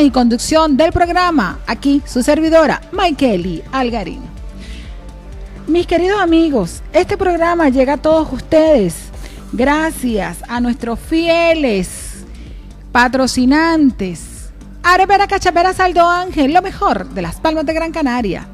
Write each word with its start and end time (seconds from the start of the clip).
y 0.00 0.10
conducción 0.10 0.76
del 0.76 0.92
programa, 0.92 1.58
aquí 1.66 2.02
su 2.06 2.22
servidora, 2.22 2.80
Maikeli 2.92 3.62
Algarín. 3.72 4.22
Mis 5.66 5.86
queridos 5.86 6.20
amigos, 6.20 6.82
este 6.92 7.16
programa 7.16 7.68
llega 7.68 7.94
a 7.94 7.96
todos 7.98 8.32
ustedes 8.32 8.94
gracias 9.52 10.38
a 10.48 10.60
nuestros 10.60 10.98
fieles 10.98 12.24
patrocinantes. 12.90 14.50
Arepera 14.82 15.26
Cachapera 15.26 15.74
Saldo 15.74 16.08
Ángel, 16.08 16.52
lo 16.52 16.62
mejor 16.62 17.10
de 17.10 17.22
las 17.22 17.36
palmas 17.36 17.66
de 17.66 17.74
Gran 17.74 17.92
Canaria. 17.92 18.46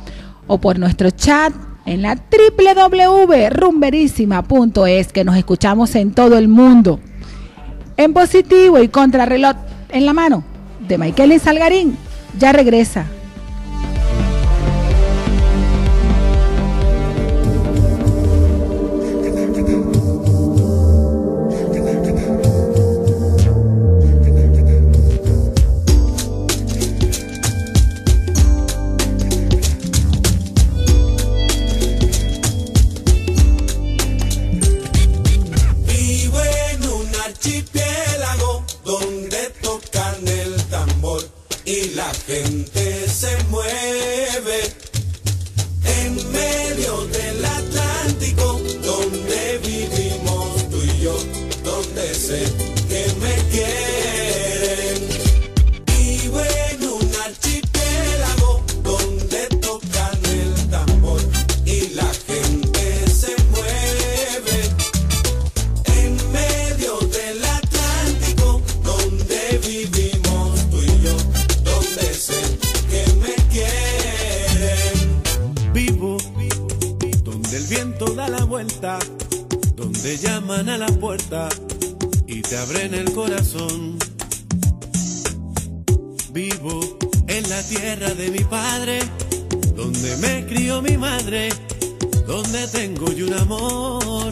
o 0.47 0.57
por 0.57 0.79
nuestro 0.79 1.11
chat 1.11 1.53
en 1.85 2.01
la 2.01 2.15
www.rumberísima.es 2.15 5.13
que 5.13 5.23
nos 5.23 5.37
escuchamos 5.37 5.93
en 5.93 6.15
todo 6.15 6.35
el 6.35 6.47
mundo. 6.47 6.99
En 7.95 8.11
positivo 8.11 8.79
y 8.79 8.87
contrarreloj 8.87 9.55
en 9.89 10.07
la 10.07 10.13
mano 10.13 10.43
de 10.79 10.97
Michael 10.97 11.39
Salgarín 11.39 11.95
ya 12.39 12.51
regresa. 12.51 13.05
donde 89.75 90.15
me 90.17 90.45
crió 90.45 90.81
mi 90.81 90.97
madre, 90.97 91.49
donde 92.25 92.65
tengo 92.69 93.11
yo 93.11 93.27
un 93.27 93.33
amor. 93.33 94.29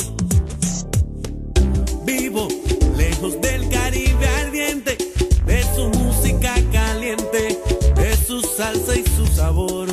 Vivo 2.05 2.47
lejos 2.95 3.41
del 3.41 3.67
Caribe 3.67 4.27
ardiente, 4.41 4.97
de 5.45 5.63
su 5.75 5.89
música 5.99 6.55
caliente, 6.71 7.59
de 7.95 8.17
su 8.25 8.39
salsa 8.41 8.95
y 8.95 9.03
su 9.17 9.27
sabor. 9.27 9.89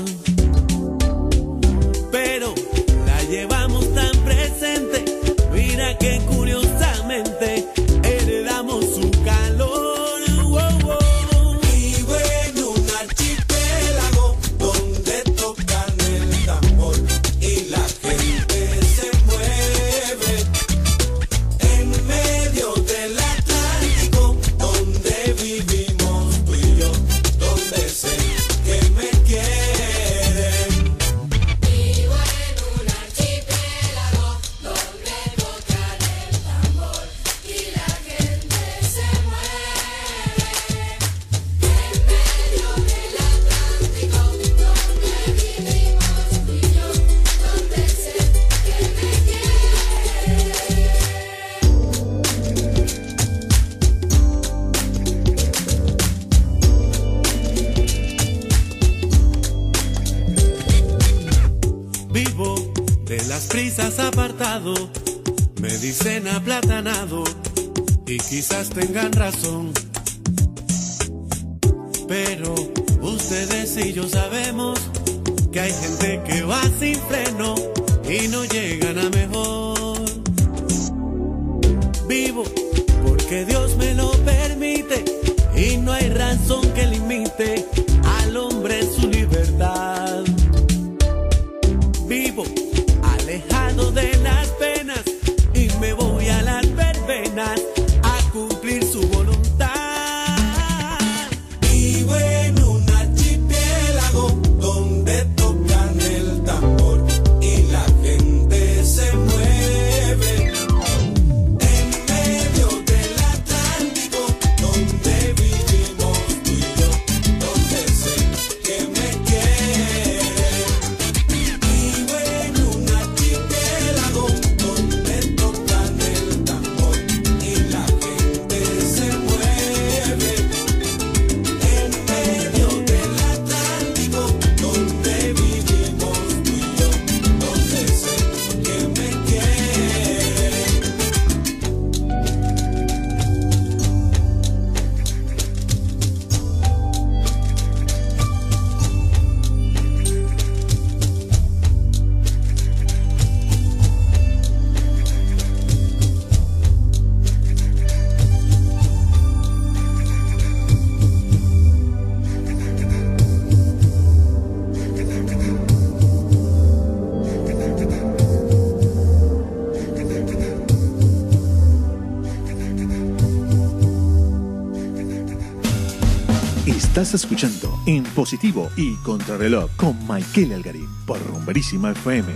Escuchando 177.15 177.81
En 177.87 178.03
Positivo 178.05 178.69
y 178.77 178.95
Contrarreloj 178.97 179.71
con 179.77 179.97
Michael 180.07 180.53
Algarín 180.53 180.89
por 181.07 181.19
Rumberísima 181.27 181.93
FM. 181.93 182.29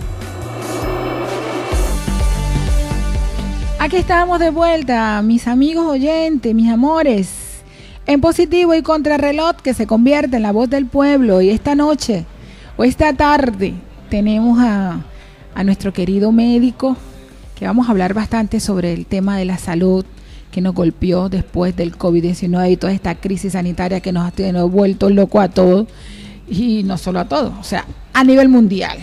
Aquí 3.77 3.97
estamos 3.97 4.39
de 4.39 4.49
vuelta, 4.49 5.21
mis 5.21 5.47
amigos 5.47 5.85
oyentes, 5.85 6.55
mis 6.55 6.71
amores, 6.71 7.29
en 8.07 8.19
positivo 8.19 8.73
y 8.73 8.81
contrarreloj 8.81 9.57
que 9.57 9.75
se 9.75 9.85
convierte 9.85 10.37
en 10.37 10.43
la 10.43 10.51
voz 10.51 10.69
del 10.69 10.87
pueblo. 10.87 11.41
Y 11.41 11.51
esta 11.51 11.75
noche 11.75 12.25
o 12.75 12.83
esta 12.83 13.13
tarde 13.13 13.75
tenemos 14.09 14.57
a 14.59 15.63
nuestro 15.63 15.93
querido 15.93 16.31
médico 16.31 16.97
que 17.55 17.67
vamos 17.67 17.87
a 17.87 17.91
hablar 17.91 18.15
bastante 18.15 18.59
sobre 18.59 18.93
el 18.93 19.05
tema 19.05 19.37
de 19.37 19.45
la 19.45 19.59
salud 19.59 20.03
que 20.53 20.61
nos 20.61 20.75
golpeó 20.75 21.29
después 21.29 21.75
del 21.75 21.97
COVID-19 21.97 22.71
y 22.71 22.77
toda 22.77 22.93
esta 22.93 23.15
crisis 23.15 23.53
sanitaria 23.53 23.99
que 24.01 24.11
nos 24.11 24.27
ha 24.27 24.31
tenido 24.31 24.69
vuelto 24.69 25.09
loco 25.09 25.41
a 25.41 25.49
todos 25.49 25.87
y 26.47 26.83
no 26.83 26.99
solo 26.99 27.19
a 27.19 27.25
todos, 27.25 27.53
o 27.59 27.63
sea, 27.63 27.85
a 28.13 28.23
nivel 28.23 28.49
mundial. 28.49 28.99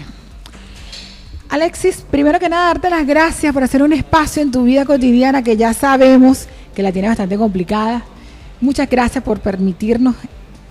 Alexis, 1.48 2.04
primero 2.08 2.38
que 2.38 2.48
nada, 2.48 2.66
darte 2.66 2.88
las 2.88 3.04
gracias 3.04 3.52
por 3.52 3.64
hacer 3.64 3.82
un 3.82 3.92
espacio 3.92 4.40
en 4.40 4.52
tu 4.52 4.62
vida 4.62 4.84
cotidiana 4.84 5.42
que 5.42 5.56
ya 5.56 5.74
sabemos 5.74 6.46
que 6.72 6.84
la 6.84 6.92
tienes 6.92 7.10
bastante 7.10 7.36
complicada. 7.36 8.04
Muchas 8.60 8.88
gracias 8.88 9.24
por 9.24 9.40
permitirnos 9.40 10.14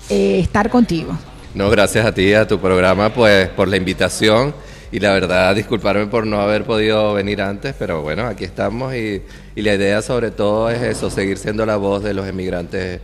eh, 0.10 0.40
estar 0.40 0.70
contigo. 0.70 1.18
No, 1.54 1.70
gracias 1.70 2.06
a 2.06 2.14
ti, 2.14 2.34
a 2.34 2.48
tu 2.48 2.58
programa, 2.58 3.14
pues 3.14 3.50
por 3.50 3.68
la 3.68 3.76
invitación 3.76 4.54
y 4.92 5.00
la 5.00 5.14
verdad 5.14 5.56
disculparme 5.56 6.08
por 6.08 6.26
no 6.26 6.42
haber 6.42 6.64
podido 6.66 7.14
venir 7.14 7.42
antes, 7.42 7.76
pero 7.78 8.02
bueno, 8.02 8.26
aquí 8.26 8.44
estamos 8.44 8.94
y, 8.96 9.22
y 9.56 9.62
la 9.62 9.76
idea 9.76 10.02
sobre 10.02 10.32
todo 10.32 10.70
es 10.70 10.82
eso, 10.82 11.10
seguir 11.10 11.38
siendo 11.38 11.66
la 11.66 11.78
voz 11.78 12.04
de 12.04 12.14
los 12.14 12.28
emigrantes 12.28 13.00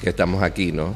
que 0.00 0.08
estamos 0.08 0.42
aquí, 0.42 0.72
¿no? 0.72 0.94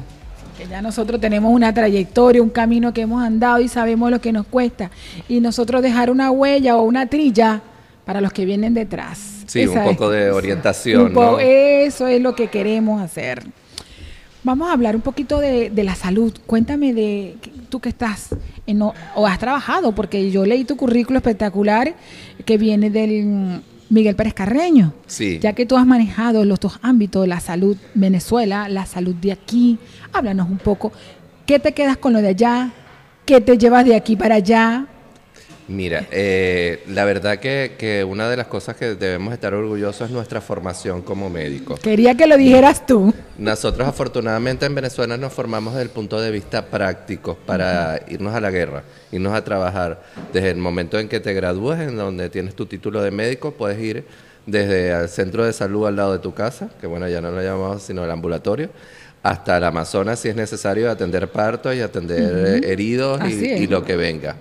Que 0.57 0.67
ya 0.67 0.81
nosotros 0.81 1.21
tenemos 1.21 1.53
una 1.53 1.73
trayectoria, 1.73 2.41
un 2.41 2.49
camino 2.49 2.91
que 2.93 3.01
hemos 3.01 3.23
andado 3.23 3.59
y 3.61 3.67
sabemos 3.67 4.09
lo 4.09 4.19
que 4.19 4.31
nos 4.33 4.47
cuesta. 4.47 4.89
Y 5.29 5.39
nosotros 5.39 5.81
dejar 5.83 6.09
una 6.09 6.31
huella 6.31 6.77
o 6.77 6.81
una 6.81 7.05
trilla 7.07 7.61
para 8.05 8.21
los 8.21 8.33
que 8.33 8.43
vienen 8.43 8.73
detrás. 8.73 9.43
Sí, 9.45 9.61
Esa 9.61 9.83
un 9.85 9.95
poco 9.95 10.11
es- 10.11 10.19
de 10.25 10.31
orientación, 10.31 11.01
un 11.07 11.13
po- 11.13 11.21
¿no? 11.33 11.39
Eso 11.39 12.07
es 12.07 12.19
lo 12.21 12.35
que 12.35 12.47
queremos 12.47 13.01
hacer. 13.01 13.43
Vamos 14.47 14.69
a 14.69 14.71
hablar 14.71 14.95
un 14.95 15.01
poquito 15.01 15.39
de, 15.39 15.69
de 15.69 15.83
la 15.83 15.93
salud. 15.93 16.33
Cuéntame 16.45 16.93
de 16.93 17.35
tú 17.67 17.81
que 17.81 17.89
estás 17.89 18.29
en, 18.65 18.81
o 18.81 18.93
o 19.13 19.27
has 19.27 19.39
trabajado, 19.39 19.91
porque 19.91 20.31
yo 20.31 20.45
leí 20.45 20.63
tu 20.63 20.77
currículo 20.77 21.17
espectacular 21.17 21.95
que 22.45 22.57
viene 22.57 22.89
del 22.89 23.61
Miguel 23.89 24.15
Pérez 24.15 24.33
Carreño. 24.33 24.93
Sí. 25.05 25.39
Ya 25.39 25.51
que 25.51 25.65
tú 25.65 25.75
has 25.75 25.85
manejado 25.85 26.45
los 26.45 26.61
dos 26.61 26.79
ámbitos, 26.81 27.27
la 27.27 27.41
salud 27.41 27.75
Venezuela, 27.93 28.69
la 28.69 28.85
salud 28.85 29.15
de 29.15 29.33
aquí, 29.33 29.79
háblanos 30.13 30.49
un 30.49 30.59
poco. 30.59 30.93
¿Qué 31.45 31.59
te 31.59 31.73
quedas 31.73 31.97
con 31.97 32.13
lo 32.13 32.21
de 32.21 32.29
allá? 32.29 32.71
¿Qué 33.25 33.41
te 33.41 33.57
llevas 33.57 33.83
de 33.83 33.97
aquí 33.97 34.15
para 34.15 34.35
allá? 34.35 34.87
Mira, 35.67 36.05
eh, 36.11 36.81
la 36.87 37.03
verdad 37.03 37.39
que, 37.39 37.73
que 37.77 38.03
una 38.03 38.29
de 38.29 38.37
las 38.37 38.47
cosas 38.47 38.77
que 38.77 38.95
debemos 38.95 39.33
estar 39.33 39.53
orgullosos 39.53 40.07
es 40.07 40.13
nuestra 40.13 40.39
formación 40.39 41.01
como 41.01 41.29
médicos. 41.29 41.81
Quería 41.81 42.15
que 42.15 42.25
lo 42.25 42.37
dijeras 42.37 42.85
tú. 42.85 43.13
Nosotros 43.37 43.85
afortunadamente 43.85 44.65
en 44.65 44.75
Venezuela 44.75 45.17
nos 45.17 45.33
formamos 45.33 45.73
desde 45.73 45.83
el 45.83 45.89
punto 45.89 46.21
de 46.21 46.31
vista 46.31 46.65
práctico 46.65 47.37
para 47.45 47.99
irnos 48.07 48.33
a 48.33 48.39
la 48.39 48.49
guerra, 48.49 48.83
irnos 49.11 49.33
a 49.33 49.43
trabajar. 49.43 50.01
Desde 50.31 50.51
el 50.51 50.57
momento 50.57 50.99
en 50.99 51.09
que 51.09 51.19
te 51.19 51.33
gradúes, 51.33 51.79
en 51.81 51.97
donde 51.97 52.29
tienes 52.29 52.55
tu 52.55 52.65
título 52.65 53.01
de 53.01 53.11
médico, 53.11 53.51
puedes 53.51 53.79
ir 53.79 54.05
desde 54.45 54.91
el 54.91 55.09
centro 55.09 55.43
de 55.43 55.51
salud 55.51 55.85
al 55.85 55.97
lado 55.97 56.13
de 56.13 56.19
tu 56.19 56.33
casa, 56.33 56.69
que 56.79 56.87
bueno, 56.87 57.09
ya 57.09 57.19
no 57.19 57.31
lo 57.31 57.41
llamamos 57.41 57.83
sino 57.83 58.05
el 58.05 58.11
ambulatorio, 58.11 58.69
hasta 59.21 59.57
el 59.57 59.65
Amazonas 59.65 60.19
si 60.19 60.29
es 60.29 60.35
necesario 60.37 60.89
atender 60.89 61.29
partos 61.29 61.75
y 61.75 61.81
atender 61.81 62.63
eh, 62.63 62.71
heridos 62.71 63.21
y 63.29 63.67
lo 63.67 63.83
que 63.83 63.97
venga. 63.97 64.37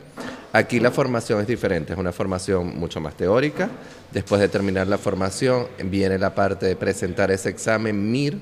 Aquí 0.56 0.80
la 0.80 0.90
formación 0.90 1.38
es 1.42 1.46
diferente, 1.46 1.92
es 1.92 1.98
una 1.98 2.12
formación 2.12 2.78
mucho 2.78 2.98
más 2.98 3.14
teórica. 3.14 3.68
Después 4.10 4.40
de 4.40 4.48
terminar 4.48 4.86
la 4.86 4.96
formación, 4.96 5.66
viene 5.84 6.18
la 6.18 6.34
parte 6.34 6.64
de 6.64 6.76
presentar 6.76 7.30
ese 7.30 7.50
examen 7.50 8.10
MIR, 8.10 8.38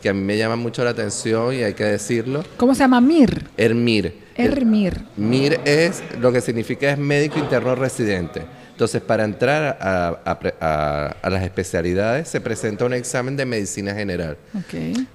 que 0.00 0.08
a 0.08 0.14
mí 0.14 0.22
me 0.22 0.38
llama 0.38 0.56
mucho 0.56 0.82
la 0.84 0.90
atención 0.90 1.52
y 1.52 1.62
hay 1.62 1.74
que 1.74 1.84
decirlo. 1.84 2.44
¿Cómo 2.56 2.74
se 2.74 2.80
llama? 2.80 3.02
MIR. 3.02 3.50
ERMIR. 3.58 4.14
Ermir. 4.36 5.04
MIR 5.18 5.60
es 5.66 6.02
lo 6.18 6.32
que 6.32 6.40
significa 6.40 6.92
es 6.92 6.96
médico 6.96 7.38
interno 7.38 7.74
residente. 7.74 8.40
Entonces, 8.80 9.02
para 9.02 9.24
entrar 9.24 9.76
a, 9.78 10.08
a 10.24 10.38
a- 10.58 11.16
a 11.20 11.28
las 11.28 11.42
especialidades 11.42 12.28
se 12.28 12.40
presenta 12.40 12.86
un 12.86 12.94
examen 12.94 13.36
de 13.36 13.44
medicina 13.44 13.94
general. 13.94 14.38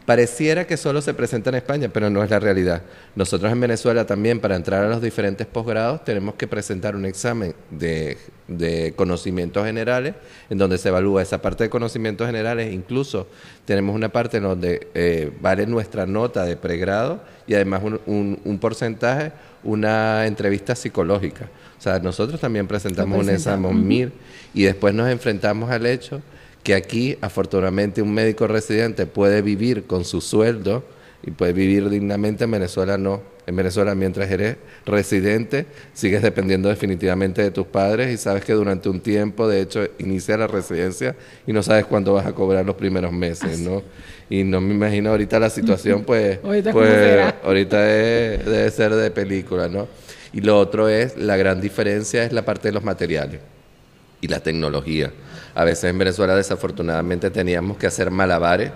Pareciera 0.05 0.67
que 0.67 0.77
solo 0.77 1.01
se 1.01 1.15
presenta 1.15 1.50
en 1.50 1.55
España, 1.55 1.89
pero 1.91 2.12
no 2.12 2.24
es 2.24 2.29
la 2.29 2.39
realidad. 2.39 2.84
Nosotros 3.15 3.51
en 3.51 3.60
Venezuela 3.60 4.05
también, 4.05 4.39
para 4.39 4.55
entrar 4.55 4.84
a 4.86 4.88
los 4.89 5.01
diferentes 5.01 5.48
posgrados, 5.48 6.03
tenemos 6.03 6.36
que 6.36 6.45
presentar 6.45 6.95
un 6.95 7.05
examen 7.05 7.55
de, 7.72 8.19
de 8.48 8.93
conocimientos 8.95 9.65
generales, 9.65 10.13
en 10.51 10.60
donde 10.60 10.77
se 10.77 10.89
evalúa 10.89 11.24
esa 11.24 11.41
parte 11.41 11.63
de 11.63 11.72
conocimientos 11.72 12.27
generales. 12.27 12.72
Incluso 12.72 13.27
tenemos 13.65 13.95
una 13.95 14.10
parte 14.10 14.38
en 14.38 14.43
donde 14.43 14.89
eh, 14.93 15.31
vale 15.41 15.65
nuestra 15.65 16.05
nota 16.05 16.45
de 16.45 16.55
pregrado 16.55 17.19
y 17.48 17.55
además 17.55 17.81
un, 17.84 18.00
un- 18.05 18.39
un 18.45 18.60
porcentaje, 18.60 19.31
una 19.63 20.27
entrevista 20.27 20.75
psicológica. 20.75 21.48
O 21.77 21.82
sea, 21.82 22.00
nosotros 22.00 22.39
también 22.39 22.67
presentamos 22.67 23.20
un 23.20 23.29
examen 23.36 23.88
MIR 23.88 24.12
y 24.53 24.63
después 24.63 24.94
nos 24.94 25.10
enfrentamos 25.10 25.70
al 25.70 25.86
hecho 25.86 26.22
que 26.63 26.74
aquí, 26.74 27.17
afortunadamente, 27.22 28.01
un 28.01 28.13
médico 28.13 28.48
residente 28.48 29.05
puede 29.05 29.41
vivir 29.41 29.84
con 29.86 30.03
su 30.03 30.20
sueldo 30.22 30.84
y 31.22 31.32
puedes 31.32 31.53
vivir 31.53 31.89
dignamente. 31.89 32.46
En 32.46 32.51
Venezuela 32.51 32.98
no. 32.98 33.22
En 33.48 33.55
Venezuela, 33.55 33.94
mientras 33.94 34.32
eres 34.32 34.58
residente, 34.88 35.67
sigues 35.94 36.24
dependiendo 36.24 36.67
definitivamente 36.70 37.44
de 37.44 37.51
tus 37.51 37.67
padres 37.67 38.12
y 38.12 38.17
sabes 38.17 38.44
que 38.44 38.53
durante 38.53 38.89
un 38.89 39.00
tiempo, 39.01 39.48
de 39.48 39.62
hecho, 39.62 39.86
inicia 40.00 40.36
la 40.38 40.48
residencia 40.48 41.15
y 41.46 41.53
no 41.53 41.62
sabes 41.62 41.86
cuándo 41.86 42.13
vas 42.13 42.25
a 42.25 42.34
cobrar 42.34 42.65
los 42.65 42.75
primeros 42.75 43.12
meses, 43.12 43.60
¿no? 43.60 43.84
Y 44.27 44.44
no 44.44 44.60
me 44.62 44.74
imagino 44.74 45.12
ahorita 45.12 45.39
la 45.39 45.51
situación, 45.51 46.03
pues, 46.08 46.39
Ahorita 46.44 46.72
cómo 46.72 46.86
pues 46.86 47.34
ahorita 47.44 47.96
es- 47.96 48.46
debe 48.46 48.72
ser 48.72 48.96
de 48.96 49.12
película, 49.12 49.67
¿no? 49.67 49.88
Y 50.36 50.42
lo 50.42 50.60
otro 50.60 50.89
es, 50.89 51.18
la 51.18 51.38
gran 51.38 51.62
diferencia 51.62 52.25
es 52.25 52.34
la 52.34 52.44
parte 52.44 52.68
de 52.68 52.74
los 52.74 52.84
materiales 52.84 53.39
y 54.20 54.27
la 54.27 54.42
tecnología. 54.42 55.13
A 55.56 55.63
veces 55.63 55.86
en 55.86 55.98
Venezuela 55.98 56.36
desafortunadamente 56.36 57.32
teníamos 57.32 57.77
que 57.77 57.88
hacer 57.88 58.12
malabares 58.12 58.72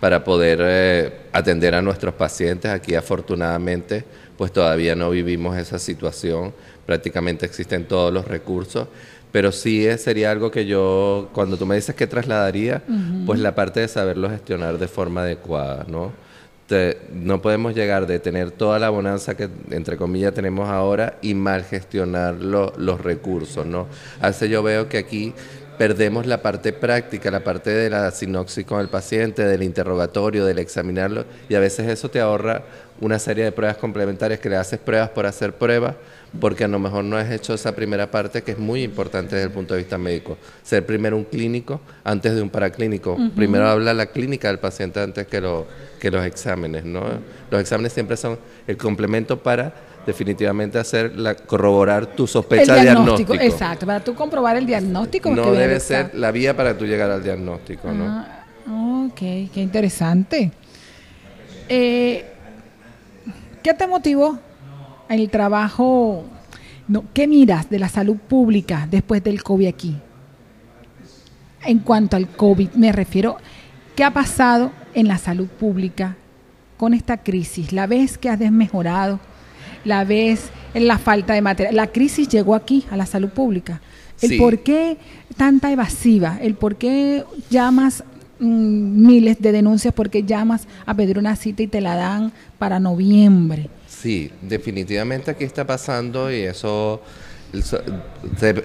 para 0.00 0.24
poder 0.24 0.58
eh, 0.62 1.12
atender 1.32 1.76
a 1.76 1.80
nuestros 1.80 2.12
pacientes. 2.14 2.72
Aquí 2.72 2.96
afortunadamente 2.96 4.04
pues 4.36 4.52
todavía 4.52 4.96
no 4.96 5.10
vivimos 5.10 5.56
esa 5.56 5.78
situación. 5.78 6.52
Prácticamente 6.84 7.46
existen 7.46 7.86
todos 7.86 8.12
los 8.12 8.26
recursos. 8.26 8.88
Pero 9.30 9.52
sí 9.52 9.86
eh, 9.86 9.98
sería 9.98 10.32
algo 10.32 10.50
que 10.50 10.66
yo, 10.66 11.30
cuando 11.32 11.56
tú 11.56 11.66
me 11.66 11.76
dices 11.76 11.94
que 11.94 12.08
trasladaría, 12.08 12.82
pues 13.26 13.38
la 13.38 13.54
parte 13.54 13.78
de 13.78 13.86
saberlo 13.86 14.28
gestionar 14.28 14.76
de 14.76 14.88
forma 14.88 15.22
adecuada, 15.22 15.84
¿no? 15.86 16.12
Te- 16.66 16.98
no 17.12 17.40
podemos 17.40 17.74
llegar 17.74 18.06
de 18.06 18.18
tener 18.18 18.50
toda 18.50 18.78
la 18.78 18.90
bonanza 18.90 19.36
que, 19.36 19.48
entre 19.70 19.96
comillas, 19.96 20.34
tenemos 20.34 20.68
ahora 20.68 21.16
y 21.22 21.34
mal 21.34 21.64
gestionar 21.64 22.34
lo- 22.36 22.72
los 22.76 23.00
recursos, 23.00 23.64
¿no? 23.66 23.86
Veces 24.22 24.50
yo 24.50 24.62
veo 24.62 24.88
que 24.88 24.98
aquí 24.98 25.32
perdemos 25.78 26.26
la 26.26 26.40
parte 26.42 26.72
práctica, 26.72 27.30
la 27.30 27.44
parte 27.44 27.70
de 27.70 27.90
la 27.90 28.10
sinopsis 28.10 28.64
con 28.64 28.80
el 28.80 28.88
paciente, 28.88 29.44
del 29.44 29.62
interrogatorio, 29.62 30.44
del 30.46 30.58
examinarlo, 30.58 31.24
y 31.48 31.54
a 31.54 31.60
veces 31.60 31.86
eso 31.88 32.08
te 32.10 32.18
ahorra 32.20 32.62
una 33.00 33.18
serie 33.18 33.44
de 33.44 33.52
pruebas 33.52 33.76
complementarias 33.76 34.40
que 34.40 34.48
le 34.48 34.56
haces 34.56 34.78
pruebas 34.78 35.10
por 35.10 35.26
hacer 35.26 35.52
pruebas, 35.52 35.94
porque 36.40 36.64
a 36.64 36.68
lo 36.68 36.78
mejor 36.78 37.04
no 37.04 37.16
has 37.16 37.30
hecho 37.30 37.54
esa 37.54 37.74
primera 37.74 38.10
parte 38.10 38.42
que 38.42 38.52
es 38.52 38.58
muy 38.58 38.82
importante 38.82 39.36
desde 39.36 39.48
el 39.48 39.52
punto 39.52 39.74
de 39.74 39.80
vista 39.80 39.98
médico. 39.98 40.36
Ser 40.62 40.84
primero 40.84 41.16
un 41.16 41.24
clínico 41.24 41.80
antes 42.04 42.34
de 42.34 42.42
un 42.42 42.50
paraclínico. 42.50 43.16
Primero 43.34 43.66
habla 43.68 43.94
la 43.94 44.06
clínica 44.06 44.48
del 44.48 44.58
paciente 44.58 45.00
antes 45.00 45.26
que, 45.26 45.40
lo, 45.40 45.66
que 45.98 46.10
los 46.10 46.24
exámenes, 46.26 46.84
¿no? 46.84 47.04
Los 47.50 47.60
exámenes 47.60 47.92
siempre 47.92 48.16
son 48.16 48.38
el 48.66 48.76
complemento 48.76 49.42
para 49.42 49.72
definitivamente 50.06 50.78
hacer 50.78 51.16
la, 51.16 51.34
corroborar 51.34 52.06
tu 52.06 52.24
El 52.24 52.28
sospecha 52.28 52.74
diagnóstico, 52.76 53.32
diagnóstico. 53.32 53.54
exacto, 53.54 53.86
para 53.86 54.00
tú 54.00 54.14
comprobar 54.14 54.56
el 54.56 54.66
diagnóstico. 54.66 55.30
No 55.30 55.52
debe 55.52 55.80
ser 55.80 56.14
la 56.14 56.30
vía 56.30 56.56
para 56.56 56.76
tú 56.76 56.86
llegar 56.86 57.10
al 57.10 57.22
diagnóstico, 57.22 57.90
¿no? 57.92 58.04
Ah, 58.06 59.06
ok, 59.08 59.18
qué 59.18 59.60
interesante. 59.60 60.52
Eh, 61.68 62.24
¿Qué 63.62 63.74
te 63.74 63.86
motivó 63.88 64.38
el 65.08 65.30
trabajo? 65.30 66.24
No, 66.88 67.04
¿Qué 67.12 67.26
miras 67.26 67.68
de 67.68 67.78
la 67.78 67.88
salud 67.88 68.16
pública 68.16 68.86
después 68.90 69.22
del 69.22 69.42
COVID 69.42 69.66
aquí? 69.66 69.96
En 71.64 71.80
cuanto 71.80 72.16
al 72.16 72.28
COVID, 72.28 72.70
me 72.74 72.92
refiero, 72.92 73.38
¿qué 73.96 74.04
ha 74.04 74.12
pasado 74.12 74.70
en 74.94 75.08
la 75.08 75.18
salud 75.18 75.48
pública 75.48 76.16
con 76.76 76.94
esta 76.94 77.16
crisis? 77.16 77.72
¿La 77.72 77.86
ves 77.88 78.18
que 78.18 78.28
has 78.28 78.38
desmejorado? 78.38 79.18
¿La 79.84 80.04
ves 80.04 80.50
en 80.74 80.86
la 80.86 80.98
falta 80.98 81.34
de 81.34 81.42
material? 81.42 81.74
La 81.74 81.88
crisis 81.88 82.28
llegó 82.28 82.54
aquí, 82.54 82.84
a 82.90 82.96
la 82.96 83.06
salud 83.06 83.30
pública. 83.30 83.80
¿El 84.22 84.30
Sí. 84.30 84.38
por 84.38 84.60
qué 84.60 84.96
tanta 85.36 85.72
evasiva? 85.72 86.38
¿El 86.40 86.54
por 86.54 86.76
qué 86.76 87.24
llamas 87.50 88.04
mm, 88.38 89.06
miles 89.06 89.40
de 89.40 89.52
denuncias? 89.52 89.92
¿Por 89.92 90.08
qué 90.08 90.22
llamas 90.22 90.68
a 90.86 90.94
pedir 90.94 91.18
una 91.18 91.34
cita 91.36 91.62
y 91.62 91.66
te 91.66 91.80
la 91.80 91.96
dan 91.96 92.32
para 92.58 92.78
noviembre? 92.78 93.68
Sí, 94.02 94.30
definitivamente 94.42 95.30
aquí 95.30 95.44
está 95.44 95.66
pasando 95.66 96.30
y 96.30 96.42
eso, 96.42 97.00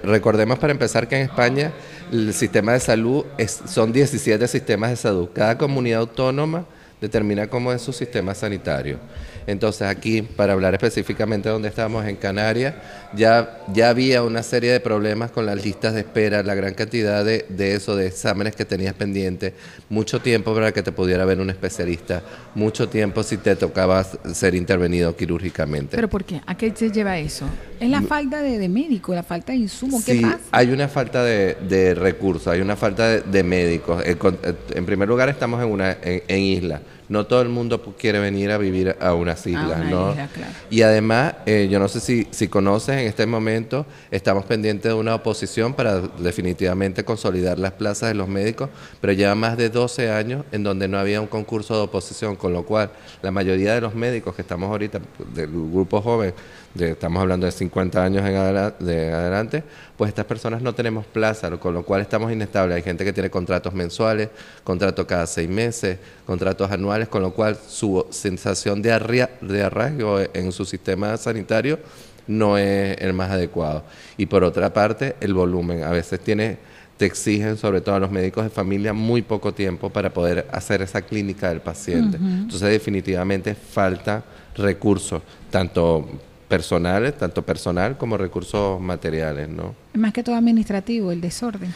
recordemos 0.02 0.58
para 0.58 0.72
empezar 0.72 1.08
que 1.08 1.16
en 1.16 1.22
España 1.22 1.72
el 2.10 2.34
sistema 2.34 2.72
de 2.72 2.80
salud 2.80 3.24
es- 3.38 3.62
son 3.66 3.92
17 3.92 4.46
sistemas 4.46 4.90
de 4.90 4.96
salud. 4.96 5.28
Cada 5.32 5.56
comunidad 5.56 6.00
autónoma 6.00 6.66
determina 7.00 7.46
cómo 7.48 7.72
es 7.72 7.82
su 7.82 7.92
sistema 7.92 8.34
sanitario. 8.34 8.98
Entonces 9.46 9.82
aquí, 9.88 10.22
para 10.22 10.52
hablar 10.52 10.74
específicamente 10.74 11.48
de 11.48 11.52
donde 11.54 11.68
estamos, 11.68 12.04
en 12.06 12.14
Canarias, 12.16 12.74
ya, 13.14 13.58
ya 13.72 13.90
había 13.90 14.22
una 14.22 14.42
serie 14.42 14.72
de 14.72 14.80
problemas 14.80 15.30
con 15.30 15.46
las 15.46 15.62
listas 15.64 15.94
de 15.94 16.00
espera, 16.00 16.42
la 16.42 16.54
gran 16.54 16.74
cantidad 16.74 17.24
de, 17.24 17.44
de 17.48 17.74
eso, 17.74 17.96
de 17.96 18.06
exámenes 18.06 18.54
que 18.56 18.64
tenías 18.64 18.94
pendientes, 18.94 19.52
mucho 19.88 20.20
tiempo 20.20 20.54
para 20.54 20.72
que 20.72 20.82
te 20.82 20.92
pudiera 20.92 21.24
ver 21.24 21.40
un 21.40 21.50
especialista, 21.50 22.22
mucho 22.54 22.88
tiempo 22.88 23.22
si 23.22 23.36
te 23.36 23.56
tocaba 23.56 24.04
ser 24.04 24.54
intervenido 24.54 25.14
quirúrgicamente. 25.16 25.96
¿Pero 25.96 26.08
por 26.08 26.24
qué? 26.24 26.40
¿A 26.46 26.56
qué 26.56 26.72
se 26.74 26.90
lleva 26.90 27.18
eso? 27.18 27.46
¿Es 27.80 27.90
la 27.90 28.02
falta 28.02 28.40
de, 28.42 28.58
de 28.58 28.68
médico, 28.68 29.14
la 29.14 29.22
falta 29.22 29.52
de 29.52 29.58
insumo? 29.58 30.02
¿Qué 30.04 30.20
pasa? 30.20 30.38
hay 30.50 30.70
una 30.70 30.88
falta 30.88 31.24
de, 31.24 31.56
de 31.68 31.94
recursos, 31.94 32.48
hay 32.48 32.60
una 32.60 32.76
falta 32.76 33.08
de, 33.08 33.20
de 33.22 33.42
médicos. 33.42 34.02
Eh, 34.04 34.16
eh, 34.42 34.54
En 34.74 34.86
primer 34.86 35.08
lugar, 35.08 35.28
estamos 35.28 35.62
en 35.62 35.68
una 35.68 35.92
en, 36.02 36.22
en 36.28 36.38
isla. 36.40 36.80
No 37.08 37.26
todo 37.26 37.42
el 37.42 37.48
mundo 37.50 37.82
quiere 37.98 38.20
venir 38.20 38.50
a 38.52 38.56
vivir 38.58 38.96
a 38.98 39.12
unas 39.12 39.46
islas, 39.46 39.80
una 39.80 39.90
¿no? 39.90 40.10
isla, 40.12 40.28
claro. 40.32 40.52
Y 40.70 40.80
además, 40.82 41.34
eh, 41.44 41.68
yo 41.70 41.78
no 41.78 41.88
sé 41.88 42.00
si, 42.00 42.26
si 42.30 42.48
conoces, 42.48 43.01
en 43.02 43.08
este 43.08 43.26
momento 43.26 43.84
estamos 44.10 44.44
pendientes 44.44 44.90
de 44.90 44.94
una 44.94 45.14
oposición 45.14 45.74
para 45.74 46.00
definitivamente 46.00 47.04
consolidar 47.04 47.58
las 47.58 47.72
plazas 47.72 48.08
de 48.08 48.14
los 48.14 48.28
médicos, 48.28 48.70
pero 49.00 49.12
lleva 49.12 49.34
más 49.34 49.56
de 49.56 49.68
12 49.68 50.10
años 50.10 50.44
en 50.52 50.62
donde 50.62 50.88
no 50.88 50.98
había 50.98 51.20
un 51.20 51.26
concurso 51.26 51.74
de 51.76 51.82
oposición, 51.82 52.36
con 52.36 52.52
lo 52.52 52.64
cual 52.64 52.90
la 53.22 53.30
mayoría 53.30 53.74
de 53.74 53.80
los 53.80 53.94
médicos 53.94 54.34
que 54.34 54.42
estamos 54.42 54.70
ahorita, 54.70 55.00
del 55.34 55.48
grupo 55.50 56.00
joven, 56.00 56.32
estamos 56.74 57.20
hablando 57.20 57.44
de 57.44 57.52
50 57.52 58.02
años 58.02 58.24
en 58.26 58.34
adela- 58.36 58.74
de 58.78 59.12
adelante, 59.12 59.62
pues 59.96 60.08
estas 60.08 60.24
personas 60.24 60.62
no 60.62 60.74
tenemos 60.74 61.04
plaza, 61.04 61.50
con 61.58 61.74
lo 61.74 61.82
cual 61.84 62.00
estamos 62.00 62.32
inestables. 62.32 62.76
Hay 62.76 62.82
gente 62.82 63.04
que 63.04 63.12
tiene 63.12 63.28
contratos 63.30 63.74
mensuales, 63.74 64.30
contratos 64.64 65.04
cada 65.06 65.26
seis 65.26 65.48
meses, 65.50 65.98
contratos 66.24 66.70
anuales, 66.70 67.08
con 67.08 67.20
lo 67.22 67.32
cual 67.32 67.58
su 67.68 68.06
sensación 68.10 68.80
de, 68.80 69.28
de 69.42 69.62
arraigo 69.62 70.18
en 70.32 70.50
su 70.52 70.64
sistema 70.64 71.16
sanitario 71.16 71.78
no 72.26 72.58
es 72.58 72.96
el 73.00 73.12
más 73.12 73.30
adecuado. 73.30 73.84
Y 74.16 74.26
por 74.26 74.44
otra 74.44 74.72
parte, 74.72 75.16
el 75.20 75.34
volumen. 75.34 75.82
A 75.82 75.90
veces 75.90 76.20
tiene, 76.20 76.58
te 76.96 77.06
exigen, 77.06 77.56
sobre 77.56 77.80
todo 77.80 77.94
a 77.94 78.00
los 78.00 78.10
médicos 78.10 78.44
de 78.44 78.50
familia, 78.50 78.92
muy 78.92 79.22
poco 79.22 79.52
tiempo 79.52 79.90
para 79.90 80.12
poder 80.12 80.46
hacer 80.52 80.82
esa 80.82 81.02
clínica 81.02 81.48
del 81.48 81.60
paciente. 81.60 82.16
Entonces, 82.16 82.68
definitivamente 82.68 83.54
falta 83.54 84.24
recursos, 84.56 85.22
tanto 85.50 86.08
personales, 86.48 87.16
tanto 87.16 87.42
personal 87.42 87.96
como 87.96 88.18
recursos 88.18 88.78
materiales, 88.80 89.48
¿no? 89.48 89.74
Más 89.94 90.12
que 90.12 90.22
todo 90.22 90.34
administrativo, 90.34 91.10
el 91.10 91.20
desorden. 91.20 91.72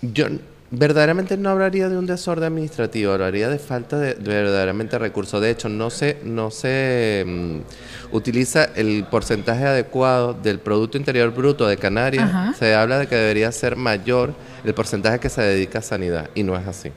Yo 0.00 0.26
verdaderamente 0.70 1.36
no 1.36 1.50
hablaría 1.50 1.88
de 1.88 1.96
un 1.98 2.06
desorden 2.06 2.44
administrativo, 2.44 3.12
hablaría 3.12 3.48
de 3.48 3.58
falta 3.58 3.98
de, 3.98 4.14
de 4.14 4.28
verdaderamente 4.34 4.98
recursos. 4.98 5.40
De 5.40 5.50
hecho, 5.50 5.68
no 5.68 5.90
se, 5.90 6.18
no 6.24 6.50
se 6.50 7.24
mm, 7.26 8.14
utiliza 8.14 8.64
el 8.76 9.04
porcentaje 9.10 9.64
adecuado 9.66 10.32
del 10.34 10.58
Producto 10.60 10.96
Interior 10.96 11.30
Bruto 11.32 11.66
de 11.66 11.76
Canarias. 11.76 12.24
Ajá. 12.28 12.54
Se 12.54 12.74
habla 12.74 12.98
de 12.98 13.06
que 13.08 13.16
debería 13.16 13.50
ser 13.52 13.76
mayor 13.76 14.34
el 14.64 14.74
porcentaje 14.74 15.18
que 15.18 15.28
se 15.28 15.42
dedica 15.42 15.80
a 15.80 15.82
sanidad 15.82 16.30
y 16.34 16.42
no 16.42 16.56
es 16.56 16.66
así. 16.66 16.90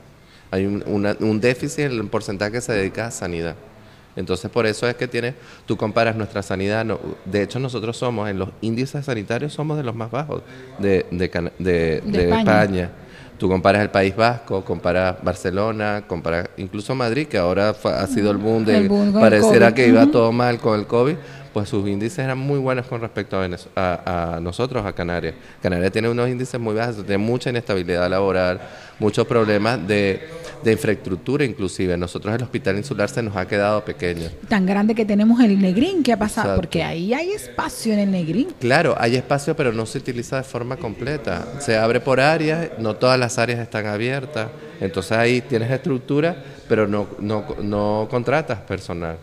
Hay 0.50 0.66
un, 0.66 0.84
una- 0.86 1.16
un 1.18 1.40
déficit 1.40 1.80
en 1.86 1.92
el 1.92 2.06
porcentaje 2.06 2.52
que 2.52 2.60
se 2.60 2.72
dedica 2.72 3.06
a 3.06 3.10
sanidad. 3.10 3.56
Entonces, 4.16 4.48
por 4.48 4.64
eso 4.64 4.86
es 4.88 4.94
que 4.94 5.08
tiene, 5.08 5.34
tú 5.66 5.76
comparas 5.76 6.14
nuestra 6.14 6.40
sanidad, 6.44 6.84
no- 6.84 7.00
de 7.24 7.42
hecho 7.42 7.58
nosotros 7.58 7.96
somos, 7.96 8.30
en 8.30 8.38
los 8.38 8.50
índices 8.60 9.04
sanitarios 9.06 9.52
somos 9.52 9.76
de 9.76 9.82
los 9.82 9.96
más 9.96 10.12
bajos 10.12 10.42
De 10.78 11.04
de 11.58 12.02
España. 12.38 12.90
Tú 13.44 13.50
comparas 13.50 13.82
el 13.82 13.90
País 13.90 14.16
Vasco, 14.16 14.64
comparas 14.64 15.16
Barcelona, 15.22 16.04
comparas 16.06 16.48
incluso 16.56 16.94
Madrid, 16.94 17.26
que 17.26 17.36
ahora 17.36 17.74
fue- 17.74 17.92
ha 17.92 18.06
sido 18.06 18.30
el 18.30 18.38
boom 18.38 18.64
de 18.64 18.78
El 18.78 18.88
boom 18.88 19.12
COVID. 19.68 19.74
que 19.74 19.86
iba 19.86 20.06
todo 20.06 20.32
mal 20.32 20.58
con 20.58 20.80
el 20.80 20.86
COVID, 20.86 21.14
pues 21.54 21.68
sus 21.68 21.88
índices 21.88 22.18
eran 22.18 22.36
muy 22.36 22.58
buenos 22.58 22.86
con 22.86 23.00
respecto 23.00 23.38
a, 23.38 23.48
a, 23.76 24.34
a 24.36 24.40
nosotros, 24.40 24.84
a 24.84 24.92
Canarias. 24.92 25.34
Canarias 25.62 25.92
tiene 25.92 26.10
unos 26.10 26.28
índices 26.28 26.60
muy 26.60 26.74
bajos, 26.74 26.96
tiene 26.96 27.18
mucha 27.18 27.48
inestabilidad 27.48 28.10
laboral, 28.10 28.60
muchos 28.98 29.24
problemas 29.26 29.86
de, 29.86 30.28
de 30.64 30.72
infraestructura 30.72 31.44
inclusive. 31.44 31.96
Nosotros 31.96 32.34
el 32.34 32.42
hospital 32.42 32.76
insular 32.76 33.08
se 33.08 33.22
nos 33.22 33.36
ha 33.36 33.46
quedado 33.46 33.84
pequeño. 33.84 34.28
Tan 34.48 34.66
grande 34.66 34.96
que 34.96 35.04
tenemos 35.04 35.40
el 35.40 35.58
Negrín, 35.60 36.02
¿qué 36.02 36.12
ha 36.12 36.18
pasado? 36.18 36.48
Exacto. 36.48 36.60
Porque 36.60 36.82
ahí 36.82 37.14
hay 37.14 37.30
espacio 37.30 37.92
en 37.92 38.00
el 38.00 38.10
Negrín. 38.10 38.48
Claro, 38.58 38.96
hay 38.98 39.14
espacio, 39.14 39.54
pero 39.54 39.72
no 39.72 39.86
se 39.86 39.98
utiliza 39.98 40.38
de 40.38 40.42
forma 40.42 40.76
completa. 40.76 41.46
Se 41.60 41.76
abre 41.76 42.00
por 42.00 42.18
áreas, 42.18 42.70
no 42.78 42.96
todas 42.96 43.18
las 43.18 43.38
áreas 43.38 43.60
están 43.60 43.86
abiertas. 43.86 44.48
Entonces 44.80 45.12
ahí 45.12 45.40
tienes 45.40 45.70
estructura, 45.70 46.36
pero 46.68 46.88
no, 46.88 47.06
no, 47.20 47.44
no 47.62 48.08
contratas 48.10 48.58
personal. 48.58 49.16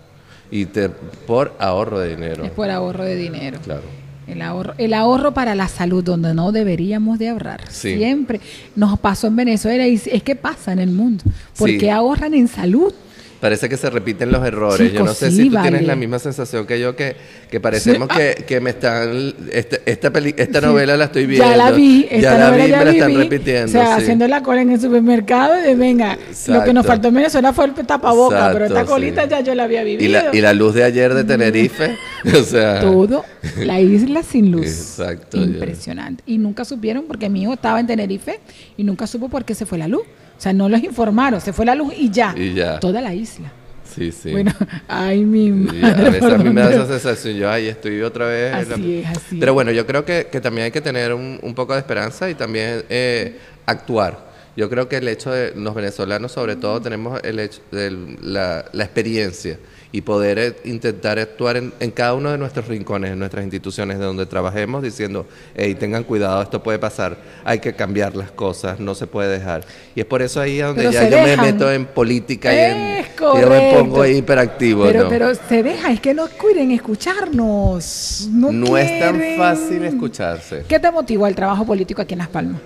Y 0.51 0.65
te, 0.65 0.89
por 0.89 1.53
ahorro 1.60 2.00
de 2.00 2.10
dinero. 2.15 2.43
Es 2.43 2.51
por 2.51 2.70
ahorro 2.70 3.03
de 3.05 3.15
dinero. 3.15 3.58
Claro. 3.63 3.84
El 4.27 4.41
ahorro, 4.41 4.74
el 4.77 4.93
ahorro 4.93 5.34
para 5.34 5.55
la 5.55 5.67
salud, 5.67 6.03
donde 6.03 6.34
no 6.34 6.51
deberíamos 6.51 7.20
de 7.20 7.29
ahorrar. 7.29 7.62
Sí. 7.70 7.96
Siempre 7.98 8.39
nos 8.75 9.00
pasó 9.00 9.27
en 9.27 9.36
Venezuela 9.36 9.88
y 9.88 9.96
es 10.05 10.24
que 10.24 10.36
pasa 10.36 10.72
en 10.72 10.79
el 10.79 10.91
mundo. 10.91 11.24
¿Por 11.58 11.70
Sí. 11.70 11.77
qué 11.77 11.89
ahorran 11.91 12.34
en 12.34 12.48
salud? 12.48 12.93
Parece 13.42 13.68
que 13.68 13.76
se 13.76 13.90
repiten 13.90 14.32
los 14.32 14.46
errores. 14.46 14.78
Chico, 14.88 15.00
yo 15.00 15.04
no 15.06 15.14
sé 15.16 15.32
sí, 15.32 15.38
si 15.38 15.50
tú 15.50 15.56
vale. 15.56 15.70
tienes 15.70 15.88
la 15.88 15.96
misma 15.96 16.20
sensación 16.20 16.68
que 16.68 16.80
yo, 16.80 16.96
que, 16.96 17.16
que 17.50 17.60
parecemos 17.60 18.08
que, 18.08 18.46
que 18.48 18.62
me 18.62 18.70
están... 18.70 19.34
Este, 19.52 19.82
esta 19.88 20.12
peli- 20.12 20.36
esta 20.38 20.60
Sí. 20.60 20.66
novela 20.68 20.96
la 20.96 21.06
estoy 21.06 21.26
viendo. 21.26 21.50
Ya 21.50 21.58
la 21.58 21.72
vi, 21.72 22.06
esta 22.12 22.22
ya 22.22 22.38
la 22.38 22.52
vi, 22.52 22.70
ya 22.70 22.78
me 22.78 22.86
la 22.86 22.92
están 22.92 23.08
viví. 23.10 23.24
repitiendo. 23.24 23.66
O 23.66 23.68
sea, 23.72 23.96
haciendo 23.96 24.28
la 24.28 24.44
cola 24.44 24.62
en 24.62 24.70
el 24.72 24.80
supermercado 24.80 25.60
y 25.60 25.64
de 25.64 25.74
venga, 25.76 26.20
lo 26.48 26.64
que 26.64 26.72
nos 26.72 26.86
faltó 26.86 27.08
en 27.08 27.16
Venezuela 27.16 27.52
fue 27.52 27.66
el 27.66 27.74
tapaboca, 27.74 28.52
pero 28.54 28.66
esta 28.66 28.86
colita 28.86 29.26
ya 29.26 29.40
yo 29.42 29.56
la 29.56 29.64
había 29.64 29.84
vivido. 29.84 30.06
y, 30.08 30.08
la, 30.10 30.30
y 30.32 30.40
la 30.40 30.54
luz 30.54 30.76
de 30.76 30.84
ayer 30.84 31.14
de 31.16 31.24
Tenerife, 31.24 31.98
o 32.40 32.44
sea... 32.44 32.80
Todo, 32.82 33.26
la 33.58 33.80
isla 33.82 34.22
sin 34.22 34.52
luz. 34.52 34.68
Exacto. 34.68 35.38
Impresionante. 35.38 36.24
Y 36.28 36.38
nunca 36.38 36.64
supieron 36.64 37.06
porque 37.08 37.28
mi 37.28 37.42
hijo 37.42 37.54
estaba 37.54 37.80
en 37.80 37.88
Tenerife 37.88 38.40
y 38.78 38.84
nunca 38.84 39.08
supo 39.08 39.30
por 39.30 39.46
qué 39.46 39.56
se 39.56 39.66
fue 39.66 39.80
la 39.80 39.88
luz. 39.88 40.04
O 40.42 40.44
sea, 40.44 40.54
no 40.54 40.68
los 40.68 40.82
informaron, 40.84 41.40
se 41.40 41.54
fue 41.54 41.68
la 41.68 41.76
luz 41.76 41.94
y 41.96 42.10
ya. 42.10 42.34
Y 42.36 42.56
ya. 42.56 42.80
Toda 42.80 43.00
la 43.00 43.14
isla. 43.14 43.52
Sí, 43.94 44.12
sí. 44.12 44.32
Bueno, 44.32 44.52
ay, 44.88 45.24
mi 45.24 45.52
madre. 45.52 45.88
a 45.92 45.94
veces 46.10 46.20
¿por 46.20 46.34
a 46.34 46.38
mí 46.40 46.50
me 46.50 46.62
da 46.62 46.72
esa 46.72 46.88
sensación, 46.88 47.36
yo, 47.36 47.48
ay, 47.48 47.68
estoy 47.68 48.02
otra 48.02 48.26
vez. 48.26 48.68
la- 48.68 48.74
Así 48.74 48.96
es, 48.96 49.08
así 49.08 49.38
Pero 49.40 49.54
bueno, 49.54 49.70
yo 49.72 49.86
creo 49.86 50.04
que, 50.04 50.30
que 50.32 50.42
también 50.42 50.66
hay 50.66 50.72
que 50.72 50.82
tener 50.82 51.14
un, 51.14 51.38
un 51.44 51.54
poco 51.54 51.74
de 51.74 51.80
esperanza 51.80 52.28
y 52.28 52.34
también 52.34 52.84
eh, 52.90 53.38
actuar. 53.68 54.32
Yo 54.58 54.68
creo 54.68 54.90
que 54.90 54.98
el 54.98 55.08
hecho 55.10 55.30
de 55.32 55.54
los 55.56 55.76
venezolanos, 55.76 56.32
sobre 56.32 56.56
todo, 56.56 56.82
tenemos 56.82 57.22
el 57.24 57.38
hecho 57.40 57.62
de 57.72 57.92
la, 58.24 58.66
la 58.74 58.84
experiencia 58.84 59.60
y 59.92 60.02
poder 60.02 60.40
eh, 60.40 60.56
intentar 60.64 61.20
actuar 61.20 61.58
en, 61.58 61.74
en 61.80 61.92
cada 61.92 62.14
uno 62.14 62.32
de 62.32 62.38
nuestros 62.38 62.68
rincones, 62.68 63.12
en 63.12 63.20
nuestras 63.20 63.44
instituciones 63.44 64.00
de 64.00 64.06
donde 64.06 64.26
trabajemos, 64.26 64.84
diciendo, 64.84 65.26
hey, 65.56 65.76
tengan 65.76 66.04
cuidado, 66.04 66.42
esto 66.42 66.64
puede 66.64 66.80
pasar, 66.80 67.18
hay 67.44 67.60
que 67.60 67.74
cambiar 67.74 68.16
las 68.16 68.32
cosas, 68.32 68.80
no 68.80 68.96
se 68.96 69.08
puede 69.08 69.30
dejar. 69.30 69.66
Y 69.96 70.00
es 70.00 70.06
por 70.06 70.22
eso 70.22 70.40
ahí 70.40 70.60
donde 70.60 70.84
Pero 70.84 70.92
ya 70.92 71.10
yo 71.10 71.22
me 71.22 71.38
meto 71.38 71.72
en 71.72 71.86
política 71.86 72.54
y 72.54 72.58
en, 72.58 73.06
yo 73.20 73.50
me 73.50 73.74
pongo 73.76 74.02
ahí 74.02 74.18
hiperactivo. 74.18 74.86
Pero, 74.86 75.04
¿no? 75.04 75.10
pero 75.10 75.36
se 75.36 75.64
deja, 75.64 75.92
es 75.92 76.00
que 76.00 76.14
no 76.14 76.28
quieren 76.28 76.72
escucharnos. 76.72 78.30
No, 78.32 78.52
No 78.52 78.78
es 78.78 79.00
tan 79.00 79.22
fácil 79.38 79.84
escucharse. 79.84 80.64
¿Qué 80.68 80.80
te 80.80 80.92
motivó 80.92 81.26
al 81.26 81.36
trabajo 81.36 81.66
político 81.66 82.02
aquí 82.02 82.14
en 82.14 82.20
Las 82.20 82.30
Palmas? 82.30 82.62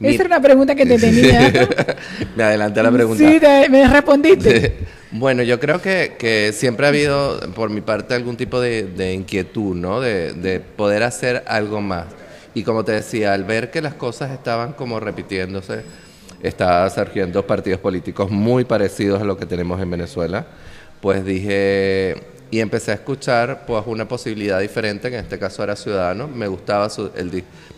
Esa 0.00 0.22
era 0.22 0.26
una 0.36 0.40
pregunta 0.42 0.74
que 0.74 0.86
te 0.86 0.98
tenía. 0.98 1.52
Me 2.36 2.42
adelanté 2.42 2.80
a 2.80 2.82
la 2.84 2.90
pregunta. 2.90 3.22
Sí, 3.30 3.38
te- 3.38 3.68
me 3.68 3.86
respondiste. 3.86 4.74
Bueno, 5.12 5.42
yo 5.42 5.58
creo 5.60 5.82
que, 5.82 6.14
que 6.18 6.52
siempre 6.54 6.86
ha 6.86 6.88
habido, 6.88 7.38
por 7.54 7.68
mi 7.70 7.80
parte, 7.80 8.14
algún 8.14 8.36
tipo 8.36 8.60
de, 8.60 8.84
de 8.84 9.12
inquietud, 9.12 9.74
¿no? 9.74 10.00
De, 10.00 10.32
de 10.32 10.60
poder 10.60 11.02
hacer 11.02 11.42
algo 11.46 11.80
más. 11.80 12.06
Y 12.54 12.62
como 12.62 12.84
te 12.84 12.92
decía, 12.92 13.32
al 13.34 13.44
ver 13.44 13.70
que 13.70 13.82
las 13.82 13.94
cosas 13.94 14.30
estaban 14.30 14.72
como 14.72 15.00
repitiéndose, 15.00 15.82
estaban 16.42 16.90
surgiendo 16.90 17.46
partidos 17.46 17.80
políticos 17.80 18.30
muy 18.30 18.64
parecidos 18.64 19.20
a 19.20 19.24
lo 19.24 19.36
que 19.36 19.46
tenemos 19.46 19.80
en 19.82 19.90
Venezuela, 19.90 20.46
pues 21.00 21.24
dije, 21.24 22.16
y 22.50 22.60
empecé 22.60 22.92
a 22.92 22.94
escuchar 22.94 23.64
pues 23.66 23.82
una 23.86 24.06
posibilidad 24.08 24.58
diferente, 24.60 25.10
que 25.10 25.16
en 25.18 25.24
este 25.24 25.38
caso 25.38 25.62
era 25.62 25.76
Ciudadanos, 25.76 26.30
me 26.30 26.46
gustaba 26.48 26.88
su- 26.88 27.10
el 27.16 27.30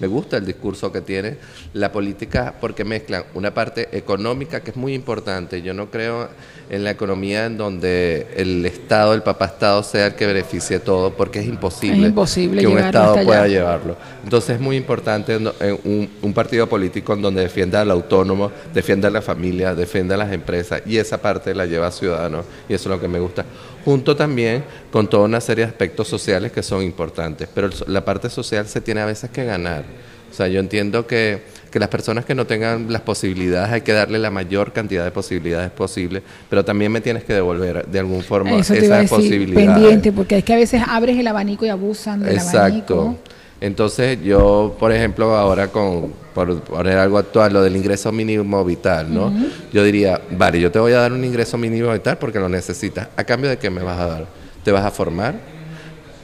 me 0.03 0.09
gusta 0.09 0.37
el 0.37 0.45
discurso 0.45 0.91
que 0.91 1.01
tiene, 1.01 1.37
la 1.75 1.93
política, 1.93 2.55
porque 2.61 2.85
mezclan 2.85 3.23
una 3.35 3.55
parte 3.55 3.89
económica 3.97 4.61
que 4.61 4.73
es 4.73 4.77
muy 4.77 4.95
importante, 4.95 5.63
yo 5.63 5.75
no 5.75 5.93
creo 5.93 6.29
en 6.69 6.83
la 6.83 6.91
economía 6.91 7.47
en 7.47 7.57
donde 7.57 8.27
el 8.37 8.67
Estado, 8.67 9.15
el 9.15 9.23
papá 9.23 9.45
Estado 9.47 9.81
sea 9.85 10.07
el 10.09 10.15
que 10.17 10.27
beneficie 10.27 10.81
todo, 10.81 11.13
porque 11.13 11.39
es 11.39 11.47
imposible, 11.47 12.03
Es 12.03 12.09
imposible 12.09 12.63
que 12.63 12.67
un 12.67 12.79
Estado 12.79 13.15
pueda 13.25 13.47
llevarlo. 13.47 13.97
Entonces 14.25 14.57
es 14.57 14.61
muy 14.61 14.77
importante 14.77 15.35
en- 15.35 15.47
un, 15.85 16.11
un 16.21 16.35
partido 16.35 16.69
político 16.69 17.13
en 17.15 17.23
donde 17.23 17.43
defienda 17.43 17.81
al 17.83 17.91
autónomo, 17.93 18.51
defienda 18.75 19.07
a 19.07 19.11
la 19.13 19.23
familia, 19.23 19.73
defienda 19.75 20.17
a 20.17 20.19
las 20.19 20.33
empresas 20.33 20.83
y 20.85 20.97
esa 20.97 21.19
parte 21.23 21.55
la 21.55 21.65
lleva 21.67 21.87
a 21.87 21.93
Ciudadanos 21.93 22.45
y 22.69 22.75
eso 22.75 22.89
es 22.89 22.97
lo 22.97 23.01
que 23.01 23.07
me 23.07 23.21
gusta. 23.21 23.45
Junto 23.85 24.15
también 24.17 24.63
con 24.93 25.09
toda 25.09 25.25
una 25.25 25.41
serie 25.41 25.65
de 25.65 25.71
aspectos 25.71 26.07
sociales 26.09 26.53
que 26.53 26.63
son 26.63 26.83
importantes, 26.83 27.49
pero 27.53 27.69
la 27.89 28.05
parte 28.05 28.31
social 28.31 28.67
se 28.69 28.81
tiene 28.81 29.01
a 29.01 29.07
veces 29.07 29.29
que 29.31 29.45
ganar. 29.45 29.85
O 30.33 30.35
sea, 30.35 30.49
yo 30.49 30.61
entiendo 30.61 31.07
que, 31.07 31.43
que 31.71 31.79
las 31.79 31.89
personas 31.91 32.25
que 32.25 32.35
no 32.35 32.47
tengan 32.47 32.91
las 32.91 33.03
posibilidades 33.03 33.71
hay 33.71 33.81
que 33.83 33.93
darle 33.93 34.19
la 34.19 34.31
mayor 34.31 34.73
cantidad 34.73 35.05
de 35.05 35.11
posibilidades 35.11 35.71
posible, 35.71 36.23
pero 36.49 36.65
también 36.65 36.91
me 36.91 37.03
tienes 37.03 37.23
que 37.25 37.35
devolver 37.35 37.85
de 37.87 37.99
alguna 37.99 38.23
forma 38.23 38.53
Eso 38.59 38.73
te 38.73 38.87
iba 38.87 38.97
a 38.97 39.03
esas 39.03 39.19
decir, 39.19 39.31
posibilidades. 39.41 39.71
pendiente, 39.79 40.11
porque 40.13 40.39
es 40.39 40.45
que 40.45 40.55
a 40.55 40.57
veces 40.57 40.83
abres 40.89 41.19
el 41.19 41.27
abanico 41.27 41.67
y 41.67 41.69
abusan 41.69 42.21
del 42.21 42.35
Exacto. 42.37 42.57
abanico. 42.59 43.17
Entonces 43.61 44.19
yo, 44.25 44.75
por 44.81 44.91
ejemplo, 44.91 45.37
ahora 45.37 45.69
con, 45.69 46.13
por 46.35 46.61
poner 46.63 46.99
algo 46.99 47.19
actual, 47.19 47.53
lo 47.53 47.63
del 47.63 47.77
ingreso 47.77 48.11
mínimo 48.11 48.65
vital, 48.65 49.13
¿no? 49.15 49.33
Yo 49.73 49.85
diría, 49.85 50.21
vale, 50.31 50.59
yo 50.61 50.73
te 50.73 50.79
voy 50.81 50.93
a 50.95 50.99
dar 50.99 51.13
un 51.13 51.25
ingreso 51.25 51.57
mínimo 51.59 51.93
vital 51.93 52.19
porque 52.19 52.41
lo 52.41 52.49
necesitas. 52.49 53.09
¿A 53.17 53.23
cambio 53.23 53.49
de 53.51 53.59
qué 53.59 53.71
me 53.71 53.83
vas 53.83 54.01
a 54.01 54.07
dar? 54.07 54.27
¿Te 54.65 54.73
vas 54.73 54.85
a 54.85 54.91
formar? 54.91 55.52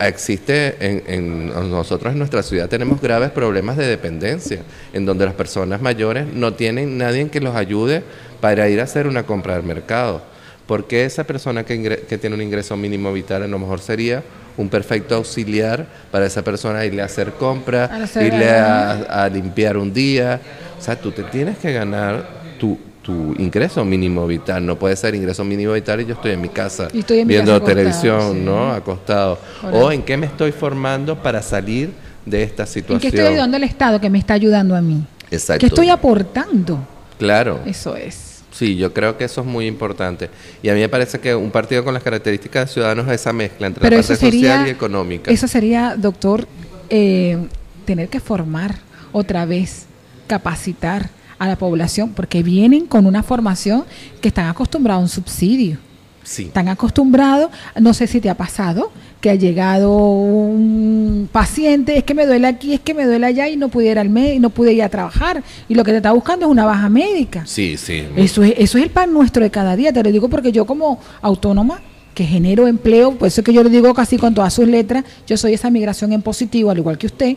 Existe, 0.00 0.76
en, 0.80 1.02
en- 1.06 1.70
nosotros 1.70 2.12
en 2.12 2.18
nuestra 2.18 2.42
ciudad 2.44 2.68
tenemos 2.68 3.00
graves 3.00 3.30
problemas 3.30 3.76
de 3.76 3.86
dependencia, 3.86 4.60
en 4.92 5.04
donde 5.04 5.24
las 5.24 5.34
personas 5.34 5.80
mayores 5.82 6.26
no 6.32 6.54
tienen 6.54 6.96
nadie 6.98 7.28
que 7.28 7.40
los 7.40 7.56
ayude 7.56 8.02
para 8.40 8.68
ir 8.68 8.80
a 8.80 8.84
hacer 8.84 9.06
una 9.08 9.24
compra 9.24 9.56
al 9.56 9.64
mercado. 9.64 10.22
Porque 10.66 11.04
esa 11.04 11.24
persona 11.24 11.64
que, 11.64 11.74
ingre- 11.76 12.00
que 12.06 12.18
tiene 12.18 12.36
un 12.36 12.42
ingreso 12.42 12.76
mínimo 12.76 13.12
vital 13.12 13.42
a 13.42 13.48
lo 13.48 13.58
mejor 13.58 13.80
sería 13.80 14.22
un 14.56 14.68
perfecto 14.68 15.14
auxiliar 15.16 15.86
para 16.12 16.26
esa 16.26 16.42
persona 16.42 16.84
irle 16.84 17.02
a 17.02 17.06
hacer 17.06 17.32
compras, 17.32 17.90
A 17.90 18.24
irle 18.26 18.50
a, 18.50 19.24
a 19.24 19.28
limpiar 19.28 19.76
un 19.76 19.92
día. 19.92 20.40
O 20.78 20.82
sea, 20.82 20.94
tú 21.00 21.10
te 21.10 21.22
tienes 21.24 21.58
que 21.58 21.72
ganar 21.72 22.28
tu, 22.60 22.78
tu 23.08 23.34
ingreso 23.38 23.86
mínimo 23.86 24.26
vital. 24.26 24.66
No 24.66 24.78
puede 24.78 24.94
ser 24.94 25.14
ingreso 25.14 25.42
mínimo 25.42 25.72
vital 25.72 26.02
y 26.02 26.04
yo 26.04 26.12
estoy 26.12 26.32
en 26.32 26.42
mi 26.42 26.50
casa 26.50 26.88
Y 26.92 26.98
estoy 26.98 27.20
en 27.20 27.26
mi 27.26 27.32
viendo 27.32 27.54
acostado, 27.54 27.74
televisión, 27.74 28.32
sí. 28.34 28.42
¿no? 28.44 28.70
Acostado. 28.70 29.38
O 29.72 29.90
en 29.90 30.02
qué 30.02 30.18
me 30.18 30.26
estoy 30.26 30.52
formando 30.52 31.16
para 31.22 31.40
salir 31.40 31.90
de 32.26 32.42
esta 32.42 32.64
¿En 32.64 32.68
situación. 32.68 33.00
qué 33.00 33.08
estoy 33.08 33.32
ayudando 33.32 33.56
al 33.56 33.64
Estado 33.64 33.98
que 33.98 34.10
me 34.10 34.18
está 34.18 34.34
ayudando 34.34 34.76
a 34.76 34.82
mí? 34.82 35.02
Exacto. 35.30 35.60
¿Qué 35.60 35.66
estoy 35.68 35.88
aportando? 35.88 36.86
Claro. 37.18 37.60
Eso 37.64 37.96
es. 37.96 38.42
Sí, 38.50 38.76
yo 38.76 38.92
creo 38.92 39.16
que 39.16 39.24
eso 39.24 39.40
es 39.40 39.46
muy 39.46 39.66
importante. 39.66 40.28
Y 40.62 40.68
a 40.68 40.74
mí 40.74 40.80
me 40.80 40.90
parece 40.90 41.18
que 41.18 41.34
un 41.34 41.50
partido 41.50 41.82
con 41.84 41.94
las 41.94 42.02
características 42.02 42.68
de 42.68 42.72
Ciudadanos 42.74 43.06
es 43.06 43.14
esa 43.22 43.32
mezcla 43.32 43.68
entre 43.68 43.80
Pero 43.80 43.96
la 43.96 44.02
parte 44.02 44.16
sería, 44.16 44.50
social 44.50 44.66
y 44.66 44.70
económica. 44.70 45.30
eso 45.30 45.48
sería, 45.48 45.94
doctor, 45.96 46.46
eh, 46.90 47.38
tener 47.86 48.10
que 48.10 48.20
formar 48.20 48.74
otra 49.12 49.46
vez, 49.46 49.86
capacitar 50.26 51.08
a 51.38 51.46
la 51.46 51.56
población, 51.56 52.10
porque 52.14 52.42
vienen 52.42 52.86
con 52.86 53.06
una 53.06 53.22
formación 53.22 53.84
que 54.20 54.28
están 54.28 54.48
acostumbrados 54.48 55.00
a 55.00 55.02
un 55.02 55.08
subsidio. 55.08 55.78
Sí. 56.24 56.44
Están 56.44 56.68
acostumbrados, 56.68 57.50
no 57.80 57.94
sé 57.94 58.06
si 58.06 58.20
te 58.20 58.28
ha 58.28 58.36
pasado, 58.36 58.90
que 59.20 59.30
ha 59.30 59.34
llegado 59.34 59.96
un 59.96 61.28
paciente, 61.32 61.96
es 61.96 62.04
que 62.04 62.14
me 62.14 62.26
duele 62.26 62.46
aquí, 62.46 62.74
es 62.74 62.80
que 62.80 62.92
me 62.92 63.06
duele 63.06 63.26
allá 63.26 63.48
y 63.48 63.56
no 63.56 63.68
pudiera 63.68 64.02
al 64.02 64.10
médico, 64.10 64.40
no 64.40 64.50
pude 64.50 64.74
ir 64.74 64.82
a 64.82 64.88
trabajar. 64.88 65.42
Y 65.68 65.74
lo 65.74 65.84
que 65.84 65.92
te 65.92 65.96
está 65.96 66.12
buscando 66.12 66.46
es 66.46 66.52
una 66.52 66.66
baja 66.66 66.88
médica. 66.88 67.46
Sí, 67.46 67.76
sí. 67.76 68.04
Eso 68.16 68.42
es, 68.42 68.54
eso 68.58 68.78
es 68.78 68.84
el 68.84 68.90
pan 68.90 69.12
nuestro 69.12 69.42
de 69.42 69.50
cada 69.50 69.74
día, 69.74 69.92
te 69.92 70.02
lo 70.02 70.12
digo 70.12 70.28
porque 70.28 70.52
yo 70.52 70.66
como 70.66 71.00
autónoma 71.22 71.80
que 72.18 72.24
genero 72.24 72.66
empleo, 72.66 73.12
por 73.12 73.28
eso 73.28 73.40
es 73.40 73.44
que 73.44 73.52
yo 73.52 73.62
le 73.62 73.70
digo 73.70 73.94
casi 73.94 74.18
con 74.18 74.34
todas 74.34 74.52
sus 74.52 74.66
letras, 74.66 75.04
yo 75.24 75.36
soy 75.36 75.54
esa 75.54 75.70
migración 75.70 76.12
en 76.12 76.20
positivo, 76.20 76.68
al 76.68 76.78
igual 76.78 76.98
que 76.98 77.06
usted. 77.06 77.36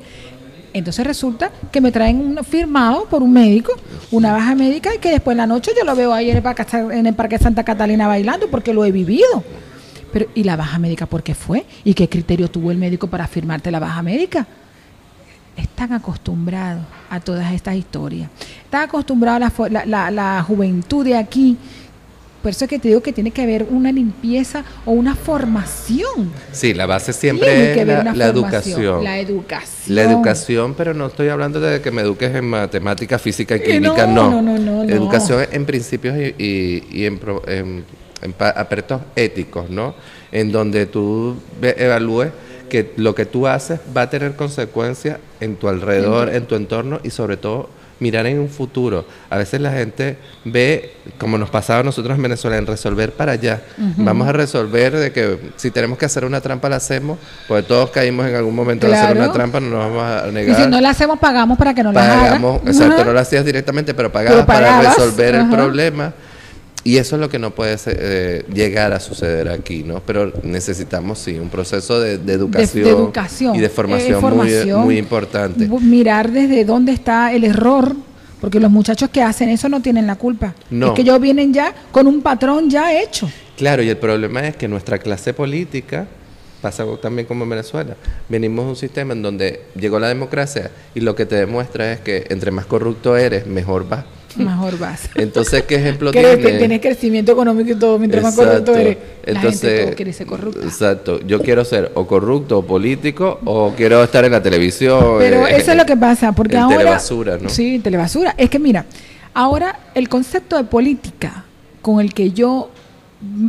Entonces 0.73 1.05
resulta 1.05 1.51
que 1.71 1.81
me 1.81 1.91
traen 1.91 2.19
un 2.19 2.43
firmado 2.43 3.05
por 3.05 3.21
un 3.21 3.33
médico, 3.33 3.73
una 4.11 4.31
baja 4.31 4.55
médica, 4.55 4.95
y 4.95 4.99
que 4.99 5.09
después 5.09 5.33
en 5.33 5.39
la 5.39 5.47
noche 5.47 5.71
yo 5.77 5.83
lo 5.83 5.95
veo 5.95 6.13
ahí 6.13 6.29
en 6.29 6.37
el 6.37 7.13
Parque, 7.13 7.37
Santa 7.37 7.63
Catalina 7.63 8.07
bailando 8.07 8.49
porque 8.49 8.73
lo 8.73 8.85
he 8.85 8.91
vivido. 8.91 9.43
Pero, 10.13 10.27
¿y 10.35 10.43
la 10.43 10.55
baja 10.55 10.79
médica 10.79 11.05
por 11.05 11.23
qué 11.23 11.35
fue? 11.35 11.65
¿Y 11.83 11.93
qué 11.93 12.09
criterio 12.09 12.49
tuvo 12.49 12.71
el 12.71 12.77
médico 12.77 13.07
para 13.07 13.27
firmarte 13.27 13.71
la 13.71 13.79
baja 13.79 14.01
médica? 14.01 14.47
están 15.57 15.93
acostumbrados 15.93 16.83
a 17.09 17.19
todas 17.19 17.53
estas 17.53 17.75
historias. 17.75 18.29
Están 18.63 18.83
acostumbrados 18.83 19.51
la 19.85 20.43
juventud 20.47 21.03
de 21.03 21.17
aquí. 21.17 21.57
Por 22.41 22.49
eso 22.51 22.65
es 22.65 22.69
que 22.69 22.79
te 22.79 22.87
digo 22.87 23.01
que 23.01 23.13
tiene 23.13 23.31
que 23.31 23.41
haber 23.43 23.67
una 23.69 23.91
limpieza 23.91 24.63
o 24.85 24.91
una 24.91 25.15
formación. 25.15 26.31
Sí, 26.51 26.73
la 26.73 26.85
base 26.85 27.13
Tiene 27.13 27.39
siempre 27.39 27.47
que 27.49 27.71
es 27.73 27.81
haber 27.81 27.87
la, 27.87 28.01
una 28.01 28.13
la 28.15 28.25
formación. 28.33 28.45
educación. 28.81 29.03
La 29.03 29.19
educación. 29.19 29.95
La 29.95 30.01
educación, 30.03 30.73
pero 30.75 30.93
no 30.93 31.07
estoy 31.07 31.29
hablando 31.29 31.59
de 31.59 31.81
que 31.81 31.91
me 31.91 32.01
eduques 32.01 32.33
en 32.33 32.45
matemática, 32.49 33.19
física 33.19 33.55
y 33.55 33.59
Eh, 33.59 33.63
química, 33.63 34.07
no, 34.07 34.29
no. 34.31 34.41
no, 34.41 34.41
no, 34.41 34.57
no, 34.57 34.83
no. 34.83 34.89
Educación 34.91 35.45
en 35.51 35.65
principios 35.65 36.17
y, 36.17 36.33
y- 36.43 36.83
y 36.91 37.05
en, 37.05 37.19
en- 37.47 37.83
en 38.23 38.35
aspectos 38.39 39.01
éticos, 39.15 39.69
¿no? 39.69 39.95
En 40.31 40.51
donde 40.51 40.85
tú 40.85 41.35
evalúes 41.61 42.29
que 42.69 42.93
lo 42.95 43.13
que 43.15 43.25
tú 43.25 43.47
haces 43.47 43.79
va 43.95 44.03
a 44.03 44.09
tener 44.09 44.35
consecuencias 44.35 45.17
en 45.41 45.55
tu 45.57 45.67
alrededor, 45.67 46.33
en 46.33 46.45
tu 46.45 46.55
entorno 46.55 46.99
y 47.03 47.09
sobre 47.09 47.37
todo 47.37 47.69
mirar 48.01 48.25
en 48.25 48.39
un 48.39 48.49
futuro. 48.49 49.05
A 49.29 49.37
veces 49.37 49.61
la 49.61 49.71
gente 49.71 50.17
ve, 50.43 50.95
como 51.17 51.37
nos 51.37 51.49
pasaba 51.49 51.79
a 51.79 51.83
nosotros 51.83 52.17
en 52.17 52.21
Venezuela, 52.23 52.57
en 52.57 52.65
resolver 52.67 53.13
para 53.13 53.33
allá. 53.33 53.61
Vamos 53.77 54.27
a 54.27 54.33
resolver 54.33 54.97
de 54.97 55.11
que 55.13 55.37
si 55.55 55.71
tenemos 55.71 55.97
que 55.97 56.05
hacer 56.05 56.25
una 56.25 56.41
trampa 56.41 56.67
la 56.67 56.77
hacemos, 56.77 57.17
porque 57.47 57.63
todos 57.63 57.91
caímos 57.91 58.27
en 58.27 58.35
algún 58.35 58.55
momento 58.55 58.87
de 58.87 58.93
hacer 58.95 59.11
Claro. 59.11 59.23
una 59.23 59.31
trampa, 59.33 59.59
no 59.59 59.69
nos 59.69 59.79
vamos 59.79 60.03
a 60.03 60.27
Y 60.27 60.31
negar 60.33 60.61
si 60.63 60.67
no 60.67 60.81
la 60.81 60.89
hacemos, 60.89 61.19
pagamos 61.19 61.57
para 61.57 61.73
que 61.73 61.83
no 61.83 61.91
la 61.93 62.03
hagan. 62.03 62.19
pagamos, 62.25 62.61
exacto, 62.65 63.05
no 63.05 63.13
lo 63.13 63.19
hacías 63.19 63.45
directamente, 63.45 63.93
pero 63.93 64.11
pagabas 64.11 64.45
Pero 64.45 64.47
para 64.47 64.81
resolver 64.81 65.35
el 65.35 65.49
problema. 65.49 66.11
Y 66.83 66.97
eso 66.97 67.15
es 67.15 67.21
lo 67.21 67.29
que 67.29 67.37
no 67.37 67.51
puede 67.51 67.77
ser, 67.77 67.97
eh, 67.99 68.45
llegar 68.53 68.91
a 68.93 68.99
suceder 68.99 69.49
aquí, 69.49 69.83
¿no? 69.83 70.01
Pero 70.05 70.33
necesitamos, 70.43 71.19
sí, 71.19 71.37
un 71.37 71.49
proceso 71.49 71.99
de, 71.99 72.17
de 72.17 72.33
educación, 72.33 72.83
de 72.83 72.89
educación, 72.89 73.55
y 73.55 73.59
de 73.59 73.67
eh, 73.67 73.69
formación. 73.69 74.21
Muy, 74.21 74.85
muy 74.85 74.97
importante. 74.97 75.67
Mirar 75.67 76.31
desde 76.31 76.65
dónde 76.65 76.91
está 76.91 77.33
el 77.33 77.43
error, 77.43 77.95
porque 78.39 78.59
los 78.59 78.71
muchachos 78.71 79.09
que 79.11 79.21
hacen 79.21 79.49
eso 79.49 79.69
no 79.69 79.81
tienen 79.81 80.07
la 80.07 80.15
culpa. 80.15 80.55
No. 80.71 80.87
Es 80.87 80.93
que 80.93 81.01
ellos 81.03 81.21
vienen 81.21 81.53
ya 81.53 81.73
con 81.91 82.07
un 82.07 82.21
patrón 82.21 82.69
ya 82.69 82.99
hecho. 82.99 83.29
Claro, 83.57 83.83
y 83.83 83.89
el 83.89 83.97
problema 83.97 84.47
es 84.47 84.55
que 84.55 84.67
nuestra 84.67 84.97
clase 84.97 85.35
política, 85.35 86.07
pasa 86.61 86.83
también 86.99 87.27
como 87.27 87.43
en 87.43 87.51
Venezuela, 87.51 87.95
venimos 88.27 88.65
de 88.65 88.69
un 88.71 88.75
sistema 88.75 89.13
en 89.13 89.21
donde 89.21 89.65
llegó 89.75 89.99
la 89.99 90.07
democracia 90.07 90.71
y 90.95 91.01
lo 91.01 91.15
que 91.15 91.27
te 91.27 91.35
demuestra 91.35 91.91
es 91.91 91.99
que 91.99 92.25
entre 92.29 92.49
más 92.49 92.65
corrupto 92.65 93.17
eres, 93.17 93.45
mejor 93.45 93.87
vas. 93.87 94.05
Mejor 94.37 94.77
vas. 94.77 95.09
Entonces, 95.15 95.63
¿qué 95.63 95.75
ejemplo 95.75 96.11
que 96.11 96.19
tiene? 96.21 96.57
tienes 96.57 96.81
crecimiento 96.81 97.31
económico 97.31 97.71
y 97.71 97.75
todo, 97.75 97.99
mientras 97.99 98.23
más 98.23 98.35
corrupto 98.35 98.75
eres. 98.75 98.97
La 99.25 99.39
gente 99.39 99.85
todo 99.85 99.95
quiere 99.95 100.13
ser 100.13 100.27
corrupta. 100.27 100.63
Exacto. 100.63 101.19
Yo 101.25 101.41
quiero 101.41 101.63
ser 101.65 101.91
o 101.95 102.07
corrupto 102.07 102.59
o 102.59 102.65
político 102.65 103.39
o 103.45 103.73
quiero 103.75 104.03
estar 104.03 104.25
en 104.25 104.31
la 104.31 104.41
televisión. 104.41 105.17
Pero 105.19 105.47
eh, 105.47 105.57
eso 105.57 105.71
es 105.71 105.77
lo 105.77 105.85
que 105.85 105.97
pasa, 105.97 106.31
porque 106.31 106.55
en 106.55 106.63
ahora... 106.63 106.77
telebasura, 106.77 107.37
¿no? 107.37 107.49
Sí, 107.49 107.79
telebasura. 107.79 108.33
Es 108.37 108.49
que 108.49 108.59
mira, 108.59 108.85
ahora 109.33 109.79
el 109.95 110.09
concepto 110.09 110.57
de 110.57 110.63
política 110.63 111.45
con 111.81 111.99
el 111.99 112.13
que 112.13 112.31
yo 112.31 112.69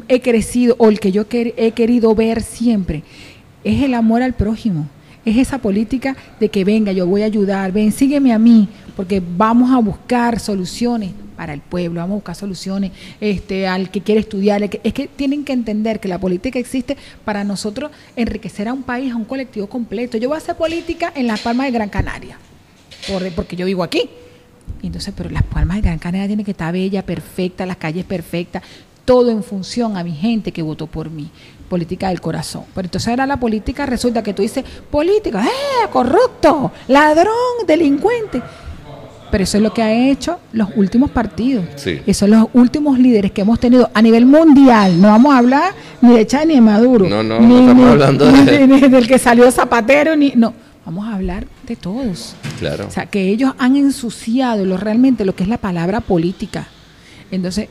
he 0.09 0.21
crecido 0.21 0.75
o 0.79 0.89
el 0.89 1.01
que 1.01 1.13
yo 1.13 1.25
he 1.31 1.73
querido 1.73 2.15
ver 2.15 2.43
siempre 2.43 3.03
es 3.65 3.83
el 3.83 3.95
amor 3.95 4.23
al 4.23 4.35
prójimo. 4.35 4.89
Es 5.25 5.37
esa 5.37 5.59
política 5.59 6.17
de 6.41 6.49
que 6.49 6.65
venga, 6.65 6.91
yo 6.93 7.07
voy 7.07 7.23
a 7.23 7.27
ayudar, 7.27 7.71
ven, 7.71 7.93
sígueme 7.93 8.33
a 8.33 8.39
mí, 8.39 8.69
porque 8.97 9.23
vamos 9.25 9.71
a 9.73 9.79
buscar 9.79 10.39
soluciones 10.41 11.11
para 11.37 11.55
el 11.55 11.61
pueblo, 11.61 12.01
vamos 12.01 12.13
a 12.13 12.17
buscar 12.17 12.35
soluciones 12.35 12.93
este, 13.21 13.67
al 13.67 13.91
que 13.91 14.01
quiere 14.03 14.21
estudiar. 14.21 14.63
es 14.63 14.93
que 14.93 15.09
tienen 15.09 15.45
que 15.45 15.53
entender 15.53 15.99
que 15.99 16.09
la 16.09 16.19
política 16.19 16.59
existe 16.59 16.97
para 17.25 17.43
nosotros 17.43 17.91
enriquecer 18.17 18.69
a 18.69 18.73
un 18.73 18.83
país, 18.83 19.13
a 19.13 19.17
un 19.17 19.25
colectivo 19.25 19.67
completo. 19.67 20.19
Yo 20.19 20.29
voy 20.29 20.37
a 20.37 20.39
hacer 20.39 20.57
política 20.57 21.13
en 21.17 21.27
Las 21.27 21.41
Palmas 21.41 21.67
de 21.67 21.73
Gran 21.73 21.89
Canaria 21.89 22.39
por- 23.09 23.29
porque 23.33 23.57
yo 23.57 23.67
vivo 23.67 23.83
aquí. 23.83 24.09
Entonces, 24.83 25.13
pero 25.17 25.31
las 25.31 25.43
palmas 25.43 25.77
de 25.79 25.83
Gran 25.83 25.99
Canaria 25.99 26.27
tienen 26.27 26.45
que 26.45 26.53
estar 26.53 26.73
bella, 26.73 27.05
perfecta, 27.05 27.67
las 27.67 27.77
calles 27.77 28.05
perfectas, 28.05 28.63
todo 29.05 29.31
en 29.31 29.43
función 29.43 29.97
a 29.97 30.05
mi 30.05 30.13
gente 30.13 30.53
que 30.53 30.63
votó 30.63 30.87
por 30.87 31.11
mí. 31.11 31.31
Política 31.69 32.09
del 32.11 32.21
corazón. 32.21 32.65
Pero 32.75 32.87
entonces 32.87 33.09
ahora 33.09 33.27
la 33.27 33.39
política 33.41 33.87
resulta 33.87 34.23
que 34.23 34.35
tú 34.35 34.43
dices, 34.43 34.65
política, 34.91 35.45
¡eh! 35.45 35.89
Corrupto, 35.91 36.71
ladrón, 36.89 37.67
delincuente. 37.67 38.43
Pero 39.33 39.43
eso 39.45 39.57
es 39.57 39.63
lo 39.63 39.73
que 39.75 39.83
han 39.83 39.91
hecho 39.91 40.39
los 40.53 40.69
últimos 40.77 41.11
partidos. 41.11 41.65
Sí. 41.77 42.01
Esos 42.07 42.19
son 42.29 42.31
los 42.31 42.47
últimos 42.53 42.99
líderes 42.99 43.33
que 43.33 43.41
hemos 43.41 43.59
tenido 43.59 43.91
a 43.95 44.01
nivel 44.03 44.27
mundial. 44.27 45.01
No 45.01 45.09
vamos 45.09 45.35
a 45.35 45.39
hablar 45.39 45.73
ni 46.03 46.15
de 46.15 46.27
Chávez 46.27 46.47
ni 46.49 46.55
de 46.57 46.61
Maduro. 46.61 47.09
No, 47.09 47.23
no, 47.25 47.41
ni, 47.41 47.47
no 47.47 47.61
estamos 47.61 47.85
ni- 47.87 47.91
hablando 47.93 48.27
de- 48.31 48.67
ni 48.69 48.81
del 48.83 49.09
que 49.09 49.19
salió 49.19 49.51
Zapatero, 49.51 50.15
ni. 50.15 50.33
No, 50.37 50.53
vamos 50.85 51.09
a 51.09 51.15
hablar 51.15 51.47
de 51.67 51.75
todos. 51.77 52.37
Claro. 52.59 52.87
O 52.87 52.91
sea, 52.91 53.07
que 53.07 53.29
ellos 53.29 53.55
han 53.59 53.75
ensuciado 53.77 54.65
lo, 54.67 54.77
realmente 54.77 55.25
lo 55.25 55.35
que 55.35 55.43
es 55.45 55.49
la 55.49 55.57
palabra 55.59 56.01
política. 56.01 56.69
Entonces, 57.31 57.69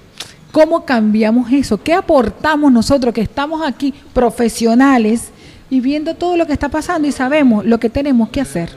¿cómo 0.51 0.83
cambiamos 0.83 1.51
eso? 1.51 1.77
¿Qué 1.83 1.93
aportamos 1.93 2.71
nosotros 2.71 3.13
que 3.13 3.21
estamos 3.21 3.61
aquí 3.65 3.93
profesionales 4.13 5.29
y 5.69 5.79
viendo 5.79 6.15
todo 6.15 6.35
lo 6.37 6.47
que 6.47 6.53
está 6.53 6.69
pasando 6.69 7.07
y 7.07 7.11
sabemos 7.11 7.63
lo 7.65 7.79
que 7.79 7.89
tenemos 7.91 8.29
que 8.29 8.41
hacer? 8.41 8.71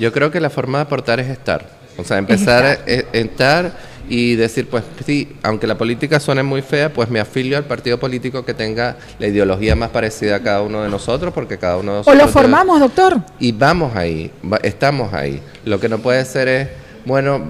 Yo 0.00 0.12
creo 0.12 0.30
que 0.32 0.40
la 0.40 0.50
forma 0.50 0.78
de 0.78 0.82
aportar 0.82 1.20
es 1.20 1.28
estar. 1.28 1.83
O 1.98 2.04
sea, 2.04 2.18
empezar 2.18 2.64
a 2.64 2.72
estar. 3.12 3.72
y 4.06 4.34
decir, 4.36 4.68
pues 4.68 4.84
sí, 5.06 5.28
aunque 5.42 5.66
la 5.66 5.78
política 5.78 6.20
suene 6.20 6.42
muy 6.42 6.60
fea, 6.60 6.92
pues 6.92 7.08
me 7.08 7.20
afilio 7.20 7.56
al 7.56 7.64
partido 7.64 7.98
político 7.98 8.44
que 8.44 8.52
tenga 8.52 8.96
la 9.18 9.28
ideología 9.28 9.74
más 9.76 9.88
parecida 9.88 10.36
a 10.36 10.40
cada 10.42 10.60
uno 10.60 10.82
de 10.82 10.90
nosotros, 10.90 11.32
porque 11.32 11.56
cada 11.56 11.78
uno 11.78 11.92
de 11.92 11.98
O 11.98 12.00
nosotros... 12.00 12.16
lo 12.18 12.22
tiene- 12.26 12.32
formamos, 12.32 12.80
doctor. 12.80 13.16
Y 13.38 13.52
vamos 13.52 13.96
ahí, 13.96 14.30
estamos 14.62 15.14
ahí. 15.14 15.40
Lo 15.64 15.80
que 15.80 15.88
no 15.88 15.98
puede 16.00 16.22
ser 16.26 16.48
es, 16.48 16.68
bueno, 17.06 17.42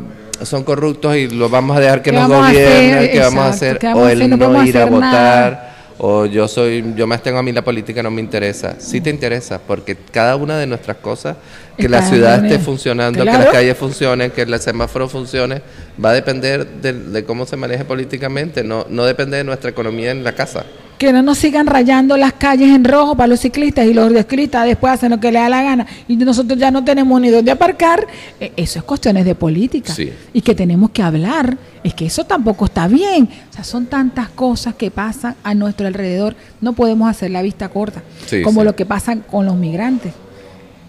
son 0.42 0.62
corruptos 0.62 1.16
y 1.16 1.26
lo 1.28 1.48
vamos 1.48 1.76
a 1.76 1.80
dejar 1.80 2.02
que 2.02 2.10
¿Qué 2.12 2.16
nos 2.16 2.28
vamos 2.28 2.46
a 2.46 2.50
gobiernen, 2.52 2.94
hacer? 2.98 3.10
¿qué 3.10 3.18
vamos 3.20 3.44
a 3.44 3.48
hacer? 3.48 3.78
¿qué 3.78 3.86
vamos 3.88 4.02
O 4.04 4.08
el? 4.08 4.30
No 4.30 4.36
no, 4.36 4.64
ir 4.64 4.78
a 4.78 4.84
votar, 4.86 5.00
nada. 5.00 5.73
O 5.98 6.26
yo 6.26 6.48
soy, 6.48 6.84
yo 6.96 7.06
más 7.06 7.22
tengo 7.22 7.38
a 7.38 7.42
mí 7.42 7.52
la 7.52 7.62
política 7.62 8.02
no 8.02 8.10
me 8.10 8.20
interesa. 8.20 8.76
Sí 8.78 9.00
te 9.00 9.10
interesa, 9.10 9.60
porque 9.60 9.96
cada 9.96 10.36
una 10.36 10.58
de 10.58 10.66
nuestras 10.66 10.96
cosas, 10.98 11.36
que 11.78 11.88
la 11.88 12.02
ciudad 12.02 12.42
esté 12.44 12.56
el- 12.56 12.60
funcionando, 12.60 13.18
que 13.20 13.24
las 13.24 13.46
calles 13.52 13.76
funcionen, 13.76 14.30
que 14.30 14.42
el 14.42 14.58
semáforo 14.60 15.08
funcione, 15.08 15.62
va 16.02 16.10
a 16.10 16.12
depender 16.14 16.66
de, 16.66 16.92
de 16.92 17.24
cómo 17.24 17.46
se 17.46 17.56
maneje 17.56 17.84
políticamente, 17.84 18.64
no, 18.64 18.86
no 18.88 19.04
depende 19.04 19.36
de 19.36 19.44
nuestra 19.44 19.70
economía 19.70 20.10
en 20.10 20.24
la 20.24 20.34
casa. 20.34 20.64
Que 20.98 21.12
no 21.12 21.22
nos 21.22 21.38
sigan 21.38 21.66
rayando 21.66 22.16
las 22.16 22.34
calles 22.34 22.70
en 22.70 22.84
rojo 22.84 23.16
para 23.16 23.26
los 23.26 23.40
ciclistas 23.40 23.84
y 23.86 23.92
los 23.92 24.12
ciclistas 24.12 24.64
después 24.64 24.92
hacen 24.92 25.10
lo 25.10 25.18
que 25.18 25.32
les 25.32 25.42
da 25.42 25.48
la 25.48 25.62
gana 25.62 25.86
y 26.06 26.16
nosotros 26.16 26.56
ya 26.58 26.70
no 26.70 26.84
tenemos 26.84 27.20
ni 27.20 27.30
dónde 27.30 27.50
aparcar. 27.50 28.06
Eh, 28.40 28.52
Eso 28.56 28.78
es 28.78 28.84
cuestiones 28.84 29.24
de 29.24 29.34
política 29.34 29.92
Sí. 29.92 30.12
y 30.32 30.40
que 30.40 30.54
tenemos 30.54 30.90
que 30.90 31.02
hablar. 31.02 31.58
Es 31.82 31.94
que 31.94 32.06
eso 32.06 32.24
tampoco 32.24 32.66
está 32.66 32.86
bien. 32.86 33.28
O 33.50 33.52
sea, 33.52 33.64
son 33.64 33.86
tantas 33.86 34.28
cosas 34.30 34.74
que 34.76 34.90
pasan 34.90 35.34
a 35.42 35.52
nuestro 35.54 35.86
alrededor. 35.88 36.36
No 36.60 36.72
podemos 36.74 37.10
hacer 37.10 37.30
la 37.32 37.42
vista 37.42 37.68
corta, 37.68 38.02
Sí, 38.26 38.42
como 38.42 38.60
sí. 38.60 38.64
lo 38.64 38.76
que 38.76 38.86
pasa 38.86 39.16
con 39.16 39.46
los 39.46 39.56
migrantes. 39.56 40.12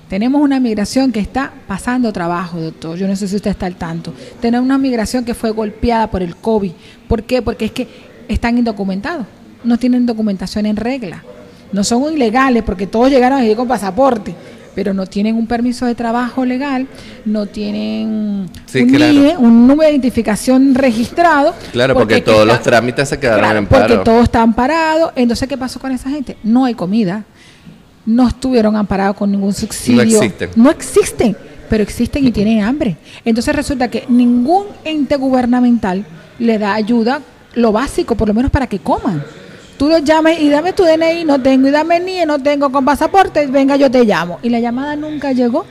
Tenemos 0.07 0.39
una 0.39 0.59
migración 0.59 1.11
que 1.11 1.19
está 1.19 1.51
pasando 1.67 2.13
trabajo, 2.13 2.59
doctor. 2.61 2.95
Yo 2.95 3.07
no 3.07 3.15
sé 3.15 3.27
si 3.27 3.35
usted 3.37 3.49
está 3.49 3.65
al 3.65 3.75
tanto. 3.75 4.13
Tenemos 4.39 4.63
una 4.63 4.77
migración 4.77 5.25
que 5.25 5.33
fue 5.33 5.49
golpeada 5.49 6.11
por 6.11 6.21
el 6.21 6.35
COVID. 6.35 6.71
¿Por 7.07 7.23
qué? 7.23 7.41
Porque 7.41 7.65
es 7.65 7.71
que 7.71 7.87
están 8.27 8.57
indocumentados. 8.59 9.25
No 9.65 9.77
tienen 9.77 10.05
documentación 10.05 10.65
en 10.65 10.75
regla. 10.77 11.23
No 11.71 11.83
son 11.83 12.13
ilegales 12.13 12.63
porque 12.63 12.87
todos 12.87 13.09
llegaron 13.09 13.41
aquí 13.41 13.53
con 13.55 13.67
pasaporte, 13.67 14.33
pero 14.75 14.93
no 14.93 15.05
tienen 15.07 15.35
un 15.35 15.47
permiso 15.47 15.85
de 15.85 15.95
trabajo 15.95 16.45
legal, 16.45 16.87
no 17.25 17.47
tienen 17.47 18.47
Sí, 18.65 18.81
un 18.83 18.89
claro. 18.89 19.13
NIE, 19.13 19.35
un 19.37 19.67
número 19.67 19.83
de 19.89 19.91
identificación 19.95 20.75
registrado. 20.75 21.53
Claro, 21.71 21.93
porque, 21.95 22.15
que 22.15 22.21
todos 22.21 22.45
los 22.47 22.61
trámites 22.61 23.09
se 23.09 23.19
quedaron 23.19 23.39
Claro, 23.41 23.59
en 23.59 23.65
porque 23.67 23.97
todos 23.97 24.23
están 24.25 24.53
parados. 24.53 25.11
Entonces, 25.15 25.47
¿qué 25.49 25.57
pasó 25.57 25.79
con 25.79 25.91
esa 25.91 26.09
gente? 26.09 26.37
No 26.43 26.65
hay 26.65 26.75
comida. 26.75 27.23
No 28.05 28.27
estuvieron 28.27 28.75
amparados 28.75 29.17
con 29.17 29.31
ningún 29.31 29.53
subsidio. 29.53 30.03
existen. 30.21 30.49
No 30.55 30.69
existen, 30.69 31.35
pero 31.69 31.81
existen 31.81 32.25
y 32.27 32.31
tienen 32.31 32.61
hambre. 32.61 32.97
Entonces 33.25 33.55
resulta 33.55 33.89
que 33.89 34.05
ningún 34.07 34.65
ente 34.83 35.15
gubernamental 35.15 36.05
le 36.37 36.59
da 36.59 36.75
ayuda, 36.75 37.21
lo 37.55 37.71
básico, 37.71 38.15
por 38.15 38.27
lo 38.27 38.33
menos 38.35 38.51
para 38.51 38.67
que 38.67 38.77
coman. 38.79 39.23
Tú 39.77 39.89
los 39.89 40.03
llamas 40.03 40.39
y 40.39 40.49
dame 40.49 40.71
tu 40.73 40.83
DNI, 40.83 41.25
no 41.25 41.41
tengo, 41.41 41.67
y 41.67 41.71
dame 41.71 41.99
NIE, 41.99 42.25
no 42.25 42.39
tengo 42.39 42.71
con 42.71 42.85
pasaporte, 42.85 43.45
venga, 43.47 43.75
yo 43.75 43.91
te 43.91 44.05
llamo. 44.05 44.39
Y 44.41 44.49
la 44.49 44.59
llamada 44.59 44.95
nunca 44.95 45.33
llegó. 45.33 45.65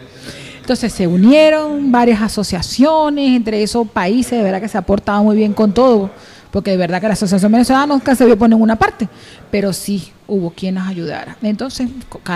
Entonces 0.60 0.92
se 0.92 1.06
unieron 1.06 1.92
varias 1.92 2.22
asociaciones 2.22 3.36
entre 3.36 3.62
esos 3.62 3.88
países, 3.88 4.38
de 4.38 4.42
verdad 4.42 4.60
que 4.60 4.68
se 4.68 4.78
ha 4.78 4.82
portado 4.82 5.22
muy 5.22 5.36
bien 5.36 5.52
con 5.52 5.72
todo, 5.72 6.10
porque 6.50 6.70
de 6.70 6.76
verdad 6.78 7.00
que 7.00 7.08
la 7.08 7.12
Asociación 7.14 7.52
Venezolana 7.52 7.86
nunca 7.86 8.14
se 8.14 8.24
vio 8.24 8.38
por 8.38 8.48
ninguna 8.48 8.76
parte, 8.76 9.08
pero 9.50 9.72
sí 9.72 10.10
hubo 10.26 10.50
quien 10.50 10.76
nos 10.76 10.88
ayudara. 10.88 11.36
Entonces, 11.42 11.88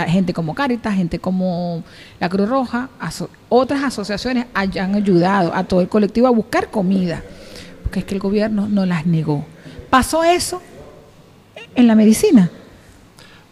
gente 0.09 0.35
como 0.35 0.55
Caritas, 0.55 0.95
gente 0.95 1.19
como 1.19 1.83
la 2.21 2.29
Cruz 2.29 2.49
Roja, 2.49 2.91
otras 3.49 3.83
asociaciones 3.83 4.45
hayan 4.53 4.95
ayudado 4.95 5.55
a 5.55 5.65
todo 5.65 5.81
el 5.81 5.89
colectivo 5.89 6.27
a 6.27 6.31
buscar 6.31 6.71
comida, 6.71 7.23
porque 7.83 8.01
es 8.01 8.05
que 8.05 8.15
el 8.15 8.21
gobierno 8.21 8.69
no 8.69 8.85
las 8.85 9.07
negó. 9.07 9.47
Pasó 9.89 10.23
eso 10.23 10.61
en 11.79 11.87
la 11.87 11.95
medicina. 11.95 12.51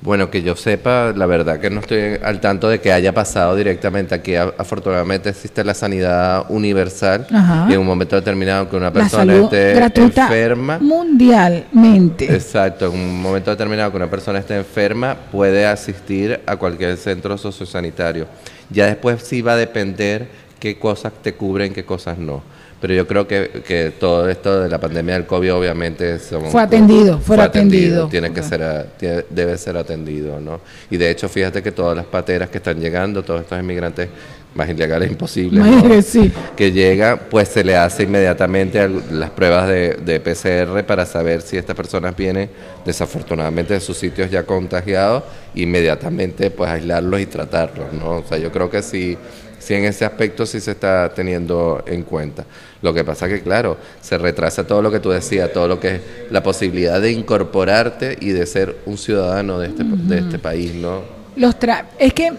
Bueno, 0.03 0.31
que 0.31 0.43
yo 0.43 0.55
sepa, 0.57 1.12
la 1.17 1.25
verdad 1.27 1.59
que 1.59 1.71
no 1.71 1.81
estoy 1.81 2.19
al 2.23 2.39
tanto 2.39 2.69
de 2.69 2.81
que 2.81 2.93
haya 2.93 3.12
pasado 3.15 3.57
directamente 3.57 4.15
aquí. 4.15 4.35
Afortunadamente 4.35 5.31
existe 5.31 5.65
la 5.65 5.75
sanidad 5.75 6.45
universal 6.51 7.27
Ajá. 7.33 7.67
y 7.71 7.73
en 7.73 7.81
un 7.81 7.87
momento 7.87 8.15
determinado 8.15 8.69
que 8.69 8.77
una 8.77 8.93
persona 8.93 9.35
esté 9.35 9.73
enferma, 10.03 10.79
mundialmente. 10.79 12.33
exacto, 12.33 12.87
en 12.87 12.93
un 12.93 13.23
momento 13.23 13.51
determinado 13.51 13.91
que 13.91 13.97
una 13.97 14.11
persona 14.11 14.39
esté 14.41 14.57
enferma 14.57 15.17
puede 15.33 15.65
asistir 15.67 16.41
a 16.47 16.57
cualquier 16.57 16.97
centro 16.99 17.39
sociosanitario. 17.39 18.27
Ya 18.71 18.87
después 18.87 19.23
sí 19.23 19.41
va 19.41 19.55
a 19.55 19.57
depender 19.57 20.29
qué 20.59 20.79
cosas 20.79 21.12
te 21.23 21.35
cubren, 21.35 21.73
qué 21.73 21.85
cosas 21.85 22.19
no. 22.19 22.42
Pero 22.81 22.92
yo 22.92 23.07
creo 23.07 23.27
que, 23.27 23.62
que 23.66 23.90
todo 23.99 24.29
esto 24.29 24.61
de 24.61 24.69
la 24.69 24.79
pandemia 24.79 25.14
del 25.14 25.25
COVID 25.27 25.55
obviamente 25.55 26.19
son- 26.19 26.45
Fue 26.51 26.61
atendido, 26.62 27.19
fue 27.19 27.40
atendido. 27.40 28.07
Tiene 28.09 28.33
que 28.33 28.42
ser 28.42 28.62
a- 28.62 28.85
tiene- 28.85 29.25
debe 29.31 29.57
ser 29.57 29.79
atendido, 29.79 30.38
¿no? 30.40 30.61
Y 30.90 30.99
de 30.99 31.11
hecho, 31.11 31.27
fíjate 31.29 31.62
que 31.62 31.73
todas 31.73 31.97
las 31.97 32.05
pateras 32.05 32.51
que 32.51 32.59
están 32.59 32.79
llegando, 32.79 33.23
todos 33.23 33.40
estos 33.40 33.59
inmigrantes 33.59 34.09
más 34.55 34.69
ilegales 34.71 35.11
imposibles, 35.11 35.64
¿no? 35.64 36.03
Sí. 36.03 36.33
que 36.57 36.73
llega, 36.73 37.16
pues 37.16 37.49
se 37.49 37.62
le 37.64 37.77
hace 37.77 38.05
inmediatamente 38.05 38.88
las 39.11 39.31
pruebas 39.31 39.69
de, 39.69 39.95
de 40.03 40.21
PCR 40.21 40.83
para 40.85 41.05
saber 41.07 41.40
si 41.42 41.57
estas 41.59 41.77
personas 41.77 42.14
vienen 42.16 42.49
desafortunadamente 42.85 43.75
de 43.75 43.81
sus 43.81 43.97
sitios 43.99 44.31
ya 44.31 44.45
contagiados, 44.45 45.25
inmediatamente 45.55 46.51
pues 46.51 46.71
aislarlos 46.71 47.21
y 47.21 47.27
tratarlos, 47.27 47.92
¿no? 47.92 48.19
O 48.19 48.25
sea, 48.27 48.38
yo 48.38 48.51
creo 48.53 48.71
que 48.71 48.83
sí, 48.83 49.19
sí 49.66 49.74
en 49.74 49.85
ese 49.85 50.05
aspecto 50.05 50.46
sí 50.46 50.61
se 50.61 50.70
está 50.72 51.12
teniendo 51.12 51.83
en 51.87 52.02
cuenta. 52.05 52.44
Lo 52.83 52.94
que 52.94 53.02
pasa 53.02 53.26
que, 53.26 53.42
claro, 53.42 53.76
se 54.00 54.16
retrasa 54.16 54.64
todo 54.66 54.81
lo 54.81 54.90
que 54.92 55.00
tú 55.00 55.11
decías, 55.11 55.52
todo 55.52 55.66
lo 55.66 55.81
que 55.81 55.96
es 55.96 56.00
la 56.31 56.42
posibilidad 56.42 57.00
de 57.00 57.11
incorporarte 57.12 58.16
y 58.20 58.29
de 58.31 58.46
ser 58.46 58.76
un 58.87 58.96
ciudadano 58.96 59.59
de 59.59 59.68
este, 59.68 59.83
de 59.85 60.18
este 60.18 60.38
país, 60.38 60.74
¿no? 60.74 61.00
Los 61.35 61.59
tra 61.59 61.87
es 61.98 62.12
que 62.12 62.33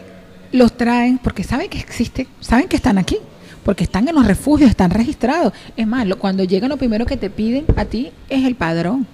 los 0.54 0.72
traen 0.78 1.18
porque 1.18 1.44
saben 1.44 1.70
que 1.70 1.80
existe, 1.80 2.28
saben 2.40 2.68
que 2.70 2.78
están 2.78 2.98
aquí, 2.98 3.18
porque 3.66 3.84
están 3.84 4.08
en 4.08 4.16
los 4.16 4.26
refugios, 4.26 4.70
están 4.70 4.92
registrados. 4.92 5.52
Es 5.76 5.86
más, 5.86 6.08
lo- 6.08 6.18
cuando 6.18 6.46
llegan 6.46 6.70
lo 6.70 6.78
primero 6.78 7.06
que 7.06 7.18
te 7.18 7.30
piden 7.30 7.66
a 7.76 7.84
ti 7.84 8.12
es 8.30 8.46
el 8.46 8.56
padrón. 8.56 9.06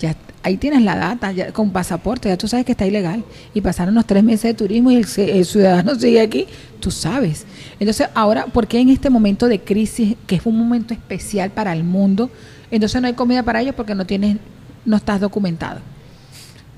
Ya 0.00 0.16
ahí 0.42 0.56
tienes 0.56 0.82
la 0.82 0.96
data, 0.96 1.30
ya, 1.32 1.52
con 1.52 1.70
pasaporte, 1.70 2.28
ya 2.28 2.36
tú 2.36 2.48
sabes 2.48 2.64
que 2.66 2.72
está 2.72 2.86
ilegal. 2.86 3.24
Y 3.54 3.60
pasaron 3.60 3.94
los 3.94 4.06
tres 4.06 4.22
meses 4.24 4.42
de 4.44 4.54
turismo 4.54 4.90
y 4.90 4.96
el, 4.96 5.06
el 5.16 5.44
ciudadano 5.44 5.94
sigue 5.98 6.20
aquí, 6.20 6.46
tú 6.80 6.90
sabes. 6.90 7.46
Entonces, 7.78 8.08
ahora, 8.14 8.46
¿por 8.46 8.66
qué 8.66 8.80
en 8.80 8.88
este 8.88 9.10
momento 9.10 9.46
de 9.48 9.60
crisis, 9.60 10.16
que 10.26 10.36
es 10.36 10.46
un 10.46 10.58
momento 10.58 10.94
especial 10.94 11.50
para 11.50 11.72
el 11.72 11.84
mundo, 11.84 12.30
entonces 12.70 13.00
no 13.00 13.06
hay 13.08 13.14
comida 13.14 13.42
para 13.42 13.60
ellos 13.60 13.74
porque 13.74 13.94
no 13.94 14.04
tienes, 14.06 14.36
no 14.84 14.96
estás 14.96 15.20
documentado? 15.20 15.80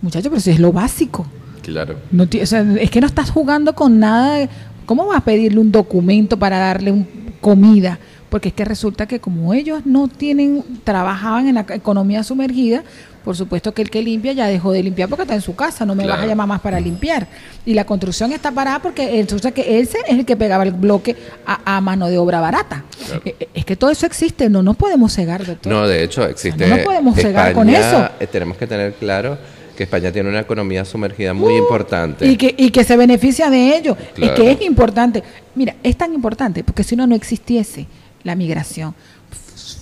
Muchachos, 0.02 0.28
pero 0.28 0.40
si 0.40 0.50
es 0.50 0.58
lo 0.60 0.72
básico. 0.72 1.26
Claro. 1.62 1.98
No 2.10 2.26
ti- 2.28 2.42
o 2.42 2.46
sea, 2.46 2.60
es 2.78 2.90
que 2.90 3.00
no 3.00 3.06
estás 3.06 3.30
jugando 3.30 3.74
con 3.74 3.98
nada. 3.98 4.34
de- 4.36 4.48
¿Cómo 4.86 5.06
vas 5.06 5.16
a 5.16 5.24
pedirle 5.24 5.58
un 5.60 5.72
documento 5.72 6.38
para 6.38 6.58
darle 6.58 6.92
un- 6.92 7.06
comida? 7.40 7.98
Porque 8.28 8.48
es 8.48 8.54
que 8.54 8.64
resulta 8.66 9.06
que 9.06 9.20
como 9.20 9.54
ellos 9.54 9.86
no 9.86 10.08
tienen, 10.08 10.62
trabajaban 10.82 11.46
en 11.48 11.54
la 11.54 11.64
economía 11.70 12.22
sumergida, 12.22 12.82
por 13.24 13.36
supuesto 13.36 13.72
que 13.72 13.80
el 13.82 13.90
que 13.90 14.02
limpia 14.02 14.32
ya 14.34 14.46
dejó 14.46 14.70
de 14.72 14.82
limpiar 14.82 15.08
porque 15.08 15.22
está 15.22 15.34
en 15.34 15.40
su 15.40 15.56
casa, 15.56 15.86
no 15.86 15.94
me 15.94 16.06
vas 16.06 16.20
a 16.20 16.26
llamar 16.26 16.46
más 16.46 16.60
para 16.60 16.78
limpiar. 16.78 17.26
Y 17.64 17.72
la 17.74 17.84
construcción 17.86 18.32
está 18.32 18.52
parada 18.52 18.80
porque 18.80 19.18
entonces 19.18 19.52
que 19.52 19.80
ese 19.80 19.98
es 20.06 20.18
el 20.18 20.26
que 20.26 20.36
pegaba 20.36 20.62
el 20.64 20.72
bloque 20.72 21.16
a, 21.46 21.76
a 21.76 21.80
mano 21.80 22.08
de 22.08 22.18
obra 22.18 22.40
barata. 22.40 22.84
Claro. 23.06 23.22
Eh, 23.24 23.48
Es 23.54 23.64
que 23.64 23.76
todo 23.76 23.90
eso 23.90 24.04
existe, 24.06 24.50
no 24.50 24.62
nos 24.62 24.76
podemos 24.76 25.12
cegar 25.14 25.44
de 25.46 25.56
todo. 25.56 25.72
No, 25.72 25.88
de 25.88 26.02
hecho, 26.04 26.24
existe. 26.26 26.66
no 26.66 26.76
nos 26.76 26.84
podemos 26.84 27.16
cegar 27.16 27.52
con 27.54 27.68
eso. 27.70 28.08
eh, 28.20 28.26
Tenemos 28.26 28.56
que 28.58 28.66
tener 28.66 28.92
claro 28.94 29.38
que 29.76 29.84
España 29.84 30.12
tiene 30.12 30.28
una 30.28 30.40
economía 30.40 30.84
sumergida 30.84 31.32
muy 31.34 31.54
importante. 31.56 32.24
Uh, 32.26 32.30
Y 32.32 32.36
que, 32.36 32.54
y 32.56 32.70
que 32.70 32.84
se 32.84 32.96
beneficia 32.96 33.48
de 33.50 33.76
ello. 33.76 33.96
Claro. 34.14 34.32
Es 34.34 34.38
que 34.40 34.50
es 34.52 34.60
importante. 34.62 35.22
Mira, 35.54 35.74
es 35.82 35.96
tan 35.96 36.12
importante 36.14 36.62
porque 36.62 36.84
si 36.84 36.94
no, 36.94 37.06
no 37.06 37.14
existiese 37.16 37.86
la 38.22 38.34
migración, 38.36 38.94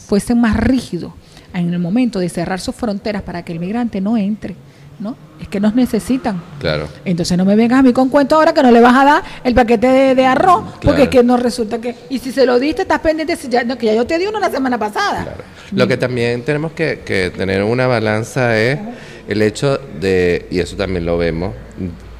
fuesen 0.06 0.40
más 0.40 0.56
rígidos 0.56 1.12
en 1.54 1.72
el 1.72 1.78
momento 1.78 2.18
de 2.18 2.28
cerrar 2.28 2.60
sus 2.60 2.74
fronteras 2.74 3.22
para 3.22 3.42
que 3.44 3.52
el 3.52 3.60
migrante 3.60 4.00
no 4.00 4.16
entre. 4.16 4.54
¿no? 4.98 5.16
Es 5.40 5.48
que 5.48 5.58
nos 5.58 5.74
necesitan. 5.74 6.40
Claro. 6.60 6.86
Entonces 7.04 7.36
no 7.36 7.44
me 7.44 7.56
vengas 7.56 7.80
a 7.80 7.82
mí 7.82 7.92
con 7.92 8.08
cuento 8.08 8.36
ahora 8.36 8.54
que 8.54 8.62
no 8.62 8.70
le 8.70 8.80
vas 8.80 8.94
a 8.94 9.04
dar 9.04 9.22
el 9.42 9.52
paquete 9.52 9.88
de, 9.88 10.14
de 10.14 10.26
arroz, 10.26 10.62
porque 10.74 10.80
Claro. 10.86 11.02
es 11.02 11.08
que 11.08 11.22
no 11.24 11.36
resulta 11.36 11.80
que... 11.80 11.96
Y 12.08 12.20
si 12.20 12.30
se 12.30 12.46
lo 12.46 12.60
diste, 12.60 12.82
estás 12.82 13.00
pendiente, 13.00 13.34
si 13.34 13.48
ya, 13.48 13.64
no, 13.64 13.76
que 13.76 13.86
ya 13.86 13.94
yo 13.94 14.06
te 14.06 14.16
di 14.18 14.26
uno 14.26 14.38
la 14.38 14.48
semana 14.50 14.78
pasada. 14.78 15.24
Claro. 15.24 15.42
Lo 15.72 15.88
que 15.88 15.96
también 15.96 16.42
tenemos 16.44 16.70
que, 16.72 17.00
que 17.04 17.30
tener 17.30 17.64
una 17.64 17.88
balanza 17.88 18.56
es 18.56 18.78
el 19.26 19.42
hecho 19.42 19.78
de, 20.00 20.46
y 20.52 20.60
eso 20.60 20.76
también 20.76 21.04
lo 21.04 21.18
vemos, 21.18 21.52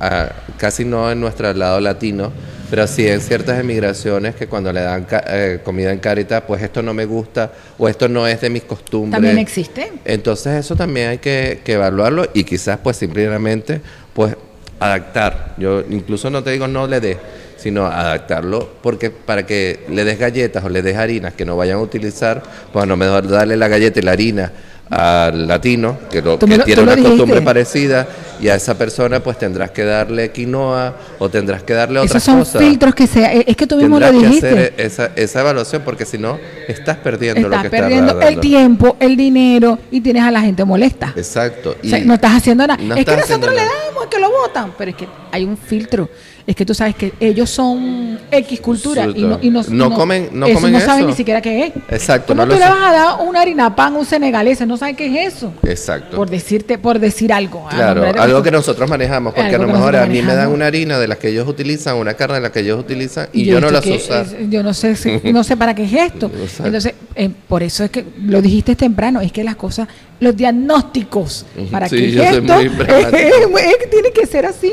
ah, 0.00 0.30
casi 0.56 0.84
no 0.84 1.08
en 1.12 1.20
nuestro 1.20 1.52
lado 1.52 1.78
latino, 1.78 2.32
pero 2.72 2.86
sí 2.86 3.06
en 3.06 3.20
ciertas 3.20 3.60
emigraciones 3.60 4.34
que 4.34 4.46
cuando 4.46 4.72
le 4.72 4.80
dan 4.80 5.06
eh, 5.26 5.60
comida 5.62 5.92
en 5.92 5.98
Caritas, 5.98 6.42
pues 6.46 6.62
esto 6.62 6.80
no 6.80 6.94
me 6.94 7.04
gusta 7.04 7.52
o 7.76 7.86
esto 7.86 8.08
no 8.08 8.26
es 8.26 8.40
de 8.40 8.48
mis 8.48 8.62
costumbres. 8.62 9.12
También 9.12 9.36
existe. 9.36 9.92
Entonces 10.06 10.54
eso 10.54 10.74
también 10.74 11.10
hay 11.10 11.18
que, 11.18 11.60
que 11.62 11.74
evaluarlo 11.74 12.26
y 12.32 12.44
quizás 12.44 12.78
pues 12.82 12.96
simplemente 12.96 13.82
pues 14.14 14.34
adaptar. 14.80 15.54
Yo 15.58 15.82
incluso 15.90 16.30
no 16.30 16.42
te 16.42 16.50
digo 16.52 16.66
no 16.66 16.86
le 16.86 17.00
des, 17.00 17.18
sino 17.58 17.84
adaptarlo 17.84 18.66
porque 18.82 19.10
para 19.10 19.44
que 19.44 19.80
le 19.90 20.02
des 20.04 20.18
galletas 20.18 20.64
o 20.64 20.70
le 20.70 20.80
des 20.80 20.96
harinas 20.96 21.34
que 21.34 21.44
no 21.44 21.58
vayan 21.58 21.76
a 21.76 21.82
utilizar, 21.82 22.42
pues 22.72 22.86
no 22.86 22.96
mejor 22.96 23.28
darle 23.28 23.58
la 23.58 23.68
galleta 23.68 24.00
y 24.00 24.02
la 24.02 24.12
harina 24.12 24.50
al 24.90 25.48
latino 25.48 25.96
que, 26.10 26.20
lo, 26.20 26.38
que 26.38 26.46
lo- 26.58 26.64
tiene 26.64 26.82
lo 26.82 26.92
una 26.92 26.92
costumbre 26.96 27.24
dijiste. 27.24 27.42
parecida 27.42 28.06
y 28.40 28.48
a 28.48 28.56
esa 28.56 28.76
persona 28.76 29.20
pues 29.20 29.38
tendrás 29.38 29.70
que 29.70 29.84
darle 29.84 30.30
quinoa 30.32 30.94
o 31.18 31.28
tendrás 31.30 31.62
que 31.62 31.72
darle 31.72 32.00
otras 32.00 32.10
Esos 32.16 32.22
son 32.24 32.38
cosas. 32.40 32.60
filtros 32.60 32.94
que 32.94 33.06
se... 33.06 33.44
Es 33.48 33.56
que 33.56 33.66
tú 33.66 33.76
mismo 33.76 33.98
lo 34.00 34.06
Tendrás 34.06 34.22
que 34.22 34.28
dijiste. 34.28 34.48
hacer 34.48 34.74
esa, 34.76 35.10
esa 35.16 35.40
evaluación 35.40 35.82
porque 35.82 36.04
si 36.04 36.18
no 36.18 36.38
estás 36.68 36.96
perdiendo 36.98 37.48
lo 37.48 37.54
Estás 37.56 37.70
que 37.70 37.76
perdiendo 37.78 38.12
estás 38.12 38.24
el 38.28 38.34
dando. 38.34 38.40
tiempo, 38.40 38.96
el 39.00 39.16
dinero 39.16 39.78
y 39.90 40.00
tienes 40.00 40.24
a 40.24 40.30
la 40.30 40.40
gente 40.42 40.64
molesta. 40.64 41.12
Exacto. 41.16 41.76
O 41.82 41.88
sea, 41.88 41.98
y- 42.00 42.04
no 42.04 42.14
estás 42.14 42.32
haciendo 42.36 42.66
nada. 42.66 42.82
no 42.82 42.94
es 42.96 43.04
que 43.04 43.16
nosotros 43.16 43.54
le 43.54 43.60
nada. 43.62 43.70
damos, 43.88 44.02
es 44.04 44.08
que 44.10 44.18
lo 44.18 44.30
votan, 44.30 44.72
pero 44.76 44.90
es 44.90 44.96
que 44.96 45.08
hay 45.30 45.44
un 45.44 45.56
filtro. 45.56 46.08
Es 46.44 46.56
que 46.56 46.66
tú 46.66 46.74
sabes 46.74 46.96
que 46.96 47.12
ellos 47.20 47.48
son 47.50 48.18
X 48.30 48.60
cultura 48.60 49.06
y 49.14 49.22
no, 49.22 49.38
y 49.40 49.48
no, 49.50 49.62
No 49.68 49.90
comen- 49.92 50.30
no 50.32 50.46
eso 50.46 50.54
comen 50.56 50.72
no 50.72 50.80
saben 50.80 51.00
eso. 51.02 51.08
ni 51.10 51.14
siquiera 51.14 51.40
qué 51.40 51.66
es. 51.66 51.72
Exacto, 51.88 52.32
¿Cómo 52.34 52.44
no 52.46 52.52
tú 52.54 52.58
le 52.58 52.64
vas 52.68 52.82
a 52.82 52.92
dar 52.92 53.28
una 53.28 53.42
harina 53.42 53.76
pan 53.76 53.94
a 53.94 53.98
un 54.00 54.04
senegalés? 54.04 54.60
No 54.66 54.76
saben 54.76 54.96
qué 54.96 55.06
es 55.26 55.34
eso. 55.36 55.52
Exacto. 55.64 56.16
Por 56.16 56.28
decirte, 56.28 56.78
por 56.78 56.98
decir 56.98 57.32
algo. 57.32 57.66
Claro, 57.70 58.04
algo 58.20 58.42
que 58.42 58.50
nosotros 58.50 58.90
manejamos, 58.90 59.34
porque 59.34 59.50
Algo 59.50 59.64
a 59.64 59.66
lo 59.68 59.72
mejor 59.72 59.94
a 59.96 60.06
mí 60.06 60.20
me 60.20 60.34
dan 60.34 60.48
una 60.50 60.66
harina 60.66 60.98
de 60.98 61.06
las 61.06 61.18
que 61.18 61.28
ellos 61.28 61.46
utilizan, 61.46 61.96
una 61.96 62.14
carne 62.14 62.34
de 62.36 62.40
las 62.40 62.50
que 62.50 62.60
ellos 62.60 62.80
utilizan 62.80 63.28
y, 63.32 63.44
yo 63.44 63.60
no 63.60 63.70
las 63.70 63.86
uso. 63.86 64.24
yo 64.50 64.64
no 64.64 64.74
sé, 64.74 64.96
si- 64.96 65.20
no 65.32 65.44
sé 65.44 65.56
para 65.56 65.74
qué 65.76 65.84
es 65.84 65.92
esto. 65.92 66.28
Entonces, 66.64 66.94
eh, 67.14 67.30
por 67.46 67.62
eso 67.62 67.84
es 67.84 67.90
que 67.90 68.04
lo 68.24 68.42
dijiste 68.42 68.74
temprano, 68.74 69.20
es 69.20 69.30
que 69.30 69.44
las 69.44 69.54
cosas, 69.54 69.86
los 70.18 70.36
diagnósticos, 70.36 71.46
para 71.70 71.88
Sí, 71.88 71.96
que 71.96 72.10
yo 72.12 72.22
soy 72.24 72.36
esto 72.38 72.54
muy 72.54 72.68
pragmático. 72.70 73.58
es 73.58 73.76
que 73.76 73.86
tiene 73.90 74.10
que 74.10 74.26
ser 74.26 74.46
así. 74.46 74.72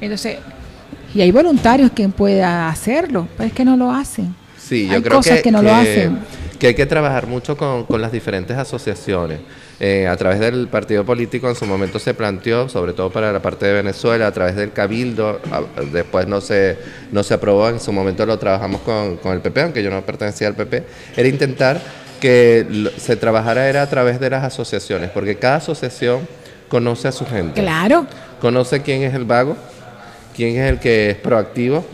Entonces, 0.00 0.38
y 1.14 1.20
hay 1.20 1.30
voluntarios 1.32 1.90
que 1.92 2.08
pueda 2.08 2.68
hacerlo, 2.68 3.28
pero 3.36 3.46
es 3.48 3.52
que 3.52 3.64
no 3.64 3.76
lo 3.76 3.90
hacen. 3.90 4.34
Sí, 4.58 4.86
yo 4.86 4.94
hay 4.94 5.02
creo 5.02 5.16
cosas 5.18 5.36
que, 5.38 5.42
que, 5.42 5.50
no 5.50 5.62
lo 5.62 5.74
hacen. 5.74 6.18
que 6.58 6.68
hay 6.68 6.74
que 6.74 6.86
trabajar 6.86 7.26
mucho 7.26 7.56
con, 7.56 7.84
con 7.84 8.00
las 8.00 8.12
diferentes 8.12 8.56
asociaciones. 8.56 9.40
Eh, 9.80 10.06
a 10.06 10.14
través 10.16 10.38
del 10.40 10.68
partido 10.68 11.04
político 11.06 11.48
en 11.48 11.54
su 11.56 11.64
momento 11.64 11.98
se 11.98 12.12
planteó, 12.12 12.68
sobre 12.68 12.92
todo 12.92 13.10
para 13.10 13.32
la 13.32 13.40
parte 13.40 13.64
de 13.66 13.72
Venezuela, 13.72 14.26
a 14.26 14.32
través 14.32 14.54
del 14.54 14.72
cabildo, 14.72 15.40
a- 15.50 15.82
después 15.90 16.26
no 16.26 16.40
se, 16.42 16.76
no 17.10 17.22
se 17.22 17.32
aprobó, 17.34 17.68
en 17.70 17.80
su 17.80 17.90
momento 17.92 18.26
lo 18.26 18.38
trabajamos 18.38 18.82
con, 18.82 19.16
con 19.16 19.32
el 19.32 19.40
PP, 19.40 19.62
aunque 19.62 19.82
yo 19.82 19.90
no 19.90 20.02
pertenecía 20.02 20.48
al 20.48 20.54
PP, 20.54 20.84
era 21.16 21.28
intentar 21.28 21.80
que 22.20 22.90
se 22.98 23.16
trabajara 23.16 23.66
era 23.70 23.80
a 23.80 23.88
través 23.88 24.20
de 24.20 24.28
las 24.28 24.44
asociaciones, 24.44 25.08
porque 25.10 25.36
cada 25.36 25.56
asociación 25.56 26.28
conoce 26.68 27.08
a 27.08 27.12
su 27.12 27.24
gente. 27.26 27.60
Claro, 27.62 28.06
Conoce 28.40 28.80
quién 28.82 29.02
es 29.02 29.14
el 29.14 29.24
vago, 29.24 29.56
quién 30.36 30.56
es 30.56 30.70
el 30.70 30.78
que 30.78 31.10
es 31.10 31.16
proactivo, 31.16 31.84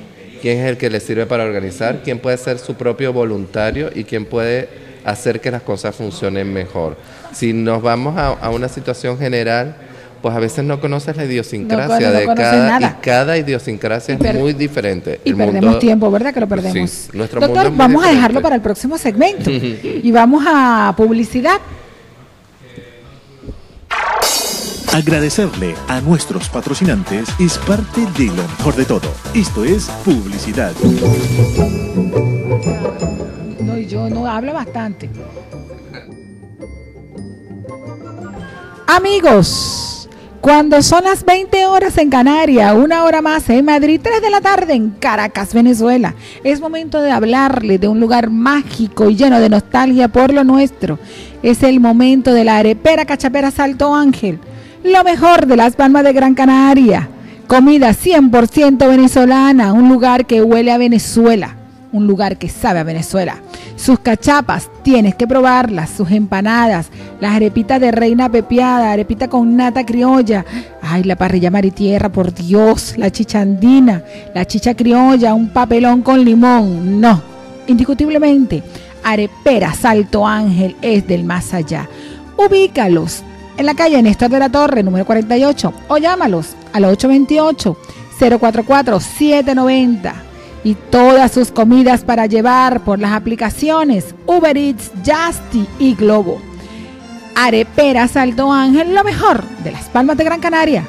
quién 0.42 0.58
es 0.58 0.68
el 0.68 0.76
que 0.76 0.90
le 0.90 1.00
sirve 1.00 1.26
para 1.26 1.44
organizar, 1.44 2.00
quién 2.04 2.18
puede 2.18 2.36
ser 2.38 2.58
su 2.58 2.74
propio 2.74 3.12
voluntario 3.12 3.90
y 3.94 4.04
quién 4.04 4.24
puede 4.24 4.68
hacer 5.04 5.40
que 5.40 5.50
las 5.50 5.62
cosas 5.62 5.94
funcionen 5.94 6.52
mejor. 6.52 6.96
Si 7.32 7.52
nos 7.52 7.82
vamos 7.82 8.16
a, 8.16 8.28
a 8.28 8.50
una 8.50 8.68
situación 8.68 9.18
general, 9.18 9.76
pues 10.22 10.34
a 10.34 10.40
veces 10.40 10.64
no 10.64 10.80
conoces 10.80 11.16
la 11.16 11.24
idiosincrasia 11.26 12.08
No, 12.08 12.12
no 12.14 12.18
de 12.20 12.26
cada 12.34 12.68
nada. 12.68 12.96
y 13.00 13.04
cada 13.04 13.38
idiosincrasia 13.38 14.16
es 14.20 14.34
muy 14.34 14.52
diferente. 14.54 15.20
y 15.24 15.30
El 15.30 15.36
perdemos 15.36 15.62
mundo- 15.64 15.78
tiempo, 15.78 16.10
¿verdad? 16.10 16.32
Que 16.34 16.40
lo 16.40 16.48
perdemos. 16.48 16.90
Sí, 16.90 17.10
nuestro 17.12 17.40
Doctor, 17.40 17.64
mundo 17.64 17.76
vamos 17.78 18.04
a 18.04 18.10
dejarlo 18.10 18.40
para 18.40 18.56
el 18.56 18.62
próximo 18.62 18.98
segmento. 18.98 19.50
y 19.52 20.10
vamos 20.10 20.42
a 20.48 20.92
publicidad. 20.96 21.58
Agradecerle 24.96 25.74
a 25.88 26.00
nuestros 26.00 26.48
patrocinantes 26.48 27.28
es 27.38 27.58
parte 27.58 28.00
de 28.16 28.28
lo 28.28 28.42
mejor 28.42 28.74
de 28.76 28.86
todo. 28.86 29.12
Esto 29.34 29.62
es 29.62 29.90
publicidad. 30.06 30.72
No, 33.60 33.76
yo 33.76 34.08
no 34.08 34.26
hablo 34.26 34.54
bastante. 34.54 35.10
Amigos, 38.86 40.08
cuando 40.40 40.82
son 40.82 41.04
las 41.04 41.26
20 41.26 41.66
horas 41.66 41.98
en 41.98 42.08
Canarias, 42.08 42.74
una 42.74 43.04
hora 43.04 43.20
más 43.20 43.50
en 43.50 43.66
Madrid, 43.66 44.00
3 44.02 44.22
de 44.22 44.30
la 44.30 44.40
tarde 44.40 44.72
en 44.72 44.92
Caracas, 44.92 45.52
Venezuela, 45.52 46.14
es 46.42 46.58
momento 46.58 47.02
de 47.02 47.10
hablarle 47.10 47.78
de 47.78 47.88
un 47.88 48.00
lugar 48.00 48.30
mágico 48.30 49.10
y 49.10 49.16
lleno 49.16 49.40
de 49.40 49.50
nostalgia 49.50 50.08
por 50.08 50.32
lo 50.32 50.42
nuestro. 50.42 50.98
Es 51.42 51.62
el 51.62 51.80
momento 51.80 52.32
de 52.32 52.44
la 52.44 52.56
arepera 52.56 53.04
cachapera 53.04 53.50
Salto 53.50 53.94
Ángel, 53.94 54.40
lo 54.86 55.04
mejor 55.04 55.46
de 55.46 55.56
las 55.56 55.76
palmas 55.76 56.04
de 56.04 56.12
Gran 56.12 56.34
Canaria. 56.34 57.08
Comida 57.46 57.90
100% 57.90 58.88
venezolana, 58.88 59.72
un 59.72 59.88
lugar 59.88 60.26
que 60.26 60.42
huele 60.42 60.72
a 60.72 60.78
Venezuela 60.78 61.56
un 61.96 62.06
lugar 62.06 62.36
que 62.36 62.48
sabe 62.48 62.80
a 62.80 62.84
Venezuela. 62.84 63.38
Sus 63.76 63.98
cachapas, 63.98 64.70
tienes 64.82 65.14
que 65.14 65.26
probarlas, 65.26 65.90
sus 65.90 66.10
empanadas, 66.10 66.88
las 67.20 67.32
arepitas 67.32 67.80
de 67.80 67.90
reina 67.90 68.28
pepiada, 68.28 68.92
arepita 68.92 69.28
con 69.28 69.56
nata 69.56 69.84
criolla, 69.84 70.44
ay, 70.82 71.04
la 71.04 71.16
parrilla 71.16 71.50
maritierra, 71.50 72.10
por 72.10 72.32
Dios, 72.32 72.94
la 72.96 73.10
chicha 73.10 73.40
andina, 73.40 74.02
la 74.34 74.44
chicha 74.44 74.74
criolla, 74.74 75.34
un 75.34 75.48
papelón 75.48 76.02
con 76.02 76.24
limón, 76.24 77.00
no, 77.00 77.22
indiscutiblemente, 77.66 78.62
arepera 79.02 79.72
Salto 79.72 80.26
Ángel 80.26 80.76
es 80.82 81.06
del 81.06 81.24
más 81.24 81.54
allá. 81.54 81.88
Ubícalos 82.36 83.22
en 83.56 83.66
la 83.66 83.74
calle 83.74 84.02
Néstor 84.02 84.30
de 84.30 84.38
la 84.38 84.48
Torre, 84.48 84.82
número 84.82 85.04
48, 85.04 85.72
o 85.88 85.98
llámalos 85.98 86.54
al 86.72 86.84
828 86.84 87.76
044 88.18 89.00
790 89.00 90.14
y 90.64 90.74
todas 90.74 91.32
sus 91.32 91.50
comidas 91.50 92.02
para 92.02 92.26
llevar 92.26 92.80
por 92.80 92.98
las 92.98 93.12
aplicaciones 93.12 94.14
Uber 94.26 94.56
Eats, 94.56 94.90
Justy 95.04 95.66
y 95.78 95.94
Globo. 95.94 96.40
Arepera 97.34 98.08
Saldo 98.08 98.50
Ángel, 98.50 98.94
lo 98.94 99.04
mejor 99.04 99.44
de 99.62 99.72
las 99.72 99.84
Palmas 99.84 100.16
de 100.16 100.24
Gran 100.24 100.40
Canaria. 100.40 100.84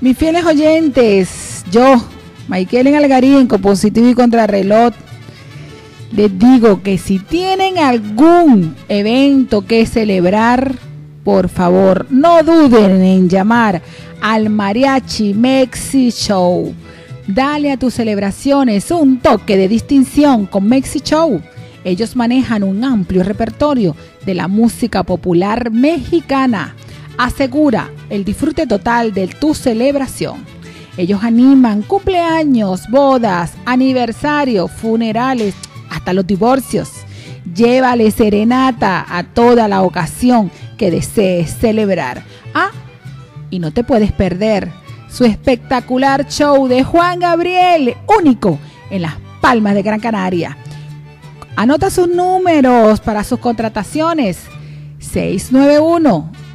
Mis 0.00 0.16
fieles 0.16 0.44
oyentes, 0.44 1.64
yo, 1.72 2.00
Michael 2.48 2.86
en 2.86 2.94
Algarín, 2.96 3.46
compositivo 3.46 4.08
y 4.08 4.14
contrarreloj, 4.14 4.94
les 6.12 6.38
digo 6.38 6.82
que 6.82 6.96
si 6.96 7.18
tienen 7.18 7.78
algún 7.78 8.74
evento 8.88 9.66
que 9.66 9.84
celebrar, 9.84 10.74
por 11.22 11.50
favor, 11.50 12.06
no 12.08 12.42
duden 12.42 13.02
en 13.02 13.28
llamar 13.28 13.82
al 14.22 14.48
Mariachi 14.48 15.34
Mexi 15.34 16.10
Show. 16.10 16.74
Dale 17.26 17.70
a 17.70 17.76
tus 17.76 17.94
celebraciones 17.94 18.90
un 18.90 19.18
toque 19.18 19.58
de 19.58 19.68
distinción 19.68 20.46
con 20.46 20.66
Mexi 20.66 21.00
Show. 21.00 21.42
Ellos 21.84 22.16
manejan 22.16 22.62
un 22.62 22.82
amplio 22.82 23.22
repertorio 23.22 23.94
de 24.24 24.34
la 24.34 24.48
música 24.48 25.02
popular 25.02 25.70
mexicana. 25.70 26.74
Asegura 27.18 27.90
el 28.08 28.24
disfrute 28.24 28.66
total 28.66 29.12
de 29.12 29.28
tu 29.28 29.54
celebración. 29.54 30.57
Ellos 30.98 31.22
animan 31.22 31.82
cumpleaños, 31.82 32.88
bodas, 32.90 33.52
aniversarios, 33.64 34.68
funerales, 34.68 35.54
hasta 35.90 36.12
los 36.12 36.26
divorcios. 36.26 36.90
Llévale 37.54 38.10
serenata 38.10 39.06
a 39.08 39.22
toda 39.22 39.68
la 39.68 39.82
ocasión 39.82 40.50
que 40.76 40.90
desees 40.90 41.56
celebrar. 41.56 42.24
Ah, 42.52 42.72
y 43.48 43.60
no 43.60 43.70
te 43.70 43.84
puedes 43.84 44.10
perder 44.10 44.72
su 45.08 45.24
espectacular 45.24 46.26
show 46.26 46.66
de 46.66 46.82
Juan 46.82 47.20
Gabriel, 47.20 47.94
único 48.18 48.58
en 48.90 49.02
las 49.02 49.14
Palmas 49.40 49.74
de 49.74 49.82
Gran 49.82 50.00
Canaria. 50.00 50.56
Anota 51.54 51.90
sus 51.90 52.08
números 52.08 52.98
para 52.98 53.22
sus 53.22 53.38
contrataciones. 53.38 54.40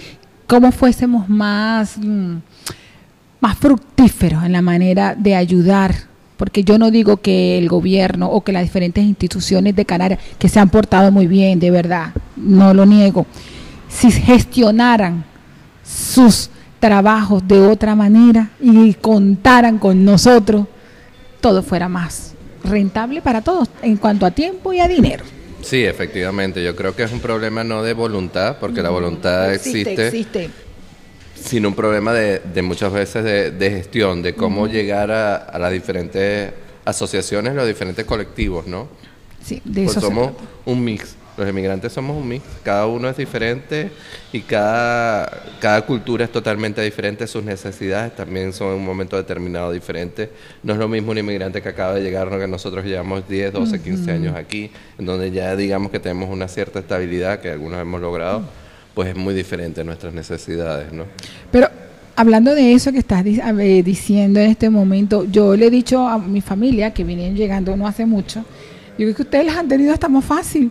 cómo 0.47 0.71
fuésemos 0.71 1.29
más, 1.29 1.97
mm, 1.97 2.37
más 3.39 3.57
fructíferos 3.57 4.43
en 4.43 4.53
la 4.53 4.61
manera 4.61 5.15
de 5.15 5.35
ayudar. 5.35 5.93
Porque 6.37 6.63
yo 6.63 6.77
no 6.77 6.89
digo 6.89 7.17
que 7.17 7.57
el 7.57 7.67
gobierno 7.67 8.29
o 8.31 8.41
que 8.45 8.53
las 8.53 8.63
diferentes 8.63 9.03
instituciones 9.03 9.75
de 9.75 9.83
Canarias, 9.83 10.21
que 10.39 10.47
se 10.47 10.59
han 10.59 10.69
portado 10.69 11.11
muy 11.11 11.27
bien, 11.27 11.59
de 11.59 11.69
verdad, 11.69 12.13
no 12.37 12.73
lo 12.73 12.85
niego, 12.85 13.25
si 13.89 14.11
gestionaran 14.11 15.25
sus 15.83 16.49
trabajos 16.79 17.45
de 17.45 17.59
otra 17.59 17.95
manera 17.95 18.49
y 18.61 18.93
contaran 18.93 19.79
con 19.79 20.05
nosotros, 20.05 20.67
todo 21.41 21.61
fuera 21.63 21.89
más 21.89 22.33
rentable 22.63 23.21
para 23.21 23.41
todos 23.41 23.69
en 23.81 23.97
cuanto 23.97 24.25
a 24.25 24.31
tiempo 24.31 24.71
y 24.71 24.79
a 24.79 24.87
dinero. 24.87 25.25
Sí, 25.61 25.83
efectivamente. 25.83 26.63
Yo 26.63 26.75
creo 26.75 26.95
que 26.95 27.03
es 27.03 27.11
un 27.11 27.19
problema 27.19 27.63
no 27.63 27.83
de 27.83 27.93
voluntad, 27.93 28.57
porque 28.59 28.81
la 28.81 28.89
voluntad 28.89 29.53
existe, 29.53 30.07
existe, 30.07 30.49
sino 31.35 31.69
un 31.69 31.75
problema 31.75 32.13
de, 32.13 32.61
muchas 32.61 32.93
veces 32.93 33.23
de, 33.23 33.69
gestión, 33.71 34.21
de 34.21 34.35
cómo 34.35 34.67
llegar 34.67 35.11
a, 35.11 35.57
las 35.59 35.71
diferentes 35.71 36.53
asociaciones, 36.85 37.55
los 37.55 37.67
diferentes 37.67 38.05
colectivos, 38.05 38.67
¿no? 38.67 38.87
Sí, 39.43 39.61
de 39.65 39.83
pues 39.83 39.97
eso 39.97 40.07
somos 40.07 40.31
un 40.65 40.83
mix 40.83 41.15
los 41.39 41.47
emigrantes 41.47 41.93
somos 41.93 42.15
un 42.17 42.27
mix, 42.27 42.43
cada 42.63 42.85
uno 42.85 43.09
es 43.09 43.17
diferente 43.17 43.89
y 44.31 44.41
cada, 44.41 45.43
cada 45.59 45.81
cultura 45.85 46.25
es 46.25 46.31
totalmente 46.31 46.81
diferente, 46.81 47.25
sus 47.27 47.43
necesidades 47.43 48.15
también 48.15 48.53
son 48.53 48.73
en 48.73 48.79
un 48.79 48.85
momento 48.85 49.15
determinado 49.15 49.71
diferentes. 49.71 50.29
No 50.61 50.73
es 50.73 50.79
lo 50.79 50.87
mismo 50.87 51.11
un 51.11 51.17
inmigrante 51.17 51.61
que 51.61 51.69
acaba 51.69 51.95
de 51.95 52.01
llegar, 52.01 52.29
que 52.29 52.47
nosotros 52.47 52.85
llevamos 52.85 53.27
10, 53.27 53.53
12, 53.53 53.81
15 53.81 54.11
años 54.11 54.35
aquí, 54.35 54.69
en 54.97 55.05
donde 55.05 55.31
ya 55.31 55.55
digamos 55.55 55.91
que 55.91 55.99
tenemos 55.99 56.29
una 56.29 56.47
cierta 56.47 56.79
estabilidad 56.79 57.39
que 57.39 57.49
algunos 57.49 57.79
hemos 57.79 58.01
logrado, 58.01 58.43
pues 58.93 59.09
es 59.09 59.15
muy 59.15 59.33
diferente 59.33 59.83
nuestras 59.83 60.13
necesidades, 60.13 60.91
¿no? 60.91 61.05
Pero 61.51 61.69
hablando 62.17 62.53
de 62.53 62.73
eso 62.73 62.91
que 62.91 62.99
estás 62.99 63.23
diciendo 63.23 64.41
en 64.41 64.51
este 64.51 64.69
momento, 64.69 65.23
yo 65.23 65.55
le 65.55 65.67
he 65.67 65.71
dicho 65.71 66.05
a 66.05 66.17
mi 66.17 66.41
familia 66.41 66.93
que 66.93 67.05
vienen 67.05 67.35
llegando 67.35 67.77
no 67.77 67.87
hace 67.87 68.05
mucho, 68.05 68.43
yo 68.97 69.05
creo 69.05 69.15
que 69.15 69.21
ustedes 69.21 69.45
las 69.45 69.55
han 69.55 69.69
tenido 69.69 69.93
hasta 69.93 70.09
más 70.09 70.25
fácil 70.25 70.69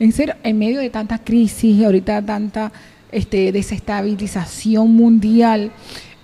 en 0.00 0.12
serio, 0.12 0.34
en 0.42 0.58
medio 0.58 0.80
de 0.80 0.90
tanta 0.90 1.18
crisis, 1.18 1.84
ahorita 1.84 2.22
tanta 2.22 2.72
este, 3.12 3.52
desestabilización 3.52 4.90
mundial, 4.90 5.70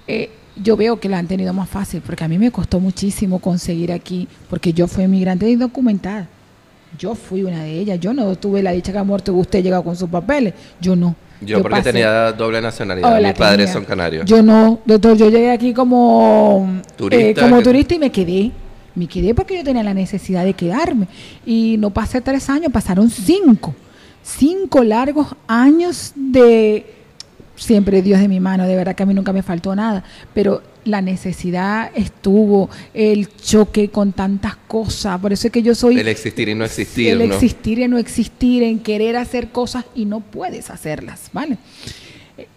eh, 0.08 0.30
yo 0.56 0.76
veo 0.76 0.98
que 0.98 1.08
la 1.10 1.18
han 1.18 1.26
tenido 1.26 1.52
más 1.52 1.68
fácil, 1.68 2.00
porque 2.04 2.24
a 2.24 2.28
mí 2.28 2.38
me 2.38 2.50
costó 2.50 2.80
muchísimo 2.80 3.38
conseguir 3.38 3.92
aquí, 3.92 4.26
porque 4.48 4.72
yo 4.72 4.86
fui 4.88 5.06
migrante 5.06 5.48
indocumentada. 5.48 6.26
Yo 6.98 7.14
fui 7.14 7.42
una 7.42 7.62
de 7.62 7.78
ellas. 7.78 8.00
Yo 8.00 8.14
no 8.14 8.34
tuve 8.36 8.62
la 8.62 8.72
dicha 8.72 8.90
que 8.92 8.98
ha 8.98 9.04
muerto 9.04 9.34
usted 9.34 9.62
llegado 9.62 9.84
con 9.84 9.94
sus 9.94 10.08
papeles. 10.08 10.54
Yo 10.80 10.96
no. 10.96 11.14
Yo, 11.42 11.60
porque 11.60 11.82
tenía 11.82 12.32
doble 12.32 12.62
nacionalidad. 12.62 13.18
Oh, 13.18 13.22
Mis 13.22 13.34
padres 13.34 13.70
son 13.70 13.84
canarios. 13.84 14.24
Yo 14.24 14.42
no, 14.42 14.80
doctor. 14.86 15.14
Yo 15.18 15.28
llegué 15.28 15.50
aquí 15.50 15.74
como 15.74 16.80
turista, 16.96 17.26
eh, 17.26 17.34
como 17.34 17.60
turista 17.60 17.94
y 17.94 17.98
me 17.98 18.10
quedé. 18.10 18.52
Me 18.96 19.06
quedé 19.06 19.34
porque 19.34 19.56
yo 19.56 19.62
tenía 19.62 19.84
la 19.84 19.94
necesidad 19.94 20.44
de 20.44 20.54
quedarme. 20.54 21.06
Y 21.46 21.76
no 21.78 21.90
pasé 21.90 22.20
tres 22.20 22.50
años, 22.50 22.72
pasaron 22.72 23.08
cinco. 23.10 23.74
Cinco 24.24 24.82
largos 24.82 25.28
años 25.46 26.12
de 26.16 26.96
siempre 27.56 28.02
Dios 28.02 28.20
de 28.20 28.28
mi 28.28 28.40
mano, 28.40 28.66
de 28.66 28.76
verdad 28.76 28.94
que 28.94 29.02
a 29.02 29.06
mí 29.06 29.14
nunca 29.14 29.32
me 29.32 29.42
faltó 29.42 29.74
nada, 29.74 30.04
pero 30.34 30.62
la 30.84 31.00
necesidad 31.00 31.90
estuvo, 31.94 32.70
el 32.94 33.34
choque 33.36 33.88
con 33.88 34.12
tantas 34.12 34.56
cosas, 34.56 35.18
por 35.20 35.32
eso 35.32 35.48
es 35.48 35.52
que 35.52 35.62
yo 35.62 35.74
soy... 35.74 35.98
El 35.98 36.08
existir 36.08 36.48
y 36.48 36.54
no 36.54 36.64
existir. 36.64 37.08
El 37.08 37.22
existir 37.22 37.78
y 37.78 37.88
no 37.88 37.98
existir, 37.98 38.62
en 38.62 38.78
querer 38.78 39.16
hacer 39.16 39.48
cosas 39.48 39.84
y 39.94 40.04
no 40.04 40.20
puedes 40.20 40.70
hacerlas, 40.70 41.30
¿vale? 41.32 41.58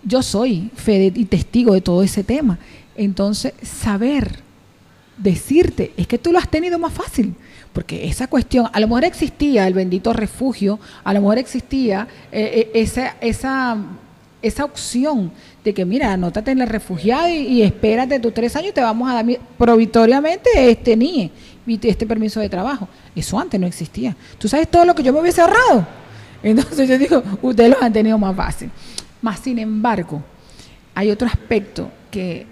Yo 0.04 0.22
soy 0.22 0.70
fe 0.76 1.12
y 1.16 1.26
testigo 1.26 1.74
de 1.74 1.82
todo 1.82 2.04
ese 2.04 2.24
tema. 2.24 2.60
Entonces, 2.96 3.54
saber 3.64 4.44
decirte, 5.20 5.94
es 5.98 6.08
que 6.08 6.18
tú 6.18 6.32
lo 6.32 6.40
has 6.40 6.50
tenido 6.50 6.80
más 6.80 6.94
fácil. 6.94 7.36
Porque 7.74 8.08
esa 8.08 8.28
cuestión, 8.28 8.68
a 8.74 8.80
lo 8.80 8.88
mejor 8.88 9.06
existía 9.06 9.68
el 9.68 9.74
bendito 9.74 10.12
refugio, 10.12 10.80
a 11.04 11.14
lo 11.14 11.22
mejor 11.22 11.38
existía 11.38 12.08
eh, 12.32 12.72
eh, 12.74 12.82
esa, 12.82 13.16
esa, 13.22 13.78
esa 14.42 14.66
opción 14.66 15.32
de 15.64 15.74
que, 15.74 15.86
mira, 15.86 16.12
anótate 16.12 16.52
en 16.52 16.60
la 16.60 16.66
refugiada 16.66 17.30
y, 17.30 17.62
espérate 17.62 18.20
tus 18.20 18.34
tres 18.34 18.56
años, 18.56 18.74
te 18.74 18.82
vamos 18.82 19.10
a 19.10 19.16
dar 19.16 19.26
provitoriamente 19.58 20.50
este 20.56 20.96
NIE, 20.96 21.32
este 21.68 22.08
permiso 22.08 22.40
de 22.40 22.50
trabajo. 22.50 22.88
Eso 23.16 23.40
antes 23.40 23.60
no 23.60 23.68
existía. 23.68 24.16
¿Tú 24.40 24.48
sabes 24.48 24.68
todo 24.68 24.86
lo 24.86 24.96
que 24.96 25.04
yo 25.04 25.14
me 25.14 25.20
hubiese 25.20 25.42
ahorrado? 25.42 25.86
Entonces 26.42 26.90
yo 26.90 26.98
digo, 26.98 27.22
ustedes 27.42 27.70
lo 27.70 27.84
han 27.84 27.94
tenido 27.94 28.18
más 28.18 28.36
fácil. 28.36 28.72
Más 29.22 29.40
sin 29.40 29.60
embargo, 29.60 30.24
hay 30.96 31.12
otro 31.12 31.28
aspecto 31.28 31.92
que 32.10 32.48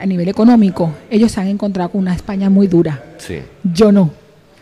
a 0.00 0.06
nivel 0.06 0.28
económico, 0.28 0.92
ellos 1.10 1.32
se 1.32 1.40
han 1.40 1.48
encontrado 1.48 1.90
con 1.90 2.00
una 2.00 2.14
España 2.14 2.48
muy 2.50 2.66
dura. 2.66 3.02
Sí. 3.18 3.38
Yo 3.74 3.92
no. 3.92 4.10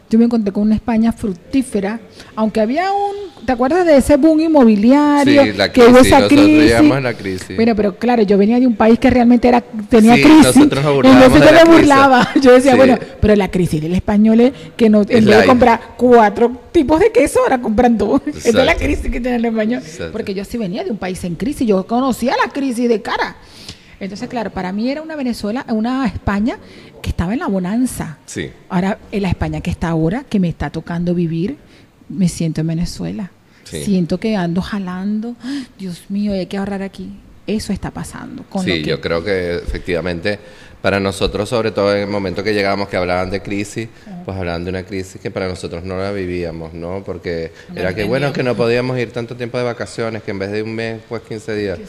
yo 0.08 0.18
me 0.20 0.24
encontré 0.26 0.52
con 0.52 0.62
una 0.62 0.74
España 0.76 1.12
fructífera, 1.12 1.98
aunque 2.36 2.60
había 2.60 2.92
un, 2.92 3.44
¿te 3.44 3.50
acuerdas 3.50 3.84
de 3.84 3.96
ese 3.96 4.16
boom 4.16 4.38
inmobiliario? 4.38 5.42
Sí, 5.42 5.52
la 5.52 5.72
que 5.72 5.80
hubo 5.80 5.98
crisis, 5.98 6.06
esa 6.12 6.28
crisis? 6.28 7.02
la 7.02 7.14
crisis. 7.14 7.56
Bueno, 7.56 7.74
pero 7.74 7.96
claro, 7.96 8.22
yo 8.22 8.38
venía 8.38 8.60
de 8.60 8.66
un 8.68 8.76
país 8.76 8.98
que 9.00 9.10
realmente 9.10 9.48
era 9.48 9.60
tenía 9.60 10.14
Sí, 10.14 10.22
crisis. 10.22 10.56
nosotros 10.56 10.84
nos 10.84 10.94
burlábamos 10.94 11.24
entonces 11.24 11.50
yo 11.50 11.54
me 11.56 11.60
crisis. 11.62 11.76
burlaba. 11.80 12.28
Yo 12.40 12.52
decía, 12.52 12.70
Sí. 12.72 12.76
bueno, 12.76 12.98
pero 13.20 13.34
la 13.34 13.50
crisis 13.50 13.80
del 13.82 13.94
español 13.94 14.40
es 14.40 14.52
que 14.76 14.88
no, 14.88 15.00
en 15.08 15.24
vez 15.24 15.40
de 15.40 15.44
comprar 15.46 15.80
cuatro 15.96 16.52
tipos 16.70 17.00
de 17.00 17.10
queso, 17.10 17.40
ahora 17.42 17.60
compran 17.60 17.98
dos. 17.98 18.20
Esa 18.26 18.48
es 18.48 18.54
la 18.54 18.76
crisis 18.76 19.10
que 19.10 19.20
tiene 19.20 19.36
el 19.36 19.44
español. 19.44 19.82
Exacto. 19.84 20.12
Porque 20.12 20.34
yo 20.34 20.44
sí 20.44 20.56
venía 20.56 20.84
de 20.84 20.90
un 20.92 20.98
país 20.98 21.22
en 21.24 21.34
crisis, 21.34 21.66
yo 21.66 21.84
conocía 21.86 22.34
la 22.44 22.52
crisis 22.52 22.88
de 22.88 23.02
cara. 23.02 23.36
Entonces, 24.00 24.28
claro, 24.28 24.50
para 24.50 24.72
mí 24.72 24.90
era 24.90 25.02
una 25.02 25.16
Venezuela, 25.16 25.64
una 25.68 26.06
España 26.06 26.58
que 27.02 27.10
estaba 27.10 27.32
en 27.32 27.38
la 27.38 27.46
bonanza. 27.46 28.18
Sí. 28.26 28.50
Ahora, 28.68 28.98
en 29.10 29.22
la 29.22 29.28
España 29.28 29.60
que 29.60 29.70
está 29.70 29.88
ahora, 29.88 30.24
que 30.24 30.38
me 30.40 30.48
está 30.48 30.70
tocando 30.70 31.14
vivir, 31.14 31.56
me 32.08 32.28
siento 32.28 32.60
en 32.60 32.66
Venezuela. 32.68 33.30
Sí. 33.64 33.84
Siento 33.84 34.18
que 34.20 34.36
ando 34.36 34.60
jalando. 34.60 35.34
¡Ay, 35.42 35.66
Dios 35.78 36.04
mío, 36.08 36.32
hay 36.32 36.46
que 36.46 36.56
ahorrar 36.56 36.82
aquí. 36.82 37.10
Eso 37.46 37.72
está 37.72 37.90
pasando. 37.90 38.42
Con 38.44 38.64
Sí, 38.64 38.70
lo 38.70 38.74
que- 38.76 38.82
yo 38.84 39.00
creo 39.00 39.24
que 39.24 39.56
efectivamente 39.56 40.38
para 40.86 41.00
nosotros, 41.00 41.48
sobre 41.48 41.72
todo 41.72 41.92
en 41.92 42.02
el 42.02 42.06
momento 42.06 42.44
que 42.44 42.54
llegábamos, 42.54 42.86
que 42.88 42.96
hablaban 42.96 43.28
de 43.28 43.42
crisis, 43.42 43.88
pues 44.24 44.38
hablaban 44.38 44.62
de 44.62 44.70
una 44.70 44.84
crisis 44.84 45.20
que 45.20 45.32
para 45.32 45.48
nosotros 45.48 45.82
no 45.82 45.98
la 45.98 46.12
vivíamos, 46.12 46.74
¿no? 46.74 47.02
Porque 47.04 47.50
No 47.70 47.80
era 47.80 47.92
que 47.92 48.04
bueno, 48.04 48.32
que 48.32 48.44
no 48.44 48.54
podíamos 48.54 48.96
ir 48.96 49.10
tanto 49.10 49.34
tiempo 49.34 49.58
de 49.58 49.64
vacaciones, 49.64 50.22
que 50.22 50.30
en 50.30 50.38
vez 50.38 50.52
de 50.52 50.62
un 50.62 50.76
mes, 50.76 51.00
pues 51.08 51.22
15 51.22 51.54
días. 51.56 51.80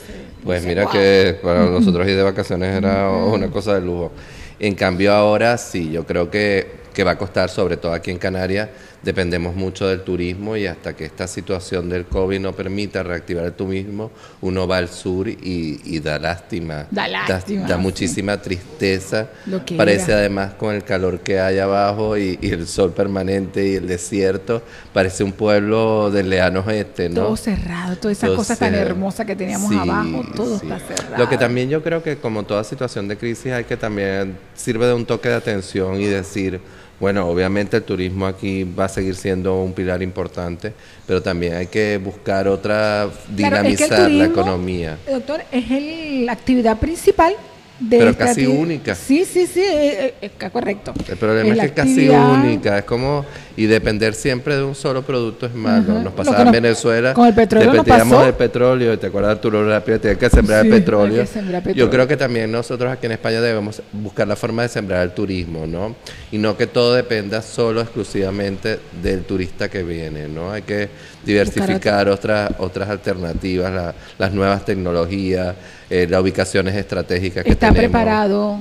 Pues 0.43 0.65
mira 0.65 0.87
que 0.87 1.37
para 1.43 1.65
nosotros 1.69 2.07
ir 2.07 2.15
de 2.15 2.23
vacaciones 2.23 2.75
era 2.75 3.11
una 3.11 3.51
cosa 3.51 3.75
de 3.75 3.81
lujo. 3.81 4.11
En 4.59 4.73
cambio 4.73 5.13
ahora 5.13 5.55
sí, 5.59 5.91
yo 5.91 6.03
creo 6.03 6.31
que, 6.31 6.67
que 6.91 7.03
va 7.03 7.11
a 7.11 7.17
costar, 7.19 7.51
sobre 7.51 7.77
todo 7.77 7.93
aquí 7.93 8.09
en 8.09 8.17
Canarias, 8.17 8.69
dependemos 9.03 9.55
mucho 9.55 9.87
del 9.87 10.01
turismo 10.01 10.57
y 10.57 10.65
hasta 10.67 10.95
que 10.95 11.05
esta 11.05 11.27
situación 11.27 11.89
del 11.89 12.05
COVID 12.05 12.39
no 12.39 12.53
permita 12.53 13.03
reactivar 13.03 13.45
el 13.45 13.53
turismo, 13.53 14.11
uno 14.41 14.67
va 14.67 14.77
al 14.77 14.89
sur 14.89 15.27
y, 15.29 15.79
y 15.83 15.99
da 15.99 16.19
lástima. 16.19 16.87
Da 16.91 17.07
lástima, 17.07 17.67
Da, 17.67 17.77
muchísima 17.77 18.41
tristeza. 18.41 19.29
Lo 19.45 19.63
que 19.65 19.75
Parece 19.75 20.11
era. 20.11 20.19
además 20.21 20.53
con 20.55 20.75
el 20.75 20.83
calor 20.83 21.19
que 21.19 21.39
hay 21.39 21.59
abajo 21.59 22.17
y, 22.17 22.37
y 22.41 22.49
el 22.51 22.67
sol 22.67 22.91
permanente 22.91 23.67
y 23.67 23.75
el 23.75 23.87
desierto, 23.87 24.61
parece 24.93 25.23
un 25.23 25.31
pueblo 25.31 26.11
del 26.11 26.29
lejano 26.29 26.63
oeste, 26.65 27.09
¿no? 27.09 27.15
Todo 27.25 27.37
cerrado, 27.37 27.95
todas 27.97 28.17
esas 28.17 28.27
Todo 28.29 28.37
cosas 28.37 28.59
tan 28.59 28.71
cerrado. 28.71 28.89
hermosas 28.91 29.25
que 29.25 29.35
teníamos 29.35 29.69
Sí, 29.69 29.77
abajo, 29.77 30.23
todo 30.35 30.59
sí. 30.59 30.65
está 30.67 30.79
cerrado. 30.79 31.17
Lo 31.17 31.29
que 31.29 31.37
también 31.37 31.69
yo 31.69 31.83
creo 31.83 32.03
que 32.03 32.17
como 32.17 32.43
toda 32.43 32.63
situación 32.63 33.07
de 33.07 33.17
crisis 33.17 33.51
hay 33.53 33.63
que 33.63 33.77
también 33.77 34.37
sirve 34.55 34.85
de 34.87 34.93
un 34.93 35.05
toque 35.05 35.29
de 35.29 35.35
atención 35.35 35.99
y 36.01 36.05
decir, 36.05 36.59
bueno, 36.99 37.27
obviamente 37.27 37.77
el 37.77 37.83
turismo 37.83 38.25
aquí 38.25 38.63
va 38.63 38.85
a 38.85 38.89
seguir 38.89 39.15
siendo 39.15 39.61
un 39.61 39.73
pilar 39.73 40.01
importante, 40.01 40.73
pero 41.05 41.21
también 41.21 41.53
hay 41.55 41.67
que 41.67 41.97
buscar 41.97 42.47
otra 42.47 43.07
Claro, 43.35 43.57
es 43.57 43.77
que 43.77 43.83
el 43.83 43.89
dinamizar 43.89 44.11
la 44.11 44.25
economía. 44.25 44.97
Doctor, 45.09 45.41
es 45.51 45.69
el- 45.71 46.25
la 46.25 46.31
actividad 46.31 46.77
principal 46.77 47.33
de 47.79 47.97
Pero 47.99 48.17
casi 48.17 48.45
única. 48.47 48.95
Sí, 48.95 49.23
sí, 49.25 49.45
sí, 49.45 49.61
eh, 49.61 50.13
eh, 50.21 50.29
es 50.41 50.51
correcto. 50.51 50.93
El 51.07 51.17
problema 51.17 51.49
es, 51.49 51.57
la 51.57 51.63
que 51.63 51.67
es 51.69 51.73
casi 51.73 52.09
única, 52.09 52.77
es 52.79 52.85
como, 52.85 53.23
y 53.55 53.65
depender 53.67 54.13
siempre 54.15 54.55
de 54.55 54.63
un 54.63 54.73
solo 54.73 55.03
producto 55.03 55.45
es 55.45 55.53
malo. 55.53 55.91
Ajá. 55.93 56.01
Nos 56.03 56.13
pasaba 56.13 56.41
en 56.43 56.51
Venezuela, 56.51 57.13
con 57.13 57.27
el 57.27 57.35
petróleo 57.35 57.71
dependíamos 57.71 58.13
pasó. 58.15 58.25
del 58.25 58.33
petróleo, 58.33 58.97
te 58.99 59.07
acuerdas 59.07 59.31
Arturo 59.33 59.67
Rápido, 59.67 59.99
tenía 59.99 60.17
que 60.17 60.29
sembrar 60.29 60.63
Sí, 60.63 60.69
el 60.69 60.73
petróleo. 60.73 61.21
que 61.21 61.27
sembrar 61.27 61.61
petróleo. 61.63 61.85
Yo 61.85 61.91
creo 61.91 62.07
que 62.07 62.17
también 62.17 62.51
nosotros 62.51 62.91
aquí 62.91 63.05
en 63.05 63.11
España 63.13 63.41
debemos 63.41 63.81
buscar 63.93 64.27
la 64.27 64.35
forma 64.35 64.63
de 64.63 64.69
sembrar 64.69 65.03
el 65.03 65.11
turismo, 65.11 65.67
¿no? 65.67 65.95
Y 66.31 66.39
no 66.39 66.57
que 66.57 66.65
todo 66.67 66.93
dependa 66.95 67.41
solo 67.41 67.81
exclusivamente 67.81 68.79
del 69.03 69.23
turista 69.23 69.69
que 69.69 69.83
viene, 69.83 70.27
¿no? 70.27 70.51
Hay 70.51 70.63
que 70.63 70.89
diversificar 71.25 72.07
otras 72.09 72.51
otras 72.57 72.89
alternativas, 72.89 73.71
la- 73.71 73.93
las 74.17 74.31
nuevas 74.33 74.65
tecnologías, 74.65 75.55
eh, 75.89 76.07
las 76.09 76.21
ubicaciones 76.21 76.75
estratégicas 76.75 77.43
que 77.43 77.49
¿Está 77.51 77.67
tenemos. 77.69 77.89
preparado 77.91 78.59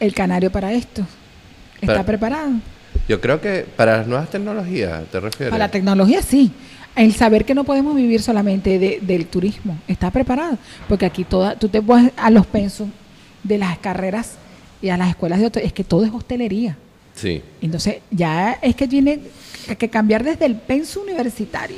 el 0.00 0.14
canario 0.14 0.50
para 0.50 0.72
esto? 0.72 1.02
¿Está 1.76 1.86
Para- 1.94 2.04
preparado? 2.04 2.50
Yo 3.08 3.20
creo 3.20 3.40
que 3.40 3.66
para 3.76 3.98
las 3.98 4.06
nuevas 4.06 4.30
tecnologías, 4.30 5.04
¿te 5.10 5.18
refieres? 5.20 5.50
Para 5.50 5.66
la 5.66 5.70
tecnología 5.70 6.22
sí. 6.22 6.50
El 6.94 7.14
saber 7.14 7.44
que 7.46 7.54
no 7.54 7.64
podemos 7.64 7.96
vivir 7.96 8.20
solamente 8.22 8.78
de- 8.78 8.98
del 9.00 9.26
turismo. 9.26 9.78
¿Está 9.88 10.10
preparado? 10.10 10.58
Porque 10.88 11.06
aquí 11.06 11.24
toda, 11.24 11.56
tú 11.58 11.68
te 11.68 11.80
vas 11.80 12.10
a 12.16 12.30
los 12.30 12.46
pensos 12.46 12.88
de 13.42 13.56
las 13.58 13.78
carreras 13.78 14.32
y 14.82 14.90
a 14.90 14.96
las 14.98 15.08
escuelas 15.08 15.40
de 15.40 15.46
hotel, 15.46 15.62
es 15.64 15.72
que 15.72 15.84
todo 15.84 16.04
es 16.04 16.12
hostelería. 16.12 16.76
Sí, 17.14 17.42
Entonces 17.62 17.96
ya 18.10 18.58
es 18.62 18.74
que 18.76 18.86
tiene 18.88 19.20
que 19.78 19.88
cambiar 19.88 20.22
desde 20.22 20.44
el 20.46 20.54
penso 20.56 21.00
universitario. 21.02 21.76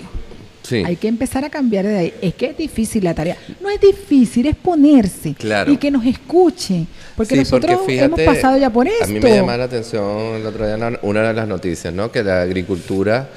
Sí. 0.64 0.82
Hay 0.84 0.96
que 0.96 1.06
empezar 1.06 1.44
a 1.44 1.50
cambiar 1.50 1.84
de 1.86 1.96
ahí. 1.96 2.14
Es 2.20 2.34
que 2.34 2.46
es 2.46 2.56
difícil 2.56 3.04
la 3.04 3.14
tarea. 3.14 3.36
No 3.60 3.70
es 3.70 3.80
difícil, 3.80 4.46
es 4.46 4.56
ponerse 4.56 5.34
Claro. 5.34 5.70
y 5.70 5.76
que 5.76 5.90
nos 5.92 6.04
escuchen. 6.04 6.88
Porque 7.16 7.34
Sí, 7.36 7.40
nosotros 7.42 7.80
fíjate, 7.86 8.04
hemos 8.06 8.20
pasado 8.20 8.56
ya 8.58 8.70
por 8.70 8.88
esto. 8.88 9.04
A 9.04 9.06
mí 9.06 9.20
me 9.20 9.30
llama 9.36 9.56
la 9.56 9.64
atención 9.64 10.34
el 10.36 10.44
otro 10.46 10.66
día 10.66 10.98
una 11.02 11.22
de 11.28 11.32
las 11.34 11.46
noticias, 11.46 11.94
¿no? 11.94 12.10
Que 12.10 12.24
la 12.24 12.42
agricultura 12.42 13.28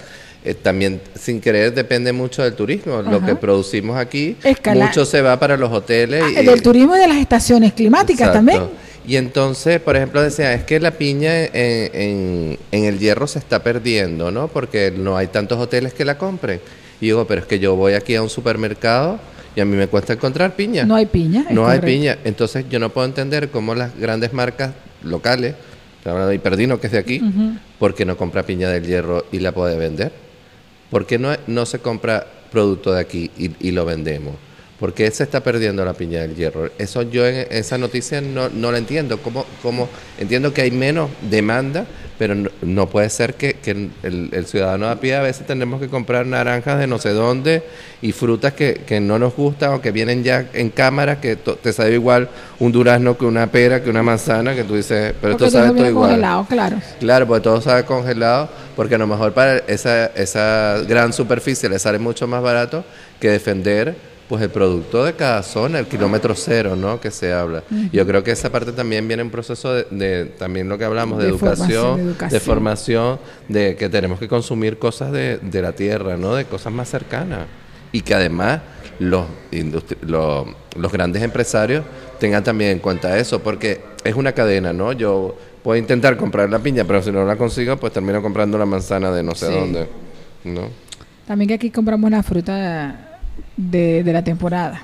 eh, 0.44 0.54
también, 0.54 1.02
sin 1.20 1.42
querer, 1.42 1.74
depende 1.74 2.14
mucho 2.14 2.42
del 2.44 2.54
turismo. 2.54 3.02
Lo 3.02 3.24
que 3.26 3.36
producimos 3.36 3.98
aquí, 3.98 4.36
Escala- 4.44 4.86
mucho 4.86 5.04
se 5.06 5.22
va 5.22 5.38
para 5.40 5.58
los 5.58 5.72
hoteles. 5.72 6.24
Ah, 6.26 6.42
y- 6.42 6.46
del 6.46 6.62
turismo 6.62 6.96
y 6.96 7.00
de 7.00 7.08
las 7.08 7.18
estaciones 7.18 7.74
climáticas 7.74 8.28
Exacto. 8.30 8.38
también. 8.38 8.64
Y 9.06 9.16
entonces, 9.18 9.80
por 9.82 9.96
ejemplo, 9.96 10.22
decía, 10.22 10.54
es 10.54 10.64
que 10.64 10.80
la 10.80 10.92
piña 10.92 11.44
en, 11.46 11.52
en- 11.94 12.60
en 12.72 12.84
el 12.86 13.00
hierro 13.00 13.26
se 13.28 13.40
está 13.40 13.62
perdiendo, 13.64 14.32
¿no? 14.32 14.48
Porque 14.48 14.92
no 14.96 15.18
hay 15.18 15.28
tantos 15.28 15.58
hoteles 15.60 15.94
que 15.94 16.06
la 16.06 16.18
compren. 16.18 16.60
Y 17.02 17.06
digo, 17.08 17.26
pero 17.28 17.42
es 17.42 17.48
que 17.48 17.60
yo 17.60 17.76
voy 17.76 17.94
aquí 17.94 18.16
a 18.16 18.22
un 18.22 18.30
supermercado 18.30 19.20
y 19.56 19.62
a 19.62 19.66
mí 19.66 19.76
me 19.76 19.88
cuesta 19.88 20.14
encontrar 20.14 20.56
piña. 20.56 20.86
No 20.86 20.96
hay 20.96 21.06
piña. 21.06 21.46
No 21.50 21.68
hay 21.68 21.80
piña. 21.80 22.18
Entonces 22.24 22.66
yo 22.70 22.80
no 22.80 22.90
puedo 22.90 23.06
entender 23.08 23.50
cómo 23.50 23.76
las 23.76 23.98
grandes 23.98 24.34
marcas 24.34 24.72
locales, 25.04 25.56
hablando 26.06 26.30
de 26.30 26.36
Hiperdino, 26.36 26.80
que 26.80 26.88
es 26.88 26.94
de 26.94 27.00
aquí, 27.00 27.22
Ujú. 27.22 27.58
¿por 27.80 27.94
qué 27.96 28.06
no 28.06 28.18
compra 28.18 28.44
piña 28.44 28.70
del 28.70 28.86
hierro 28.86 29.26
y 29.32 29.40
la 29.40 29.52
puede 29.52 29.78
vender? 29.78 30.12
¿Por 30.90 31.06
qué 31.06 31.20
no, 31.20 31.36
no 31.48 31.66
se 31.66 31.80
compra 31.80 32.26
producto 32.52 32.94
de 32.94 33.02
aquí 33.02 33.30
y, 33.38 33.52
y 33.60 33.72
lo 33.72 33.86
vendemos? 33.86 34.36
¿Por 34.80 34.94
qué 34.94 35.10
se 35.10 35.24
está 35.24 35.44
perdiendo 35.44 35.84
la 35.84 35.94
piña 35.94 36.22
del 36.22 36.36
hierro? 36.36 36.70
Eso 36.78 37.02
yo 37.02 37.26
en 37.28 37.48
esa 37.50 37.78
noticia 37.80 38.22
no, 38.22 38.50
no 38.50 38.72
la 38.72 38.78
entiendo. 38.78 39.18
¿Cómo, 39.18 39.44
cómo? 39.64 39.90
Entiendo 40.20 40.54
que 40.54 40.62
hay 40.62 40.72
menos 40.72 41.10
demanda, 41.30 41.86
pero 42.18 42.34
no, 42.36 42.50
no 42.62 42.90
puede 42.90 43.10
ser 43.10 43.36
que, 43.36 43.54
que 43.56 43.72
el, 43.72 44.30
el 44.32 44.46
ciudadano 44.48 44.90
a 44.90 44.96
pie 45.00 45.16
a 45.16 45.22
veces 45.22 45.46
tenemos 45.46 45.80
que 45.80 45.88
comprar 45.88 46.26
naranjas 46.26 46.80
de 46.80 46.88
no 46.88 46.98
sé 46.98 47.10
dónde 47.10 47.64
y 48.02 48.12
frutas 48.12 48.54
que, 48.54 48.82
que 48.86 49.00
no 49.00 49.20
nos 49.20 49.36
gustan 49.36 49.74
o 49.74 49.82
que 49.82 49.92
vienen 49.92 50.24
ya 50.24 50.46
en 50.54 50.70
cámara, 50.70 51.20
que 51.22 51.36
to- 51.36 51.56
te 51.56 51.72
sabe 51.74 51.94
igual 51.94 52.30
un 52.60 52.72
durazno 52.72 53.18
que 53.18 53.26
una 53.26 53.48
pera, 53.48 53.84
que 53.84 53.90
una 53.90 54.04
manzana, 54.04 54.56
que 54.56 54.64
tú 54.64 54.76
dices, 54.76 55.14
pero 55.22 55.34
Porque 55.34 55.46
esto 55.46 55.60
sabe 55.60 55.78
todo 55.78 55.88
igual. 55.90 56.10
congelado, 56.10 56.46
claro. 56.50 56.78
Claro, 57.00 57.28
porque 57.28 57.44
todo 57.44 57.62
sabe 57.62 57.84
congelado, 57.86 58.50
porque 58.76 58.96
a 58.96 58.98
lo 58.98 59.08
mejor 59.08 59.34
para 59.34 59.58
esa, 59.68 60.08
esa 60.08 60.78
gran 60.88 61.14
superficie 61.14 61.70
le 61.70 61.80
sale 61.80 62.00
mucho 62.00 62.28
más 62.28 62.42
barato 62.42 62.84
que 63.20 63.30
defender 63.30 63.96
pues 64.28 64.42
el 64.42 64.50
producto 64.50 65.06
de 65.06 65.14
cada 65.14 65.42
zona, 65.44 65.80
el 65.80 65.86
kilómetro 65.88 66.36
cero, 66.36 66.76
¿no? 66.76 67.00
Que 67.00 67.12
se 67.12 67.32
habla. 67.32 67.64
Yo 67.94 68.06
creo 68.06 68.24
que 68.24 68.32
esa 68.32 68.52
parte 68.52 68.72
también 68.74 69.08
viene 69.08 69.22
en 69.22 69.30
proceso 69.30 69.74
de, 69.74 69.86
de 69.92 70.26
también 70.26 70.68
lo 70.68 70.78
que 70.78 70.84
hablamos, 70.86 71.20
de, 71.20 71.30
educación, 71.30 71.98
de 71.98 72.04
de, 72.04 72.10
educación. 72.12 72.42
formación, 72.42 73.20
de 73.48 73.76
que 73.76 73.88
tenemos 73.90 74.20
que 74.20 74.28
consumir 74.28 74.78
cosas 74.80 75.12
de, 75.12 75.38
de 75.38 75.62
la 75.62 75.72
tierra, 75.72 76.18
¿no? 76.18 76.36
De 76.36 76.46
cosas 76.46 76.74
más 76.74 76.90
cercanas. 76.90 77.46
Y 77.94 78.02
que 78.02 78.14
además 78.16 78.60
los, 79.00 79.26
los, 80.02 80.46
los 80.76 80.92
grandes 80.92 81.24
empresarios 81.24 81.86
tengan 82.20 82.44
también 82.44 82.72
en 82.72 82.80
cuenta 82.80 83.18
eso, 83.18 83.42
porque 83.42 83.80
es 84.04 84.16
una 84.16 84.34
cadena, 84.34 84.74
¿no? 84.74 84.92
Yo 84.92 85.38
puedo 85.64 85.78
intentar 85.80 86.18
comprar 86.18 86.50
la 86.50 86.60
piña, 86.60 86.84
pero 86.84 87.02
si 87.02 87.12
no 87.12 87.24
la 87.26 87.38
consigo, 87.38 87.78
pues 87.78 87.94
termino 87.94 88.22
comprando 88.22 88.58
la 88.58 88.66
manzana 88.66 89.10
de 89.12 89.24
no 89.24 89.34
sé 89.36 89.48
Sí. 89.48 89.54
dónde, 89.54 89.88
¿no? 90.44 90.70
También 91.26 91.48
que 91.48 91.54
aquí 91.56 91.72
compramos 91.72 92.10
la 92.12 92.24
fruta 92.24 93.07
de, 93.56 94.04
de 94.04 94.14
la 94.14 94.24
temporada. 94.24 94.82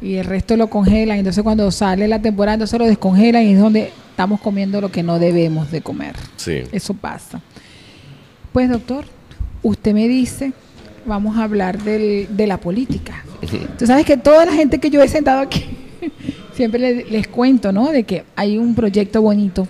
Y 0.00 0.14
el 0.14 0.24
resto 0.24 0.56
lo 0.56 0.68
congelan. 0.68 1.18
Entonces 1.18 1.42
cuando 1.42 1.70
sale 1.70 2.08
la 2.08 2.20
temporada, 2.20 2.54
entonces 2.54 2.78
lo 2.78 2.86
descongelan 2.86 3.44
y 3.44 3.52
es 3.52 3.60
donde 3.60 3.90
estamos 4.10 4.40
comiendo 4.40 4.80
lo 4.80 4.90
que 4.90 5.02
no 5.02 5.18
debemos 5.18 5.70
de 5.70 5.80
comer. 5.80 6.16
Sí. 6.36 6.62
Eso 6.72 6.94
pasa. 6.94 7.40
Pues 8.52 8.68
doctor, 8.68 9.04
usted 9.62 9.94
me 9.94 10.08
dice, 10.08 10.52
vamos 11.06 11.36
a 11.38 11.44
hablar 11.44 11.82
del- 11.82 12.28
de 12.36 12.46
la 12.46 12.58
política. 12.58 13.24
Tú 13.78 13.86
sabes 13.86 14.04
que 14.04 14.16
toda 14.16 14.44
la 14.44 14.52
gente 14.52 14.78
que 14.78 14.90
yo 14.90 15.02
he 15.02 15.08
sentado 15.08 15.40
aquí, 15.40 15.64
siempre 16.54 16.78
le- 16.80 17.04
les, 17.06 17.26
cuento, 17.28 17.72
¿no? 17.72 17.90
De 17.90 18.04
que 18.04 18.24
hay 18.36 18.58
un 18.58 18.74
proyecto 18.74 19.22
bonito 19.22 19.66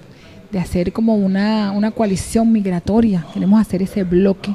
de 0.51 0.59
hacer 0.59 0.93
como 0.93 1.14
una, 1.14 1.70
una 1.72 1.90
coalición 1.93 2.51
migratoria. 2.53 3.24
Queremos 3.32 3.61
hacer 3.61 3.82
ese 3.82 4.03
bloque 4.05 4.55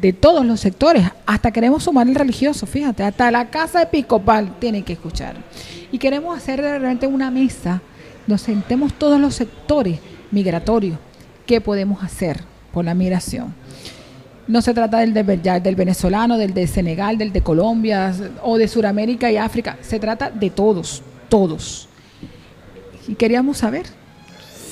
de 0.00 0.12
todos 0.12 0.44
los 0.44 0.60
sectores. 0.60 1.04
Hasta 1.26 1.50
queremos 1.50 1.84
sumar 1.84 2.08
el 2.08 2.14
religioso, 2.14 2.66
fíjate, 2.66 3.02
hasta 3.02 3.30
la 3.30 3.48
casa 3.50 3.82
episcopal 3.82 4.58
tienen 4.58 4.82
que 4.84 4.92
escuchar. 4.94 5.36
Y 5.92 5.98
queremos 5.98 6.36
hacer 6.36 6.60
realmente 6.60 7.06
una 7.06 7.30
mesa, 7.30 7.80
nos 8.26 8.42
sentemos 8.42 8.92
todos 8.94 9.20
los 9.20 9.34
sectores 9.34 9.98
migratorios 10.30 10.98
qué 11.46 11.60
podemos 11.60 12.02
hacer 12.02 12.40
por 12.72 12.84
la 12.84 12.94
migración. 12.94 13.54
No 14.48 14.62
se 14.62 14.74
trata 14.74 14.98
del, 14.98 15.12
de- 15.14 15.60
del 15.60 15.74
venezolano, 15.76 16.38
del 16.38 16.54
de 16.54 16.66
Senegal, 16.66 17.18
del 17.18 17.32
de 17.32 17.40
Colombia 17.40 18.12
o 18.42 18.58
de 18.58 18.68
Sudamérica 18.68 19.30
y 19.30 19.36
África. 19.36 19.76
Se 19.80 19.98
trata 19.98 20.30
de 20.30 20.50
todos, 20.50 21.02
todos. 21.28 21.88
Y 23.08 23.14
queríamos 23.14 23.58
saber 23.58 23.86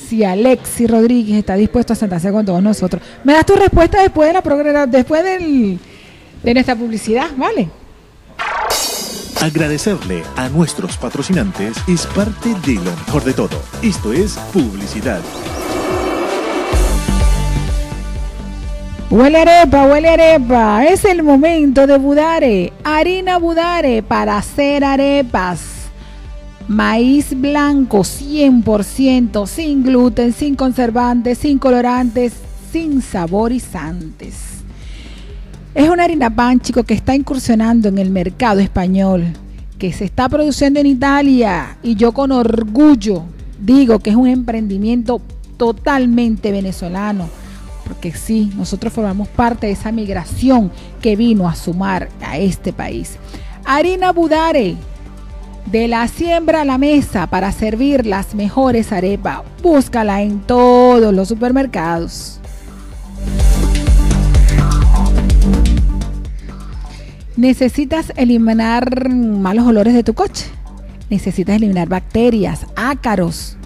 si 0.07 0.23
Alexi 0.23 0.87
Rodríguez 0.87 1.37
está 1.37 1.55
dispuesto 1.55 1.93
a 1.93 1.95
sentarse 1.95 2.31
con 2.31 2.45
todos 2.45 2.61
nosotros. 2.61 3.01
Me 3.23 3.33
das 3.33 3.45
tu 3.45 3.55
respuesta 3.55 4.01
después 4.01 4.29
de 4.29 4.33
la 4.33 4.41
programa, 4.41 4.85
después 4.85 5.23
del, 5.23 5.79
de 6.43 6.53
nuestra 6.53 6.75
publicidad, 6.75 7.29
¿vale? 7.35 7.69
Agradecerle 9.41 10.23
a 10.37 10.49
nuestros 10.49 10.97
patrocinantes 10.97 11.77
es 11.87 12.05
parte 12.07 12.49
de 12.65 12.75
lo 12.75 12.91
mejor 12.91 13.23
de 13.23 13.33
todo. 13.33 13.61
Esto 13.81 14.13
es 14.13 14.37
publicidad. 14.53 15.21
Huele 19.09 19.39
arepa, 19.39 19.85
huele 19.85 20.09
arepa. 20.09 20.85
Es 20.85 21.05
el 21.05 21.21
momento 21.21 21.85
de 21.85 21.97
Budare. 21.97 22.73
Harina 22.83 23.37
Budare 23.37 24.01
para 24.01 24.37
hacer 24.37 24.83
arepas. 24.83 25.74
Maíz 26.67 27.39
blanco 27.39 27.99
100%, 27.99 29.45
sin 29.45 29.83
gluten, 29.83 30.33
sin 30.33 30.55
conservantes, 30.55 31.37
sin 31.37 31.59
colorantes, 31.59 32.33
sin 32.71 33.01
saborizantes. 33.03 34.35
Es 35.75 35.89
una 35.89 36.05
harina 36.05 36.33
pan, 36.33 36.59
chico, 36.59 36.83
que 36.83 36.95
está 36.95 37.13
incursionando 37.15 37.89
en 37.89 37.99
el 37.99 38.09
mercado 38.09 38.61
español, 38.61 39.25
que 39.77 39.93
se 39.93 40.05
está 40.05 40.27
produciendo 40.27 40.79
en 40.79 40.87
Italia 40.87 41.77
y 41.83 41.95
yo 41.95 42.13
con 42.13 42.31
orgullo 42.31 43.23
digo 43.59 43.99
que 43.99 44.09
es 44.09 44.15
un 44.15 44.27
emprendimiento 44.27 45.21
totalmente 45.57 46.51
venezolano, 46.51 47.29
porque 47.85 48.11
sí, 48.13 48.51
nosotros 48.55 48.91
formamos 48.91 49.27
parte 49.27 49.67
de 49.67 49.73
esa 49.73 49.91
migración 49.91 50.71
que 51.01 51.15
vino 51.15 51.47
a 51.47 51.55
sumar 51.55 52.09
a 52.21 52.37
este 52.37 52.73
país. 52.73 53.17
Harina 53.65 54.11
Budare, 54.11 54.75
de 55.65 55.87
la 55.87 56.07
siembra 56.07 56.61
a 56.61 56.65
la 56.65 56.77
mesa 56.77 57.27
para 57.27 57.51
servir 57.51 58.05
las 58.05 58.35
mejores 58.35 58.91
arepas. 58.91 59.41
Búscala 59.61 60.21
en 60.21 60.39
todos 60.41 61.13
los 61.13 61.27
supermercados. 61.27 62.39
Necesitas 67.35 68.13
eliminar 68.15 69.09
malos 69.09 69.67
olores 69.67 69.93
de 69.93 70.03
tu 70.03 70.13
coche. 70.13 70.45
Necesitas 71.09 71.57
eliminar 71.57 71.89
bacterias, 71.89 72.65
ácaros. 72.75 73.57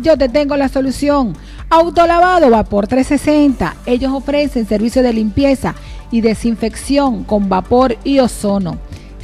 Yo 0.00 0.18
te 0.18 0.28
tengo 0.28 0.56
la 0.56 0.68
solución. 0.68 1.34
Autolavado 1.70 2.50
Vapor 2.50 2.86
360. 2.86 3.74
Ellos 3.86 4.12
ofrecen 4.12 4.66
servicio 4.66 5.02
de 5.02 5.12
limpieza 5.12 5.74
y 6.10 6.20
desinfección 6.20 7.24
con 7.24 7.48
vapor 7.48 7.96
y 8.04 8.18
ozono. 8.18 8.78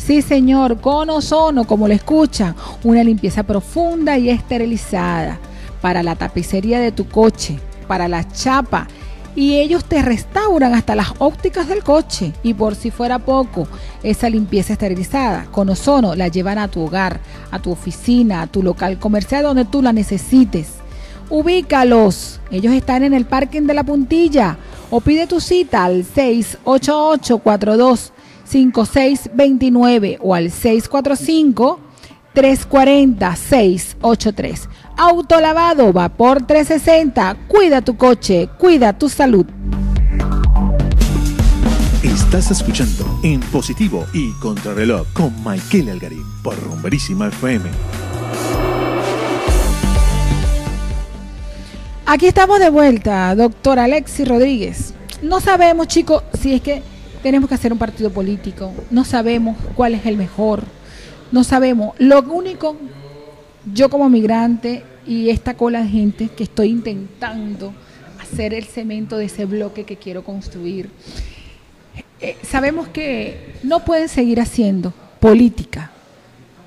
Sí, 0.04 0.20
señor, 0.20 0.80
con 0.80 1.10
ozono, 1.10 1.64
como 1.64 1.86
lo 1.86 1.94
escuchan, 1.94 2.56
una 2.82 3.04
limpieza 3.04 3.44
profunda 3.44 4.18
y 4.18 4.30
esterilizada 4.30 5.38
para 5.80 6.02
la 6.02 6.16
tapicería 6.16 6.80
de 6.80 6.90
tu 6.90 7.06
coche, 7.06 7.60
para 7.86 8.08
la 8.08 8.26
chapa. 8.28 8.88
Y 9.36 9.58
ellos 9.58 9.84
te 9.84 10.02
restauran 10.02 10.74
hasta 10.74 10.96
las 10.96 11.12
ópticas 11.18 11.68
del 11.68 11.84
coche. 11.84 12.32
Y 12.42 12.52
por 12.52 12.74
si 12.74 12.90
fuera 12.90 13.20
poco, 13.20 13.68
esa 14.02 14.28
limpieza 14.28 14.72
esterilizada 14.72 15.46
con 15.52 15.68
ozono 15.68 16.16
la 16.16 16.26
llevan 16.26 16.58
a 16.58 16.66
tu 16.66 16.80
hogar, 16.80 17.20
a 17.52 17.60
tu 17.60 17.70
oficina, 17.70 18.42
a 18.42 18.48
tu 18.48 18.60
local 18.64 18.98
comercial 18.98 19.44
donde 19.44 19.66
tú 19.66 19.82
la 19.82 19.92
necesites. 19.92 20.72
Ubícalos. 21.30 22.40
Ellos 22.50 22.74
están 22.74 23.04
en 23.04 23.14
el 23.14 23.24
parking 23.24 23.62
de 23.62 23.74
la 23.74 23.84
puntilla. 23.84 24.58
O 24.90 25.00
pide 25.00 25.28
tu 25.28 25.40
cita 25.40 25.84
al 25.84 26.04
688 26.04 27.38
42 27.38 28.12
5629 28.52 30.18
o 30.20 30.34
al 30.34 30.50
645 30.50 31.80
340 32.34 33.36
683. 33.36 34.68
Autolavado 34.96 35.92
Vapor 35.92 36.46
360. 36.46 37.36
Cuida 37.48 37.80
tu 37.80 37.96
coche, 37.96 38.48
cuida 38.58 38.92
tu 38.92 39.08
salud. 39.08 39.46
Estás 42.02 42.50
escuchando 42.50 43.20
En 43.22 43.40
Positivo 43.40 44.06
y 44.12 44.32
Contrarreloj 44.40 45.06
con 45.14 45.34
Michael 45.44 45.90
Algarín 45.90 46.24
por 46.42 46.58
Rumberísima 46.62 47.28
FM. 47.28 47.70
Aquí 52.04 52.26
estamos 52.26 52.58
de 52.58 52.68
vuelta, 52.68 53.34
doctor 53.34 53.78
Alexis 53.78 54.28
Rodríguez. 54.28 54.92
No 55.22 55.40
sabemos, 55.40 55.86
chicos, 55.86 56.22
si 56.38 56.54
es 56.54 56.60
que 56.60 56.82
tenemos 57.22 57.48
que 57.48 57.54
hacer 57.54 57.72
un 57.72 57.78
partido 57.78 58.10
político. 58.10 58.72
No 58.90 59.04
sabemos 59.04 59.56
cuál 59.74 59.94
es 59.94 60.06
el 60.06 60.16
mejor. 60.16 60.64
No 61.30 61.44
sabemos. 61.44 61.94
Lo 61.98 62.20
único, 62.22 62.76
yo 63.72 63.88
como 63.88 64.08
migrante 64.08 64.84
y 65.06 65.30
esta 65.30 65.54
cola 65.54 65.82
de 65.82 65.88
gente 65.88 66.28
que 66.28 66.44
estoy 66.44 66.68
intentando 66.68 67.72
hacer 68.20 68.54
el 68.54 68.64
cemento 68.64 69.16
de 69.16 69.26
ese 69.26 69.44
bloque 69.46 69.84
que 69.84 69.96
quiero 69.96 70.24
construir, 70.24 70.90
eh, 72.20 72.36
sabemos 72.42 72.88
que 72.88 73.54
no 73.62 73.84
pueden 73.84 74.08
seguir 74.08 74.40
haciendo 74.40 74.92
política 75.20 75.90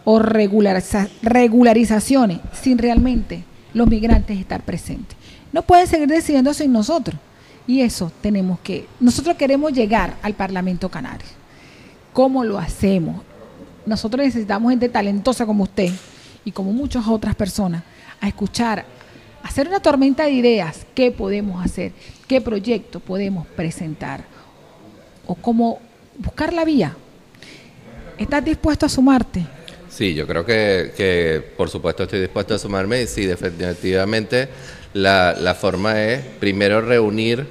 o 0.04 0.20
regulariza- 0.20 1.10
regularizaciones 1.22 2.40
sin 2.54 2.78
realmente 2.78 3.44
los 3.74 3.88
migrantes 3.88 4.38
estar 4.38 4.64
presentes. 4.64 5.18
No 5.52 5.62
pueden 5.64 5.88
seguir 5.88 6.08
decidiendo 6.08 6.54
sin 6.54 6.72
nosotros. 6.72 7.16
Y 7.68 7.82
eso 7.82 8.12
tenemos 8.22 8.60
que, 8.60 8.88
nosotros 9.00 9.36
queremos 9.36 9.74
llegar 9.74 10.16
al 10.22 10.34
Parlamento 10.34 10.90
Canario. 10.90 11.28
¿Cómo 12.14 12.44
lo 12.44 12.60
hacemos? 12.60 13.22
Nosotros 13.86 14.26
necesitamos 14.26 14.70
gente 14.72 14.90
talentosa 14.90 15.46
como 15.46 15.64
usted 15.64 15.92
y 16.44 16.52
como 16.52 16.72
muchas 16.72 17.08
otras 17.08 17.36
personas 17.36 17.84
a 18.22 18.28
escuchar, 18.28 18.86
hacer 19.44 19.68
una 19.68 19.80
tormenta 19.80 20.26
de 20.26 20.32
ideas, 20.32 20.86
qué 20.96 21.12
podemos 21.12 21.64
hacer, 21.64 21.92
qué 22.28 22.42
proyecto 22.42 23.00
podemos 23.00 23.48
presentar 23.48 24.24
o 25.26 25.36
cómo 25.36 25.80
buscar 26.18 26.54
la 26.54 26.66
vía. 26.66 26.96
¿Estás 28.18 28.46
dispuesto 28.46 28.86
a 28.86 28.90
sumarte? 28.90 29.46
Sí, 29.90 30.14
yo 30.14 30.28
creo 30.28 30.46
que, 30.46 30.94
que, 30.96 31.44
por 31.58 31.70
supuesto 31.70 32.04
estoy 32.04 32.20
dispuesto 32.20 32.56
a 32.56 32.60
sumarme 32.60 33.02
y 33.02 33.08
sí, 33.08 33.26
definitivamente 33.26 34.50
la, 34.96 35.36
la 35.38 35.56
forma 35.56 36.02
es 36.04 36.24
primero 36.40 36.80
reunir 36.80 37.46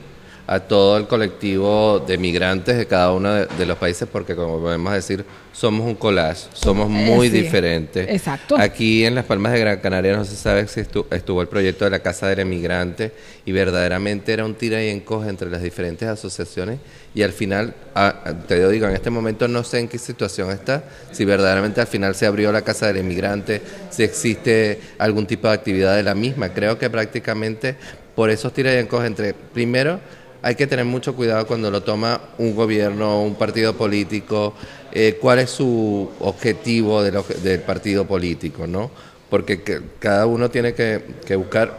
a 0.47 0.61
todo 0.61 0.99
el 0.99 1.07
colectivo 1.07 2.05
de 2.07 2.19
migrantes 2.19 2.77
de 2.77 2.87
cada 2.87 3.13
uno 3.13 3.33
de, 3.33 3.47
de 3.47 3.65
los 3.67 3.79
países 3.79 4.07
porque 4.11 4.37
como 4.37 4.61
podemos 4.61 4.93
decir 4.93 5.25
somos 5.53 5.87
un 5.87 5.95
collage, 5.95 6.49
somos 6.53 6.89
muy 6.91 7.29
Eh, 7.29 7.31
sí. 7.31 7.37
diferentes. 7.43 8.09
Exacto. 8.11 8.57
Aquí 8.59 9.05
en 9.05 9.15
Las 9.15 9.25
Palmas 9.25 9.53
de 9.53 9.61
Gran 9.61 9.79
Canaria 9.79 10.17
no 10.17 10.25
se 10.25 10.35
sabe 10.35 10.67
si 10.67 10.81
estu- 10.81 11.07
estuvo 11.13 11.41
el 11.41 11.47
proyecto 11.49 11.85
de 11.85 11.93
la 11.93 12.01
Casa 12.01 12.27
del 12.27 12.41
Emigrante 12.41 13.13
y 13.47 13.53
verdaderamente 13.53 14.33
era 14.33 14.45
un 14.45 14.55
tira 14.57 14.83
y 14.85 14.89
encoge 14.89 15.29
entre 15.29 15.49
las 15.51 15.63
diferentes 15.63 16.09
asociaciones 16.09 16.81
y 17.15 17.23
al 17.23 17.33
final, 17.33 17.73
ah, 17.95 18.35
te 18.49 18.69
digo, 18.69 18.87
en 18.89 18.95
este 18.95 19.11
momento 19.11 19.47
no 19.47 19.63
sé 19.63 19.79
en 19.79 19.87
qué 19.89 19.99
situación 19.99 20.51
está, 20.51 20.83
si 21.13 21.25
verdaderamente 21.25 21.81
al 21.81 21.87
final 21.87 22.17
se 22.17 22.27
abrió 22.27 22.51
la 22.51 22.63
Casa 22.63 22.89
del 22.89 22.97
Emigrante, 22.97 23.63
si 23.91 24.03
existe 24.03 24.81
algún 24.99 25.25
tipo 25.27 25.47
de 25.47 25.55
actividad 25.55 25.95
de 25.95 26.03
la 26.03 26.17
misma. 26.17 26.49
Creo 26.53 26.77
que 26.79 26.91
prácticamente 26.91 27.77
por 28.17 28.29
esos 28.31 28.53
tira 28.53 28.75
y 28.75 28.79
encoge 28.79 29.07
entre, 29.07 29.35
primero, 29.35 30.01
hay 30.45 30.57
que 30.57 30.67
tener 30.67 30.85
mucho 30.85 31.15
cuidado 31.17 31.47
cuando 31.47 31.71
lo 31.71 31.83
toma 31.83 32.21
un 32.37 32.55
gobierno, 32.55 33.23
un 33.23 33.35
partido 33.35 33.73
político, 33.73 34.53
eh, 34.93 35.17
cuál 35.19 35.39
es 35.39 35.49
su 35.49 36.11
objetivo 36.21 37.03
del 37.03 37.61
partido 37.61 38.05
político, 38.05 38.67
¿no? 38.67 38.91
Porque 39.31 39.63
que- 39.63 39.81
cada 39.99 40.27
uno 40.27 40.51
tiene 40.51 40.75
que, 40.75 41.03
que 41.27 41.35
buscar 41.37 41.79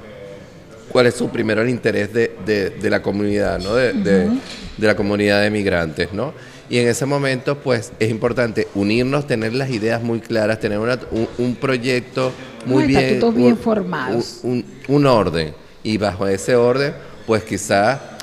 cuál 0.91 1.05
es 1.05 1.13
su 1.13 1.29
primero 1.29 1.61
el 1.61 1.69
interés 1.69 2.11
de, 2.11 2.31
de- 2.43 2.71
de 2.71 2.89
la 2.89 3.03
comunidad, 3.03 3.59
¿no? 3.59 3.75
De, 3.75 3.93
de- 3.93 4.31
de 4.77 4.87
la 4.87 4.95
comunidad 4.95 5.43
de 5.43 5.51
migrantes, 5.51 6.11
¿no? 6.11 6.33
Y 6.67 6.79
en 6.79 6.87
ese 6.87 7.05
momento, 7.05 7.59
pues, 7.59 7.91
es 7.99 8.09
importante 8.09 8.67
unirnos, 8.73 9.27
tener 9.27 9.53
las 9.53 9.69
ideas 9.69 10.01
muy 10.01 10.19
claras, 10.21 10.59
tener 10.59 10.79
una- 10.79 10.99
un, 11.11 11.29
un 11.37 11.55
proyecto 11.55 12.31
muy 12.65 12.77
Unos 12.77 12.87
bien... 12.87 12.99
estatutos 13.01 13.35
bien 13.35 13.51
un- 13.51 13.57
formados. 13.57 14.39
Un, 14.41 14.65
un 14.87 15.05
orden. 15.05 15.53
Y 15.83 15.99
bajo 15.99 16.27
ese 16.27 16.55
orden, 16.55 16.95
pues 17.27 17.43
quizá 17.43 18.14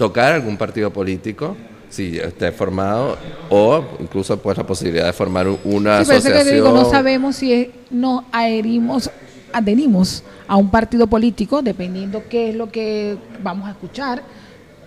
tocar 0.00 0.32
algún 0.32 0.56
partido 0.56 0.90
político, 0.90 1.54
si 1.90 2.16
esté 2.18 2.52
formado, 2.52 3.18
o 3.50 3.84
incluso 4.00 4.38
pues 4.40 4.56
la 4.56 4.64
posibilidad 4.66 5.04
de 5.04 5.12
formar 5.12 5.46
un- 5.46 5.58
una 5.62 5.96
Sí, 6.02 6.02
eso 6.12 6.12
que 6.12 6.20
te 6.32 6.38
asociación. 6.38 6.54
digo, 6.54 6.72
no 6.74 6.90
sabemos 6.90 7.36
si 7.36 7.52
es- 7.52 7.68
nos 7.90 8.24
adherimos, 8.32 9.10
adherimos 9.52 10.22
a 10.48 10.56
un 10.56 10.70
partido 10.70 11.06
político, 11.06 11.60
dependiendo 11.60 12.22
qué 12.30 12.48
es 12.48 12.54
lo 12.56 12.70
que 12.72 13.18
vamos 13.42 13.68
a 13.68 13.72
escuchar, 13.72 14.22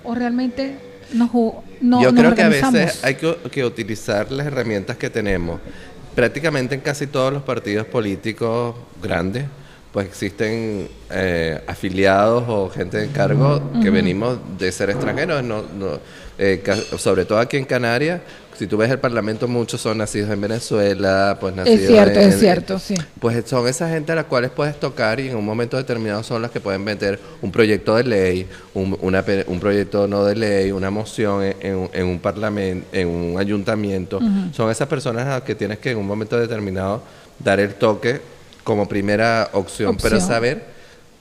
o 0.03 0.15
realmente 0.15 0.77
nos, 1.13 1.29
no, 1.79 2.01
Yo 2.01 2.11
nos 2.11 2.19
creo 2.19 2.33
que 2.33 2.41
a 2.41 2.49
veces 2.49 3.03
hay 3.03 3.13
que, 3.13 3.37
que 3.51 3.63
utilizar 3.63 4.31
las 4.31 4.47
herramientas 4.47 4.97
que 4.97 5.11
tenemos. 5.11 5.59
Prácticamente 6.15 6.73
en 6.73 6.81
casi 6.81 7.05
todos 7.05 7.31
los 7.31 7.43
partidos 7.43 7.85
políticos 7.85 8.73
grandes, 8.99 9.45
pues 9.93 10.07
existen 10.07 10.89
eh, 11.11 11.61
afiliados 11.67 12.43
o 12.47 12.67
gente 12.69 12.97
de 12.97 13.07
cargo 13.09 13.61
que 13.81 13.91
venimos 13.91 14.39
de 14.57 14.71
ser 14.71 14.89
extranjeros, 14.89 15.43
no, 15.43 15.61
no, 15.77 15.99
eh, 16.39 16.63
sobre 16.97 17.25
todo 17.25 17.37
aquí 17.37 17.57
en 17.57 17.65
Canarias. 17.65 18.19
Si 18.57 18.67
tú 18.67 18.77
ves 18.77 18.89
el 18.91 18.99
Parlamento, 18.99 19.47
muchos 19.47 19.81
son 19.81 19.97
nacidos 19.99 20.29
en 20.31 20.39
Venezuela, 20.41 21.37
pues 21.39 21.55
nacidos 21.55 21.79
Es 21.81 21.87
cierto, 21.87 22.19
en- 22.19 22.29
es 22.29 22.39
cierto, 22.39 22.79
sí. 22.79 22.95
Pues 23.19 23.43
son 23.47 23.67
esa 23.67 23.87
gente 23.89 24.11
a 24.11 24.15
la 24.15 24.23
cuales 24.25 24.51
puedes 24.51 24.79
tocar 24.79 25.19
y 25.19 25.29
en 25.29 25.35
un 25.35 25.45
momento 25.45 25.77
determinado 25.77 26.21
son 26.23 26.41
las 26.41 26.49
que 26.51 26.59
pueden 26.59 26.83
meter 26.83 27.19
un 27.41 27.51
proyecto 27.51 27.95
de 27.95 28.03
ley, 28.03 28.47
un, 28.73 28.97
una 29.01 29.23
un 29.47 29.59
proyecto 29.59 30.07
no 30.07 30.23
de 30.25 30.35
ley, 30.35 30.71
una 30.71 30.89
moción 30.91 31.43
en, 31.43 31.55
en 31.61 31.89
en 31.93 32.05
un 32.07 32.19
parlamento, 32.19 32.87
en 32.93 33.07
un 33.07 33.39
ayuntamiento. 33.39 34.19
Son 34.53 34.69
esas 34.71 34.87
personas 34.87 35.25
a 35.27 35.29
las 35.29 35.41
que 35.43 35.55
tienes 35.55 35.77
que 35.79 35.91
en 35.91 35.97
un 35.97 36.07
momento 36.07 36.39
determinado 36.39 37.01
dar 37.39 37.59
el 37.59 37.73
toque 37.75 38.21
como 38.63 38.87
primera 38.87 39.49
opción, 39.53 39.97
pero 40.01 40.19
saber 40.19 40.63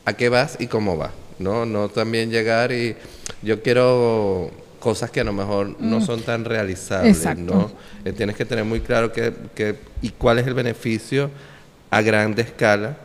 a 0.05 0.13
qué 0.15 0.29
vas 0.29 0.57
y 0.61 0.67
cómo 0.67 0.97
vas. 0.97 1.11
No, 1.39 1.67
no 1.67 1.89
también 1.89 2.31
llegar 2.31 2.73
y 2.73 2.95
yo 3.43 3.63
quiero 3.63 4.51
cosas 4.79 5.11
que 5.11 5.21
a 5.21 5.25
lo 5.25 5.33
mejor 5.33 5.77
no 5.81 6.01
son 6.01 6.23
tan 6.23 6.45
realizables, 6.45 7.19
Exacto. 7.19 7.43
¿no? 7.55 7.73
Eh, 8.05 8.13
tienes 8.13 8.37
que 8.37 8.45
tener 8.45 8.65
muy 8.65 8.81
claro 8.81 9.13
que, 9.13 9.33
que- 9.55 9.77
y 10.03 10.11
cuál 10.11 10.39
es 10.39 10.47
el 10.47 10.55
beneficio 10.55 11.31
a 11.91 12.01
grande 12.03 12.43
escala, 12.43 12.97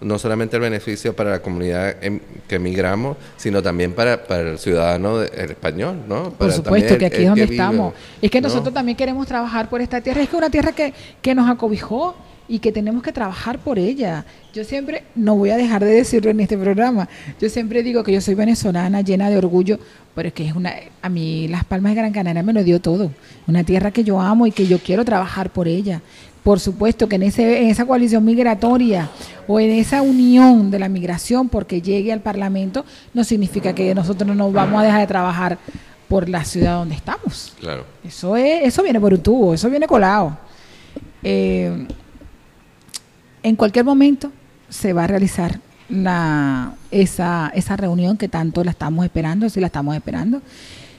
no 0.00 0.18
solamente 0.18 0.56
el 0.56 0.62
beneficio 0.62 1.14
para 1.14 1.30
la 1.30 1.42
comunidad 1.42 1.96
em- 2.02 2.20
que 2.46 2.54
emigramos, 2.56 3.16
sino 3.36 3.62
también 3.62 3.92
para, 3.92 4.24
para 4.26 4.50
el 4.50 4.58
ciudadano 4.58 5.18
de- 5.18 5.26
el 5.36 5.50
español, 5.50 5.96
¿no? 6.08 6.30
Por 6.30 6.52
supuesto, 6.52 6.96
que 6.96 7.06
aquí 7.06 7.22
es 7.22 7.26
donde 7.28 7.40
que 7.42 7.50
vive, 7.50 7.54
estamos. 7.62 7.94
Es 8.22 8.30
que 8.30 8.40
¿no? 8.40 8.48
nosotros 8.48 8.72
también 8.72 8.96
queremos 8.96 9.26
trabajar 9.26 9.68
por 9.68 9.80
esta 9.80 10.00
tierra. 10.00 10.22
Es 10.22 10.28
que 10.28 10.36
es 10.36 10.38
una 10.38 10.50
tierra 10.50 10.72
que, 10.72 10.94
que 11.20 11.34
nos 11.34 11.50
acobijó 11.50 12.14
y 12.48 12.58
que 12.58 12.72
tenemos 12.72 13.02
que 13.02 13.12
trabajar 13.12 13.58
por 13.58 13.78
ella. 13.78 14.24
Yo 14.54 14.64
siempre, 14.64 15.04
no 15.14 15.36
voy 15.36 15.50
a 15.50 15.56
dejar 15.56 15.84
de 15.84 15.92
decirlo 15.92 16.30
en 16.30 16.40
este 16.40 16.56
programa, 16.56 17.08
yo 17.40 17.48
siempre 17.48 17.82
digo 17.82 18.02
que 18.02 18.12
yo 18.12 18.20
soy 18.20 18.34
venezolana, 18.34 19.02
llena 19.02 19.30
de 19.30 19.36
orgullo, 19.36 19.78
pero 20.14 20.28
es 20.28 20.34
que 20.34 20.46
es 20.46 20.56
una, 20.56 20.72
a 21.02 21.08
mí 21.08 21.46
Las 21.48 21.64
Palmas 21.64 21.92
de 21.92 21.96
Gran 22.00 22.12
Canaria 22.12 22.42
me 22.42 22.52
lo 22.52 22.64
dio 22.64 22.80
todo. 22.80 23.12
Una 23.46 23.62
tierra 23.62 23.90
que 23.90 24.02
yo 24.02 24.20
amo 24.20 24.46
y 24.46 24.50
que 24.50 24.66
yo 24.66 24.78
quiero 24.78 25.04
trabajar 25.04 25.50
por 25.50 25.68
ella. 25.68 26.00
Por 26.42 26.60
supuesto 26.60 27.08
que 27.08 27.16
en, 27.16 27.24
ese, 27.24 27.62
en 27.62 27.68
esa 27.68 27.84
coalición 27.84 28.24
migratoria 28.24 29.10
o 29.46 29.60
en 29.60 29.70
esa 29.70 30.02
unión 30.02 30.70
de 30.70 30.78
la 30.78 30.88
migración 30.88 31.48
porque 31.48 31.82
llegue 31.82 32.12
al 32.12 32.20
Parlamento, 32.20 32.84
no 33.12 33.22
significa 33.22 33.74
que 33.74 33.94
nosotros 33.94 34.34
no 34.34 34.50
vamos 34.50 34.80
a 34.80 34.84
dejar 34.84 35.00
de 35.00 35.06
trabajar 35.06 35.58
por 36.08 36.28
la 36.28 36.44
ciudad 36.44 36.78
donde 36.78 36.94
estamos. 36.94 37.52
Claro. 37.60 37.84
Eso 38.02 38.36
es, 38.36 38.64
eso 38.64 38.82
viene 38.82 38.98
por 38.98 39.12
un 39.12 39.20
tubo, 39.20 39.52
eso 39.52 39.68
viene 39.68 39.86
colado. 39.86 40.38
Eh, 41.22 41.86
en 43.48 43.56
cualquier 43.56 43.84
momento 43.84 44.30
se 44.68 44.92
va 44.92 45.04
a 45.04 45.06
realizar 45.06 45.60
esa 46.90 47.76
reunión 47.76 48.16
que 48.16 48.28
tanto 48.28 48.62
la 48.62 48.70
estamos 48.70 49.04
esperando, 49.04 49.48
sí 49.48 49.60
la 49.60 49.68
estamos 49.68 49.96
esperando, 49.96 50.42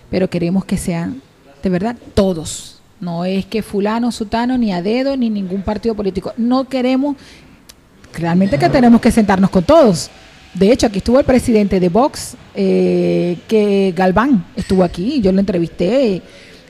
pero 0.09 0.29
queremos 0.29 0.65
que 0.65 0.77
sean 0.77 1.21
de 1.61 1.69
verdad 1.69 1.95
todos. 2.13 2.81
No 2.99 3.23
es 3.23 3.45
que 3.45 3.61
fulano, 3.61 4.11
sutano, 4.11 4.57
ni 4.57 4.73
a 4.73 4.81
dedo, 4.81 5.15
ni 5.15 5.29
ningún 5.29 5.61
partido 5.61 5.95
político. 5.95 6.33
No 6.35 6.65
queremos, 6.65 7.15
realmente 8.13 8.57
que 8.57 8.67
tenemos 8.67 8.99
que 8.99 9.11
sentarnos 9.11 9.49
con 9.49 9.63
todos. 9.63 10.09
De 10.53 10.71
hecho, 10.71 10.87
aquí 10.87 10.97
estuvo 10.97 11.19
el 11.19 11.25
presidente 11.25 11.79
de 11.79 11.89
Vox, 11.89 12.35
eh, 12.55 13.37
que 13.47 13.93
Galván 13.95 14.45
estuvo 14.55 14.83
aquí, 14.83 15.21
yo 15.21 15.31
lo 15.31 15.39
entrevisté. 15.39 16.21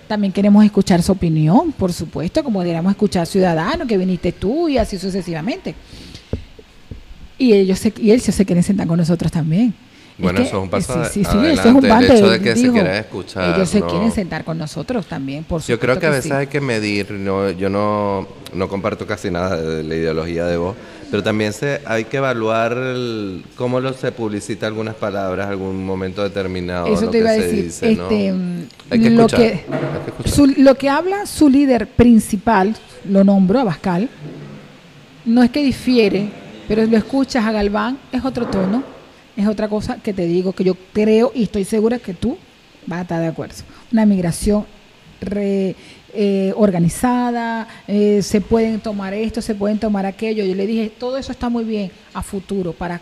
También 0.10 0.34
queremos 0.34 0.66
escuchar 0.66 1.04
su 1.04 1.12
opinión, 1.12 1.72
por 1.72 1.94
supuesto, 1.94 2.44
como 2.44 2.64
queremos 2.64 2.90
escuchar 2.92 3.28
Ciudadano, 3.28 3.86
que 3.86 3.96
viniste 3.96 4.32
tú 4.32 4.68
y 4.68 4.80
así 4.80 4.98
sucesivamente. 4.98 5.76
Y 7.38 7.54
ellos 7.54 7.78
se, 7.78 7.94
y 7.96 8.10
él 8.10 8.20
se 8.20 8.44
quieren 8.44 8.64
sentar 8.64 8.88
con 8.88 8.98
nosotros 8.98 9.32
también. 9.32 9.72
Bueno, 10.18 10.40
que- 10.40 10.48
eso 10.48 10.58
es 10.58 10.64
un 10.64 10.70
paso 10.72 11.06
sí, 11.06 11.12
sí, 11.14 11.24
sí, 11.24 11.30
adelante, 11.30 11.52
eso 11.54 11.70
es 11.70 11.76
un 11.76 11.86
el 11.86 12.04
hecho 12.12 12.30
de 12.32 12.40
que 12.42 12.56
se 12.56 12.72
quiera 12.72 12.98
escuchar, 12.98 13.54
Ellos 13.56 13.70
se 13.70 13.82
¿no? 13.82 13.88
quieren 13.88 14.12
sentar 14.12 14.44
con 14.44 14.58
nosotros 14.58 15.06
también, 15.06 15.44
por 15.44 15.62
supuesto. 15.62 15.72
Yo 15.74 15.80
creo 15.80 16.00
que 16.00 16.08
a 16.08 16.10
veces 16.10 16.24
sí. 16.26 16.32
hay 16.32 16.48
que 16.48 16.60
medir, 16.60 17.12
no, 17.12 17.52
yo 17.52 17.70
no, 17.70 18.28
no 18.52 18.68
comparto 18.68 19.06
casi 19.06 19.30
nada 19.30 19.62
de 19.62 19.84
la 19.84 19.96
ideología 19.96 20.46
de 20.48 20.58
vos, 20.58 20.76
pero 21.10 21.24
también 21.24 21.54
se, 21.54 21.82
hay 21.86 22.06
que 22.06 22.18
evaluar 22.18 22.74
el- 22.74 23.44
cómo 23.56 23.80
lo, 23.80 23.94
se 23.94 24.12
publicita 24.12 24.68
algunas 24.68 24.96
palabras 24.96 25.48
en 25.48 25.52
algún 25.54 25.86
momento 25.86 26.24
determinado. 26.24 26.88
Eso 26.88 27.06
lo 27.06 27.12
te 27.12 27.18
que 27.18 27.24
iba 27.24 27.30
a 27.30 27.34
decir. 27.34 27.66
este, 27.66 28.34
mm, 28.34 28.60
Hay 28.92 29.00
que 29.02 29.10
lo, 29.10 29.26
escuchar, 29.26 29.40
que, 29.40 29.46
hay 29.48 30.02
que 30.06 30.10
escuchar. 30.12 30.34
su- 30.34 30.62
lo 30.62 30.76
que 30.76 30.90
habla 30.90 31.26
su 31.26 31.50
líder 31.50 31.88
principal, 31.88 32.76
lo 33.10 33.24
nombro 33.24 33.60
a 33.60 33.64
Bascal, 33.64 34.10
no 35.26 35.44
es 35.44 35.50
que 35.52 35.64
difiere, 35.64 36.30
pero 36.68 36.86
lo 36.86 36.98
escuchas 36.98 37.46
a 37.46 37.52
Galván, 37.52 37.98
es 38.12 38.24
otro 38.26 38.46
tono, 38.48 38.84
es 39.36 39.48
otra 39.48 39.68
cosa 39.68 39.98
que 40.02 40.14
te 40.14 40.26
digo, 40.26 40.54
que 40.54 40.64
yo 40.64 40.76
creo 40.94 41.32
y 41.34 41.44
estoy 41.44 41.64
segura 41.66 41.98
que 42.00 42.14
tú 42.14 42.38
vas 42.86 43.00
a 43.00 43.02
estar 43.04 43.22
de 43.22 43.28
acuerdo. 43.28 43.56
Una 43.92 44.06
migración 44.06 44.66
re- 45.22 45.76
eh, 46.14 46.54
organizada, 46.56 47.68
eh, 47.88 48.22
se 48.22 48.42
pueden 48.42 48.80
tomar 48.80 49.14
esto, 49.14 49.42
se 49.42 49.56
pueden 49.56 49.78
tomar 49.80 50.06
aquello. 50.06 50.44
Yo 50.46 50.56
le 50.56 50.66
dije, 50.68 50.90
todo 50.90 51.18
eso 51.18 51.32
está 51.32 51.50
muy 51.50 51.64
bien 51.64 51.92
a 52.14 52.22
futuro, 52.24 52.74
para 52.74 53.00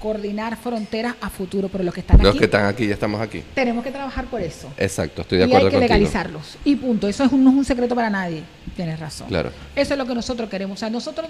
coordinar 0.00 0.56
fronteras 0.56 1.14
a 1.20 1.30
futuro, 1.30 1.68
pero 1.68 1.84
los 1.84 1.94
que 1.94 2.00
están 2.00 2.18
Los 2.18 2.30
aquí 2.30 2.38
que 2.40 2.44
están 2.46 2.66
aquí 2.66 2.86
ya 2.88 2.94
estamos 2.94 3.20
aquí. 3.20 3.42
tenemos 3.54 3.84
que 3.84 3.90
trabajar 3.92 4.24
por 4.26 4.40
eso. 4.40 4.68
Exacto, 4.76 5.22
estoy 5.22 5.38
de 5.38 5.44
y 5.44 5.46
acuerdo 5.46 5.66
hay 5.68 5.70
que 5.72 5.78
contigo. 5.78 5.94
legalizarlos. 5.94 6.58
Y 6.64 6.76
punto. 6.76 7.06
Eso 7.08 7.22
es 7.24 7.32
un- 7.32 7.44
no 7.44 7.50
es 7.50 7.56
un 7.56 7.64
secreto 7.64 7.94
para 7.94 8.10
nadie. 8.10 8.42
Tienes 8.74 8.98
razón. 8.98 9.28
Claro. 9.28 9.50
Eso 9.76 9.94
es 9.94 9.98
lo 9.98 10.06
que 10.06 10.14
nosotros 10.14 10.50
queremos. 10.50 10.76
O 10.76 10.80
sea, 10.80 10.90
nosotros, 10.90 11.28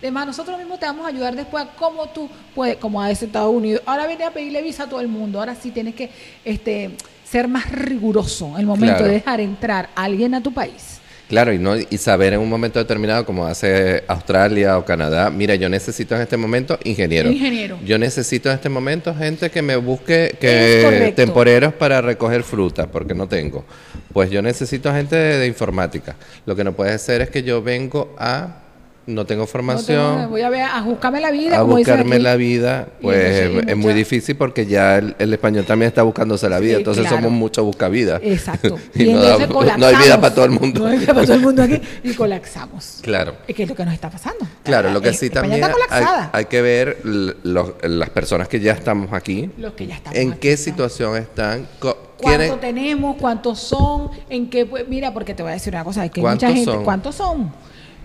además, 0.00 0.26
nosotros 0.26 0.56
mismos 0.58 0.78
te 0.78 0.86
vamos 0.86 1.04
a 1.06 1.08
ayudar 1.08 1.34
después 1.34 1.64
a 1.64 1.68
cómo 1.70 2.06
tú 2.10 2.28
puedes, 2.54 2.76
como 2.76 3.02
a 3.02 3.10
ese 3.10 3.24
Estados 3.26 3.52
Unidos. 3.52 3.82
Ahora 3.84 4.06
viene 4.06 4.24
a 4.24 4.30
pedirle 4.30 4.62
visa 4.62 4.84
a 4.84 4.88
todo 4.88 5.00
el 5.00 5.08
mundo. 5.08 5.40
Ahora 5.40 5.56
sí 5.56 5.70
tienes 5.72 5.94
que 5.96 6.10
este, 6.44 6.90
ser 7.30 7.48
más 7.48 7.70
riguroso 7.70 8.52
en 8.54 8.60
el 8.60 8.66
momento 8.66 8.96
Claro. 8.96 9.08
de 9.08 9.14
dejar 9.14 9.40
entrar 9.40 9.90
a 9.94 10.04
alguien 10.04 10.34
a 10.34 10.42
tu 10.42 10.52
país. 10.52 11.00
Claro, 11.28 11.52
y, 11.52 11.58
no, 11.58 11.74
y 11.76 11.98
saber 11.98 12.34
en 12.34 12.38
un 12.38 12.48
momento 12.48 12.78
determinado, 12.78 13.26
como 13.26 13.46
hace 13.46 14.04
Australia 14.06 14.78
o 14.78 14.84
Canadá, 14.84 15.28
mira, 15.28 15.56
yo 15.56 15.68
necesito 15.68 16.14
en 16.14 16.20
este 16.22 16.36
momento 16.36 16.78
ingeniero. 16.84 17.28
Ingeniero. 17.28 17.80
Yo 17.84 17.98
necesito 17.98 18.48
en 18.48 18.54
este 18.54 18.68
momento 18.68 19.12
gente 19.12 19.50
que 19.50 19.60
me 19.60 19.74
busque 19.74 20.36
que 20.40 21.12
temporeros 21.16 21.74
para 21.74 22.00
recoger 22.00 22.44
fruta, 22.44 22.86
porque 22.86 23.12
no 23.12 23.26
tengo. 23.26 23.64
Pues 24.12 24.30
yo 24.30 24.40
necesito 24.40 24.92
gente 24.92 25.16
de, 25.16 25.38
de 25.38 25.46
informática. 25.48 26.14
Lo 26.46 26.54
que 26.54 26.62
no 26.62 26.74
puede 26.74 26.96
ser 26.98 27.22
es 27.22 27.30
que 27.30 27.42
yo 27.42 27.60
vengo 27.60 28.14
a, 28.16 28.58
no 29.06 29.24
tengo 29.24 29.42
No 29.42 29.46
formación, 29.46 30.16
tengo- 30.16 30.28
voy 30.30 30.40
a 30.42 30.50
ver, 30.50 30.62
a 30.62 30.82
buscarme 30.82 31.20
la 31.20 31.30
vida. 31.30 31.56
a 31.56 31.60
como 31.60 31.76
buscarme 31.76 32.18
la 32.18 32.36
vida, 32.36 32.88
Y 32.98 33.02
pues 33.04 33.50
es 33.68 33.76
muy 33.76 33.94
difícil 33.94 34.36
porque 34.36 34.66
ya 34.66 34.98
el, 34.98 35.14
el 35.18 35.32
español 35.32 35.64
también 35.64 35.88
está 35.88 36.02
buscándose 36.02 36.48
la 36.48 36.58
vida, 36.58 36.72
Sí, 36.74 36.78
entonces 36.78 37.02
claro. 37.02 37.16
somos 37.16 37.32
muchos 37.32 37.64
buscavidas. 37.64 38.20
Exacto. 38.24 38.76
y 38.94 39.04
no, 39.04 39.22
entonces 39.22 39.48
da- 39.68 39.76
no 39.76 39.86
hay 39.86 39.96
vida 39.96 40.20
para 40.20 40.34
todo 40.34 40.44
el 40.44 40.50
mundo. 40.50 40.80
No 40.80 40.86
hay 40.86 40.98
vida 40.98 41.14
para 41.14 41.24
todo 41.26 41.36
el 41.36 41.42
mundo 41.42 41.62
aquí. 41.62 41.80
Y 42.04 42.14
colapsamos. 42.14 42.98
Claro. 43.02 43.34
Es 43.46 43.54
que 43.54 43.62
es 43.62 43.68
lo 43.68 43.74
que 43.74 43.84
nos 43.84 43.94
está 43.94 44.10
pasando. 44.10 44.46
Claro, 44.64 44.90
lo 44.90 45.00
que 45.00 45.12
sí 45.12 45.30
también 45.30 45.62
está 45.62 45.72
hay, 45.90 46.28
hay 46.32 46.44
que 46.46 46.62
ver 46.62 46.98
los- 47.04 47.72
las 47.82 48.10
personas 48.10 48.48
que 48.48 48.58
ya 48.60 48.72
estamos 48.72 49.12
aquí, 49.12 49.50
Los 49.56 49.72
que 49.74 49.86
ya 49.86 49.94
estamos 49.96 50.18
en 50.18 50.30
aquí, 50.32 50.40
qué 50.40 50.50
¿no? 50.52 50.56
situación 50.56 51.16
están, 51.16 51.66
¿Cuánto 51.78 52.18
quieren- 52.18 52.60
tenemos? 52.60 53.16
¿Cuántos 53.20 53.60
son? 53.60 54.10
¿En 54.28 54.48
qué? 54.50 54.66
pues, 54.66 54.88
Mira, 54.88 55.12
porque 55.12 55.34
te 55.34 55.42
voy 55.42 55.50
a 55.50 55.54
decir 55.54 55.72
una 55.74 55.84
cosa, 55.84 56.04
es 56.04 56.10
que 56.10 56.20
hay 56.20 56.22
¿Cuántos 56.22 56.48
mucha 56.48 56.56
gente, 56.56 56.72
son? 56.72 56.84
¿cuántos 56.84 57.14
son? 57.14 57.52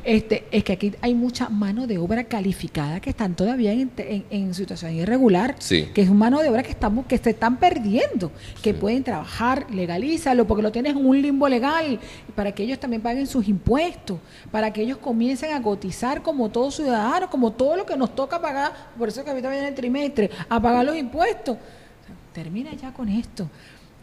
Este, 0.03 0.47
es 0.51 0.63
que 0.63 0.73
aquí 0.73 0.93
hay 1.01 1.13
mucha 1.13 1.47
mano 1.49 1.85
de 1.85 1.97
obra 1.99 2.23
calificada 2.23 2.99
que 2.99 3.11
están 3.11 3.35
todavía 3.35 3.71
en, 3.71 3.91
en- 3.97 4.25
en 4.31 4.53
situación 4.53 4.93
irregular, 4.95 5.55
Sí. 5.59 5.89
que 5.93 6.01
es 6.01 6.09
mano 6.11 6.39
de 6.41 6.49
obra 6.49 6.63
que 6.63 6.71
estamos, 6.71 7.05
que 7.05 7.17
se 7.19 7.29
están 7.31 7.57
perdiendo, 7.57 8.31
que 8.63 8.73
pueden 8.73 9.03
trabajar, 9.03 9.67
legalízalo, 9.71 10.47
porque 10.47 10.63
lo 10.63 10.71
tienes 10.71 10.93
en 10.95 11.05
un 11.05 11.21
limbo 11.21 11.47
legal, 11.47 11.99
para 12.35 12.51
que 12.51 12.63
ellos 12.63 12.79
también 12.79 13.01
paguen 13.03 13.27
sus 13.27 13.47
impuestos, 13.47 14.17
para 14.49 14.73
que 14.73 14.81
ellos 14.81 14.97
comiencen 14.97 15.53
a 15.53 15.61
cotizar 15.61 16.21
como 16.23 16.49
todos 16.49 16.75
ciudadanos, 16.77 17.29
como 17.29 17.51
todo 17.51 17.75
lo 17.77 17.85
que 17.85 17.95
nos 17.95 18.15
toca 18.15 18.41
pagar, 18.41 18.73
por 18.97 19.07
eso 19.09 19.23
que 19.23 19.29
ahorita 19.29 19.49
viene 19.51 19.67
el 19.67 19.75
trimestre, 19.75 20.31
a 20.49 20.59
pagar 20.59 20.83
los 20.85 20.95
impuestos. 20.95 21.57
O 21.57 22.05
sea, 22.07 22.15
termina 22.33 22.73
ya 22.73 22.91
con 22.91 23.07
esto. 23.07 23.47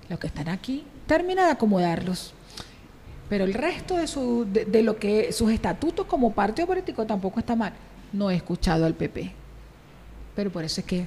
Los 0.08 0.18
que 0.20 0.28
están 0.28 0.48
aquí, 0.48 0.84
termina 1.06 1.46
de 1.46 1.50
acomodarlos. 1.52 2.32
Pero 3.28 3.44
el 3.44 3.54
resto 3.54 3.96
de, 3.96 4.06
su, 4.06 4.46
de, 4.50 4.64
de 4.64 4.82
lo 4.82 4.96
que 4.96 5.32
sus 5.32 5.50
estatutos 5.52 6.06
como 6.06 6.32
partido 6.32 6.66
político 6.66 7.04
tampoco 7.06 7.40
está 7.40 7.54
mal. 7.54 7.72
No 8.12 8.30
he 8.30 8.36
escuchado 8.36 8.86
al 8.86 8.94
PP. 8.94 9.30
Pero 10.34 10.50
por 10.50 10.64
eso 10.64 10.80
es 10.80 10.86
que, 10.86 11.06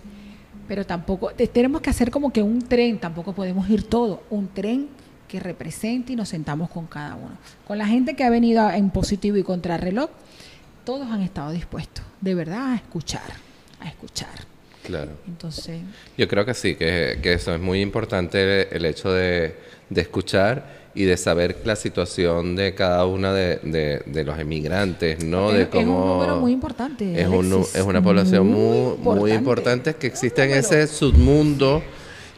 pero 0.68 0.86
tampoco, 0.86 1.30
te- 1.32 1.48
tenemos 1.48 1.82
que 1.82 1.90
hacer 1.90 2.12
como 2.12 2.32
que 2.32 2.44
un 2.44 2.62
tren, 2.62 3.00
tampoco 3.00 3.34
podemos 3.34 3.70
ir 3.70 3.84
todo, 3.84 4.24
un 4.30 4.48
tren 4.50 4.88
que 5.28 5.40
represente 5.40 6.14
y 6.14 6.16
nos 6.16 6.30
sentamos 6.30 6.70
con 6.70 6.86
cada 6.88 7.16
uno. 7.16 7.38
Con 7.66 7.78
la 7.78 7.88
gente 7.88 8.16
que 8.16 8.24
ha 8.24 8.30
venido 8.30 8.70
en 8.70 8.90
positivo 8.90 9.38
y 9.38 9.44
contrarreloj, 9.44 10.10
todos 10.84 11.08
han 11.10 11.22
estado 11.22 11.52
dispuestos, 11.52 12.04
de 12.20 12.36
verdad, 12.36 12.74
a 12.74 12.76
escuchar, 12.76 13.22
a 13.80 13.88
escuchar. 13.88 14.30
Claro. 14.84 15.12
Entonces, 15.28 15.80
Yo 16.18 16.28
creo 16.28 16.44
que 16.46 16.54
sí, 16.54 16.76
que, 16.76 17.20
que 17.22 17.34
eso 17.34 17.54
es 17.56 17.62
muy 17.62 17.82
importante 17.82 18.76
el 18.76 18.84
hecho 18.86 19.12
de, 19.12 19.56
de 19.92 20.02
escuchar 20.02 20.82
y 20.96 21.04
de 21.04 21.16
saber 21.16 21.58
la 21.64 21.76
situación 21.76 22.56
de 22.56 22.74
cada 22.74 23.06
una 23.06 23.32
de, 23.34 23.58
de- 23.64 24.02
de 24.06 24.24
los 24.24 24.38
emigrantes, 24.40 25.24
¿no? 25.24 25.50
Es- 25.52 25.56
de 25.58 25.62
es 25.62 25.68
un 25.68 25.72
cómo 25.86 26.06
número 26.16 26.40
muy 26.40 26.52
importante, 26.52 27.22
Es, 27.22 27.28
un 27.28 27.62
es 27.74 27.82
una 27.84 28.02
población 28.02 28.48
muy 28.48 28.98
muy, 28.98 29.20
muy 29.20 29.32
importante. 29.34 29.94
que 29.94 30.08
existe 30.08 30.44
en 30.44 30.52
ese 30.52 30.88
submundo 30.88 31.84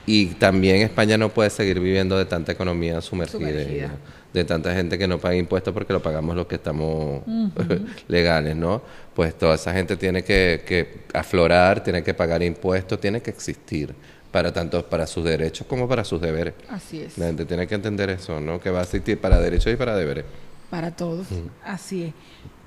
y 0.06 0.26
también 0.36 0.82
España 0.82 1.18
no 1.18 1.30
puede 1.30 1.50
seguir 1.50 1.80
viviendo 1.80 2.18
de 2.18 2.26
tanta 2.26 2.52
economía 2.52 3.00
sumergida, 3.02 3.40
Sumergida. 3.40 3.92
de 4.34 4.44
tanta 4.44 4.74
gente 4.76 4.98
que 4.98 5.08
no 5.08 5.18
paga 5.18 5.36
impuestos 5.36 5.74
porque 5.74 5.94
lo 5.94 6.02
pagamos 6.02 6.36
los 6.36 6.46
que 6.46 6.56
estamos 6.56 7.22
legales, 8.08 8.56
¿no? 8.56 8.82
Pues 9.16 9.34
toda 9.38 9.56
esa 9.56 9.74
gente 9.74 9.96
tiene 9.96 10.24
que, 10.24 10.62
que 10.66 11.00
aflorar, 11.14 11.84
tiene 11.84 12.04
que 12.04 12.14
pagar 12.14 12.44
impuestos, 12.44 13.00
tiene 13.00 13.22
que 13.22 13.30
existir 13.32 13.94
para 14.34 14.52
tanto 14.52 14.84
para 14.84 15.06
sus 15.06 15.24
derechos 15.24 15.68
como 15.68 15.88
para 15.88 16.04
sus 16.04 16.20
deberes. 16.20 16.56
así 16.68 17.02
es. 17.02 17.20
La 17.20 17.28
gente 17.28 17.46
tiene 17.46 17.68
que 17.68 17.76
entender 17.76 18.10
eso, 18.10 18.42
¿no? 18.42 18.60
Que 18.60 18.72
va 18.72 18.80
a 18.80 18.82
existir 18.82 19.22
para 19.22 19.40
derechos 19.40 19.72
y 19.72 19.76
para 19.76 19.96
deberes. 19.96 20.26
Para 20.72 20.90
todos. 20.90 21.28
Así 21.64 22.06
es. 22.06 22.14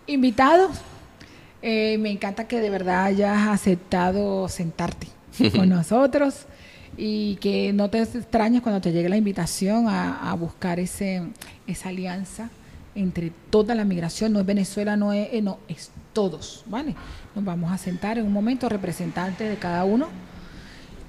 Invitados, 0.06 0.76
eh, 1.62 1.98
me 1.98 2.12
encanta 2.12 2.46
que 2.46 2.60
de 2.60 2.70
verdad 2.70 3.06
hayas 3.06 3.48
aceptado 3.48 4.48
sentarte 4.48 5.08
con 5.56 5.68
nosotros 5.68 6.46
y 6.96 7.34
que 7.36 7.72
no 7.72 7.90
te 7.90 8.00
extrañes 8.00 8.62
cuando 8.62 8.80
te 8.80 8.92
llegue 8.92 9.08
la 9.08 9.16
invitación 9.16 9.88
a, 9.88 10.30
a 10.30 10.34
buscar 10.34 10.78
ese, 10.78 11.24
esa 11.66 11.88
alianza 11.88 12.48
entre 12.94 13.32
toda 13.50 13.74
la 13.74 13.84
migración. 13.84 14.32
No 14.32 14.38
es 14.38 14.46
Venezuela, 14.46 14.96
no 14.96 15.12
es, 15.12 15.30
eh, 15.32 15.42
no, 15.42 15.58
es 15.66 15.90
todos, 16.12 16.62
¿vale? 16.66 16.94
Nos 17.34 17.44
vamos 17.44 17.72
a 17.72 17.76
sentar 17.76 18.18
en 18.18 18.26
un 18.26 18.32
momento 18.32 18.68
representantes 18.68 19.50
de 19.50 19.56
cada 19.56 19.84
uno 19.84 20.06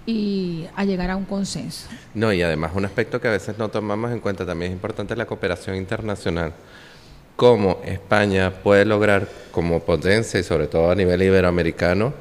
y 0.08 0.66
a 0.76 0.86
llegar 0.86 1.12
a 1.12 1.18
un 1.18 1.26
consenso. 1.26 1.88
No, 2.14 2.32
y 2.32 2.42
además 2.42 2.72
un 2.74 2.86
aspecto 2.86 3.20
que 3.20 3.28
a 3.28 3.32
veces 3.32 3.58
no 3.58 3.70
tomamos 3.70 4.12
en 4.12 4.22
cuenta 4.22 4.46
también 4.46 4.72
es 4.72 4.76
importante 4.76 5.16
la 5.16 5.26
cooperación 5.26 5.76
internacional. 5.76 6.54
Cómo 7.36 7.82
España 7.86 8.52
puede 8.64 8.86
lograr 8.86 9.28
como 9.52 9.82
potencia 9.82 10.40
y 10.40 10.44
sobre 10.44 10.68
todo 10.68 10.90
a 10.90 10.96
nivel 10.96 11.22
iberoamericano, 11.22 12.14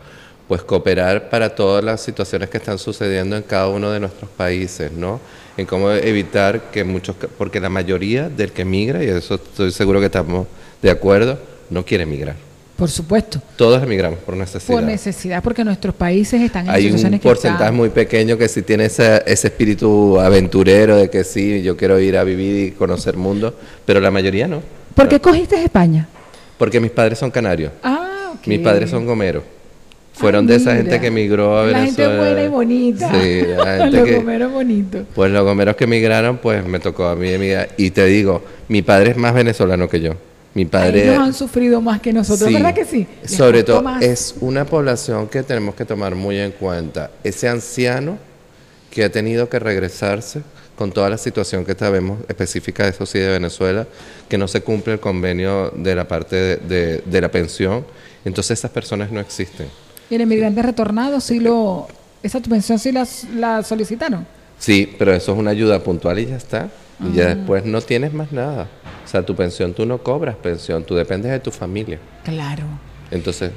pues 0.48 0.62
cooperar 0.62 1.30
para 1.30 1.54
todas 1.54 1.82
las 1.82 2.00
situaciones 2.00 2.50
que 2.50 2.58
están 2.58 2.78
sucediendo 2.78 3.36
en 3.36 3.44
cada 3.44 3.68
uno 3.68 3.90
de 3.90 4.00
nuestros 4.00 4.30
países, 4.30 4.90
¿no? 4.90 5.20
En 5.56 5.64
cómo 5.64 5.90
evitar 5.92 6.70
que 6.72 6.82
muchos, 6.82 7.16
porque 7.38 7.60
la 7.60 7.68
mayoría 7.68 8.28
del 8.28 8.52
que 8.52 8.64
migra, 8.64 9.02
y 9.02 9.08
eso 9.08 9.36
estoy 9.36 9.70
seguro 9.70 10.00
que 10.00 10.06
estamos 10.06 10.48
de 10.82 10.90
acuerdo, 10.90 11.38
no 11.70 11.84
quiere 11.84 12.04
migrar. 12.04 12.45
Por 12.76 12.90
supuesto. 12.90 13.40
Todos 13.56 13.82
emigramos 13.82 14.18
por 14.18 14.36
necesidad. 14.36 14.74
Por 14.74 14.82
necesidad, 14.82 15.42
porque 15.42 15.64
nuestros 15.64 15.94
países 15.94 16.42
están 16.42 16.66
en 16.66 16.70
Hay 16.72 16.86
un 16.90 17.18
porcentaje 17.20 17.64
están- 17.64 17.74
muy 17.74 17.88
pequeño 17.88 18.36
que 18.36 18.48
sí 18.48 18.60
tiene 18.62 18.84
ese, 18.86 19.22
ese 19.26 19.46
espíritu 19.48 20.20
aventurero 20.20 20.96
de 20.96 21.08
que 21.08 21.24
sí, 21.24 21.62
yo 21.62 21.76
quiero 21.76 21.98
ir 21.98 22.18
a 22.18 22.24
vivir 22.24 22.66
y 22.66 22.70
conocer 22.72 23.16
mundo, 23.16 23.54
pero 23.86 23.98
la 24.00 24.10
mayoría 24.10 24.46
no. 24.46 24.60
¿Por 24.94 25.08
qué 25.08 25.20
cogiste 25.20 25.62
España? 25.62 26.06
Porque 26.58 26.78
mis 26.78 26.90
padres 26.90 27.18
son 27.18 27.30
canarios, 27.30 27.72
Ah, 27.82 28.32
ok. 28.34 28.46
mis 28.46 28.58
padres 28.60 28.90
son 28.90 29.06
gomeros. 29.06 29.42
Fueron 30.12 30.44
Ah, 30.46 30.48
de 30.48 30.56
esa 30.56 30.74
gente 30.76 30.98
que 31.00 31.06
emigró 31.08 31.58
a 31.58 31.66
La 31.66 31.78
Venezuela. 31.78 32.10
gente 32.10 32.18
buena 32.18 32.42
y 32.44 32.48
bonita. 32.48 33.10
Sí, 33.10 33.40
la 33.56 33.76
gente 33.84 33.96
Los 33.98 34.10
gomeros 34.16 34.52
bonitos. 34.52 35.02
Pues 35.14 35.30
los 35.30 35.44
gomeros 35.44 35.76
que 35.76 35.84
emigraron, 35.84 36.38
pues 36.38 36.64
me 36.66 36.78
tocó 36.78 37.06
a 37.06 37.16
mí 37.16 37.28
emigrar. 37.30 37.68
Y 37.76 37.90
te 37.90 38.04
digo, 38.06 38.42
mi 38.68 38.80
padre 38.82 39.10
es 39.10 39.16
más 39.18 39.34
venezolano 39.34 39.88
que 39.88 40.00
yo. 40.00 40.12
Mi 40.56 40.64
padre... 40.64 41.02
Ellos 41.04 41.18
han 41.18 41.34
sufrido 41.34 41.80
más 41.82 42.00
que 42.00 42.12
nosotros, 42.14 42.48
Sí. 42.48 42.54
¿verdad 42.54 42.72
que 42.74 42.84
sí? 42.86 43.06
Les 43.22 43.30
Sobre 43.30 43.62
todo, 43.62 43.82
más. 43.82 44.02
es 44.02 44.34
una 44.40 44.64
población 44.64 45.28
que 45.28 45.42
tenemos 45.42 45.74
que 45.74 45.84
tomar 45.84 46.14
muy 46.14 46.38
en 46.38 46.50
cuenta. 46.52 47.10
Ese 47.22 47.46
anciano 47.46 48.16
que 48.90 49.04
ha 49.04 49.12
tenido 49.12 49.50
que 49.50 49.58
regresarse 49.58 50.40
con 50.74 50.92
toda 50.92 51.10
la 51.10 51.18
situación 51.18 51.64
que 51.66 51.74
sabemos 51.74 52.20
específica 52.28 52.84
de 52.84 52.90
eso 52.90 53.04
sí 53.04 53.18
de 53.18 53.28
Venezuela, 53.28 53.86
que 54.30 54.38
no 54.38 54.48
se 54.48 54.62
cumple 54.62 54.94
el 54.94 55.00
convenio 55.00 55.70
de 55.76 55.94
la 55.94 56.08
parte 56.08 56.36
de, 56.36 56.56
de- 56.56 57.02
de 57.04 57.20
la 57.20 57.30
pensión, 57.30 57.84
entonces 58.24 58.58
esas 58.58 58.70
personas 58.70 59.12
no 59.12 59.20
existen. 59.20 59.68
Y 60.08 60.14
el 60.14 60.22
inmigrante 60.22 60.62
retornado, 60.62 61.20
sí 61.20 61.38
lo... 61.38 61.86
¿Esa 62.22 62.40
tu 62.40 62.48
pensión 62.48 62.78
sí 62.78 62.92
la, 62.92 63.06
la 63.36 63.62
solicitaron? 63.62 64.26
Sí, 64.58 64.94
pero 64.98 65.12
eso 65.12 65.32
es 65.32 65.38
una 65.38 65.50
ayuda 65.50 65.80
puntual 65.82 66.18
y 66.18 66.26
ya 66.26 66.36
está. 66.36 66.68
Y 67.04 67.14
ya 67.14 67.24
Ah. 67.24 67.34
después 67.34 67.64
no 67.66 67.82
tienes 67.82 68.14
más 68.14 68.32
nada. 68.32 68.68
O 69.06 69.08
sea, 69.08 69.24
tu 69.24 69.34
pensión 69.36 69.72
tú 69.72 69.86
no 69.86 69.98
cobras 69.98 70.34
pensión, 70.34 70.82
tú 70.82 70.96
dependes 70.96 71.30
de 71.30 71.38
tu 71.38 71.52
familia. 71.52 71.98
Claro. 72.24 72.64
Entonces, 73.10 73.52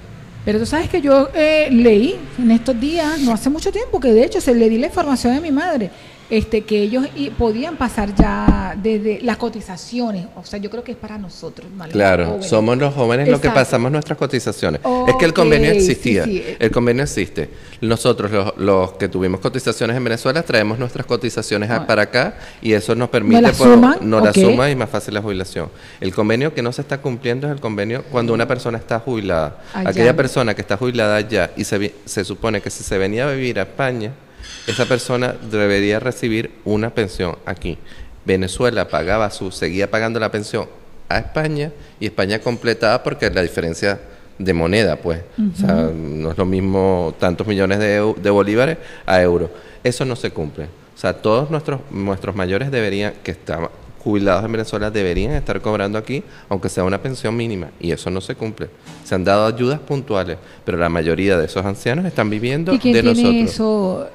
Pero 0.45 0.59
tú 0.59 0.65
sabes 0.67 0.89
que 0.89 1.01
yo 1.01 1.29
eh, 1.33 1.69
leí 1.71 2.15
en 2.37 2.51
estos 2.51 2.79
días, 2.79 3.19
no 3.19 3.33
hace 3.33 3.49
mucho 3.49 3.71
tiempo, 3.71 3.99
que 3.99 4.13
de 4.13 4.23
hecho 4.23 4.39
se 4.39 4.53
le 4.53 4.69
di 4.69 4.77
la 4.77 4.85
información 4.87 5.35
a 5.35 5.41
mi 5.41 5.51
madre, 5.51 5.89
este, 6.29 6.61
que 6.61 6.81
ellos 6.83 7.07
i- 7.15 7.29
podían 7.31 7.75
pasar 7.77 8.13
ya 8.15 8.75
desde 8.81 9.19
las 9.21 9.37
cotizaciones. 9.37 10.27
O 10.35 10.43
sea, 10.45 10.59
yo 10.59 10.69
creo 10.69 10.83
que 10.83 10.91
es 10.91 10.97
para 10.97 11.17
nosotros. 11.17 11.67
Claro, 11.91 12.41
somos 12.43 12.77
los 12.77 12.93
jóvenes 12.93 13.27
los 13.29 13.39
que 13.41 13.49
pasamos 13.49 13.91
nuestras 13.91 14.17
cotizaciones. 14.17 14.81
es 15.07 15.15
que 15.15 15.25
el 15.25 15.33
convenio 15.33 15.71
existía, 15.71 16.23
sí. 16.25 16.43
el 16.59 16.71
convenio 16.71 17.03
existe. 17.03 17.49
Nosotros, 17.81 18.31
los, 18.31 18.57
los 18.57 18.91
que 18.93 19.07
tuvimos 19.07 19.39
cotizaciones 19.39 19.95
en 19.97 20.03
Venezuela, 20.03 20.43
traemos 20.43 20.77
nuestras 20.79 21.05
cotizaciones 21.05 21.69
a- 21.69 21.77
Ah. 21.77 21.87
para 21.87 22.03
acá 22.03 22.37
y 22.61 22.73
eso 22.73 22.93
nos 22.95 23.09
permite 23.09 23.41
las 23.41 23.57
por- 23.57 23.67
suman? 23.73 23.97
nos 24.01 24.23
la 24.23 24.29
Ok. 24.31 24.35
suma 24.37 24.69
y 24.69 24.75
más 24.75 24.89
fácil 24.89 25.13
la 25.13 25.21
jubilación. 25.21 25.69
El 26.01 26.13
convenio 26.13 26.53
que 26.53 26.61
no 26.61 26.71
se 26.71 26.81
está 26.81 26.99
cumpliendo 26.99 27.47
es 27.47 27.53
el 27.53 27.59
convenio 27.61 28.03
cuando 28.11 28.33
una 28.33 28.47
persona 28.47 28.77
está 28.77 28.99
jubilada. 28.99 29.61
Allá. 29.73 29.89
Aquella 29.89 30.15
persona 30.15 30.53
que 30.53 30.61
está 30.61 30.77
jubilada 30.77 31.15
allá 31.15 31.51
y 31.55 31.63
se, 31.63 31.93
se 32.05 32.23
supone 32.25 32.61
que 32.61 32.69
si 32.69 32.83
se 32.83 32.97
venía 32.97 33.27
a 33.27 33.31
vivir 33.31 33.59
a 33.59 33.63
España, 33.63 34.11
esa 34.67 34.85
persona 34.85 35.35
debería 35.49 35.99
recibir 35.99 36.51
una 36.65 36.89
pensión 36.89 37.37
aquí. 37.45 37.77
Venezuela 38.25 38.87
pagaba 38.87 39.29
su, 39.31 39.51
seguía 39.51 39.89
pagando 39.89 40.19
la 40.19 40.31
pensión 40.31 40.67
a 41.07 41.19
España 41.19 41.71
y 41.99 42.05
España 42.05 42.39
completaba 42.39 43.01
porque 43.01 43.29
la 43.29 43.41
diferencia 43.41 43.99
de 44.37 44.53
moneda, 44.53 44.95
pues, 44.95 45.21
o 45.37 45.57
sea, 45.57 45.89
no 45.93 46.31
es 46.31 46.37
lo 46.37 46.45
mismo 46.45 47.13
tantos 47.19 47.45
millones 47.45 47.79
de, 47.79 48.13
de 48.21 48.29
bolívares 48.29 48.77
a 49.05 49.21
euros. 49.21 49.49
Eso 49.83 50.05
no 50.05 50.15
se 50.15 50.31
cumple. 50.31 50.65
O 50.65 50.97
sea, 50.99 51.13
todos 51.13 51.49
nuestros 51.49 51.81
nuestros 51.91 52.35
mayores 52.35 52.71
deberían 52.71 53.13
que 53.23 53.31
están 53.31 53.69
jubilados 53.99 54.43
en 54.45 54.51
Venezuela 54.51 54.89
deberían 54.89 55.33
estar 55.33 55.61
cobrando 55.61 55.97
aquí, 55.97 56.23
aunque 56.47 56.69
sea 56.69 56.83
una 56.83 57.01
pensión 57.01 57.35
mínima, 57.35 57.69
y 57.79 57.91
eso 57.91 58.09
no 58.09 58.21
se 58.21 58.35
cumple. 58.35 58.69
Se 59.03 59.13
han 59.13 59.23
dado 59.23 59.45
ayudas 59.45 59.79
puntuales, 59.79 60.37
pero 60.65 60.77
la 60.77 60.89
mayoría 60.89 61.37
de 61.37 61.45
esos 61.45 61.65
ancianos 61.65 62.05
están 62.05 62.29
viviendo 62.29 62.73
¿Y 62.73 62.79
quién 62.79 62.93
de 62.93 63.01
tiene 63.03 63.21
nosotros. 63.21 63.51
eso? 63.53 64.09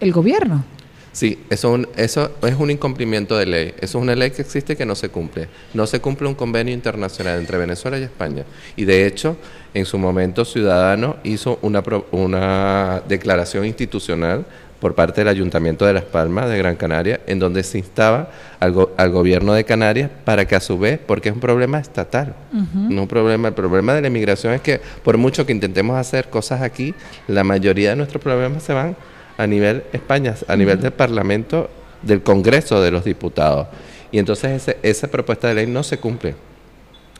El 0.00 0.12
gobierno. 0.12 0.64
Sí, 1.12 1.38
eso, 1.50 1.68
es 1.74 1.74
un- 1.80 1.88
eso 1.96 2.30
es 2.42 2.54
un 2.54 2.70
incumplimiento 2.70 3.36
de 3.36 3.46
ley. 3.46 3.74
Eso 3.80 3.98
es 3.98 4.02
una 4.02 4.14
ley 4.14 4.30
que 4.30 4.42
existe 4.42 4.76
que 4.76 4.86
no 4.86 4.94
se 4.94 5.08
cumple. 5.08 5.48
No 5.74 5.86
se 5.86 6.00
cumple 6.00 6.28
un 6.28 6.34
convenio 6.34 6.72
internacional 6.72 7.40
entre 7.40 7.58
Venezuela 7.58 7.98
y 7.98 8.02
España. 8.04 8.44
Y 8.76 8.84
de 8.84 9.06
hecho, 9.06 9.36
en 9.74 9.84
su 9.84 9.98
momento, 9.98 10.44
Ciudadano 10.44 11.16
hizo 11.24 11.58
una, 11.62 11.82
una 12.12 13.02
declaración 13.08 13.64
institucional 13.64 14.44
por 14.78 14.94
parte 14.94 15.22
del 15.22 15.28
Ayuntamiento 15.28 15.84
de 15.86 15.92
Las 15.92 16.04
Palmas 16.04 16.48
de 16.48 16.56
Gran 16.58 16.76
Canaria, 16.76 17.18
en 17.26 17.40
donde 17.40 17.64
se 17.64 17.78
instaba 17.78 18.30
al, 18.60 18.70
go- 18.70 18.92
al 18.96 19.10
gobierno 19.10 19.52
de 19.54 19.64
Canarias 19.64 20.08
para 20.24 20.46
que 20.46 20.54
a 20.54 20.60
su 20.60 20.78
vez, 20.78 21.00
porque 21.04 21.30
es 21.30 21.34
un 21.34 21.40
problema 21.40 21.80
estatal, 21.80 22.36
no 22.52 23.02
un 23.02 23.08
problema, 23.08 23.48
el 23.48 23.54
problema 23.54 23.92
de 23.94 24.02
la 24.02 24.06
inmigración 24.06 24.52
es 24.52 24.60
que 24.60 24.80
por 25.02 25.16
mucho 25.18 25.44
que 25.44 25.52
intentemos 25.52 25.96
hacer 25.96 26.28
cosas 26.30 26.62
aquí, 26.62 26.94
la 27.26 27.42
mayoría 27.42 27.90
de 27.90 27.96
nuestros 27.96 28.22
problemas 28.22 28.62
se 28.62 28.72
van 28.72 28.94
a 29.38 29.46
nivel 29.46 29.84
España, 29.92 30.34
a 30.46 30.56
nivel 30.56 30.80
del 30.80 30.92
Parlamento, 30.92 31.70
del 32.02 32.22
Congreso 32.22 32.82
de 32.82 32.90
los 32.90 33.04
Diputados. 33.04 33.68
Y 34.12 34.18
entonces 34.18 34.50
ese- 34.62 34.78
esa 34.82 35.08
propuesta 35.08 35.48
de 35.48 35.54
ley 35.54 35.66
no 35.66 35.82
se 35.82 35.98
cumple. 35.98 36.34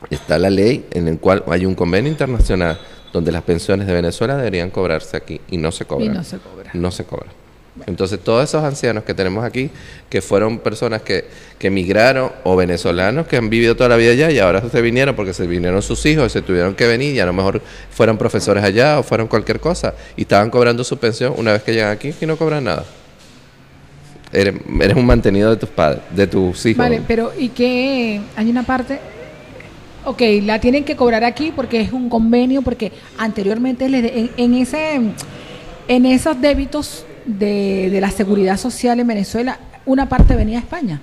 Está 0.09 0.37
la 0.37 0.49
ley 0.49 0.85
en 0.91 1.05
la 1.05 1.17
cual 1.17 1.43
hay 1.47 1.65
un 1.65 1.75
convenio 1.75 2.11
internacional 2.11 2.79
donde 3.11 3.31
las 3.31 3.41
pensiones 3.43 3.87
de 3.87 3.93
Venezuela 3.93 4.37
deberían 4.37 4.69
cobrarse 4.69 5.17
aquí 5.17 5.41
y 5.49 5.57
no 5.57 5.71
se 5.71 5.85
cobran. 5.85 6.11
Y 6.11 6.13
no 6.17 6.23
se 6.23 6.37
cobra. 6.37 6.71
No 6.73 6.91
se 6.91 7.03
cobra. 7.05 7.27
Entonces 7.85 8.19
todos 8.19 8.43
esos 8.43 8.63
ancianos 8.63 9.03
que 9.03 9.13
tenemos 9.13 9.43
aquí, 9.43 9.69
que 10.09 10.21
fueron 10.21 10.59
personas 10.59 11.01
que, 11.01 11.25
que 11.57 11.67
emigraron 11.67 12.31
o 12.43 12.55
venezolanos 12.55 13.27
que 13.27 13.37
han 13.37 13.49
vivido 13.49 13.75
toda 13.75 13.89
la 13.89 13.95
vida 13.95 14.11
allá 14.11 14.31
y 14.31 14.39
ahora 14.39 14.61
se 14.69 14.81
vinieron 14.81 15.15
porque 15.15 15.33
se 15.33 15.47
vinieron 15.47 15.81
sus 15.81 16.05
hijos 16.05 16.27
y 16.27 16.29
se 16.29 16.41
tuvieron 16.41 16.75
que 16.75 16.87
venir 16.87 17.15
y 17.15 17.19
a 17.19 17.25
lo 17.25 17.33
mejor 17.33 17.61
fueron 17.91 18.17
profesores 18.17 18.63
allá 18.63 18.99
o 18.99 19.03
fueron 19.03 19.27
cualquier 19.27 19.59
cosa 19.59 19.93
y 20.15 20.21
estaban 20.21 20.49
cobrando 20.49 20.83
su 20.83 20.97
pensión 20.97 21.33
una 21.37 21.53
vez 21.53 21.63
que 21.63 21.73
llegan 21.73 21.91
aquí 21.91 22.13
y 22.19 22.25
no 22.25 22.37
cobran 22.37 22.63
nada. 22.63 22.85
Eres, 24.31 24.55
un 24.95 25.05
mantenido 25.05 25.49
de 25.49 25.57
tus 25.57 25.69
padres, 25.69 26.01
de 26.11 26.27
tus 26.27 26.65
hijos. 26.67 26.77
Vale, 26.77 27.01
pero 27.07 27.31
¿y 27.37 27.49
qué? 27.49 28.21
Hay 28.35 28.49
una 28.49 28.63
parte... 28.63 28.99
Ok, 30.05 30.21
la 30.43 30.61
tienen 30.61 30.85
que 30.85 30.95
cobrar 30.95 31.23
aquí 31.23 31.51
porque 31.53 31.81
es 31.81 31.91
un 31.91 32.09
convenio, 32.09 32.61
porque 32.61 32.91
anteriormente 33.17 33.85
en, 33.85 34.31
en 34.37 34.53
ese 34.53 35.01
en 35.89 36.05
esos 36.05 36.39
débitos 36.39 37.03
de, 37.37 37.89
de 37.91 38.01
la 38.01 38.11
seguridad 38.11 38.57
social 38.57 38.99
en 38.99 39.07
Venezuela, 39.07 39.59
una 39.85 40.09
parte 40.09 40.35
venía 40.35 40.57
a 40.57 40.61
España. 40.61 40.99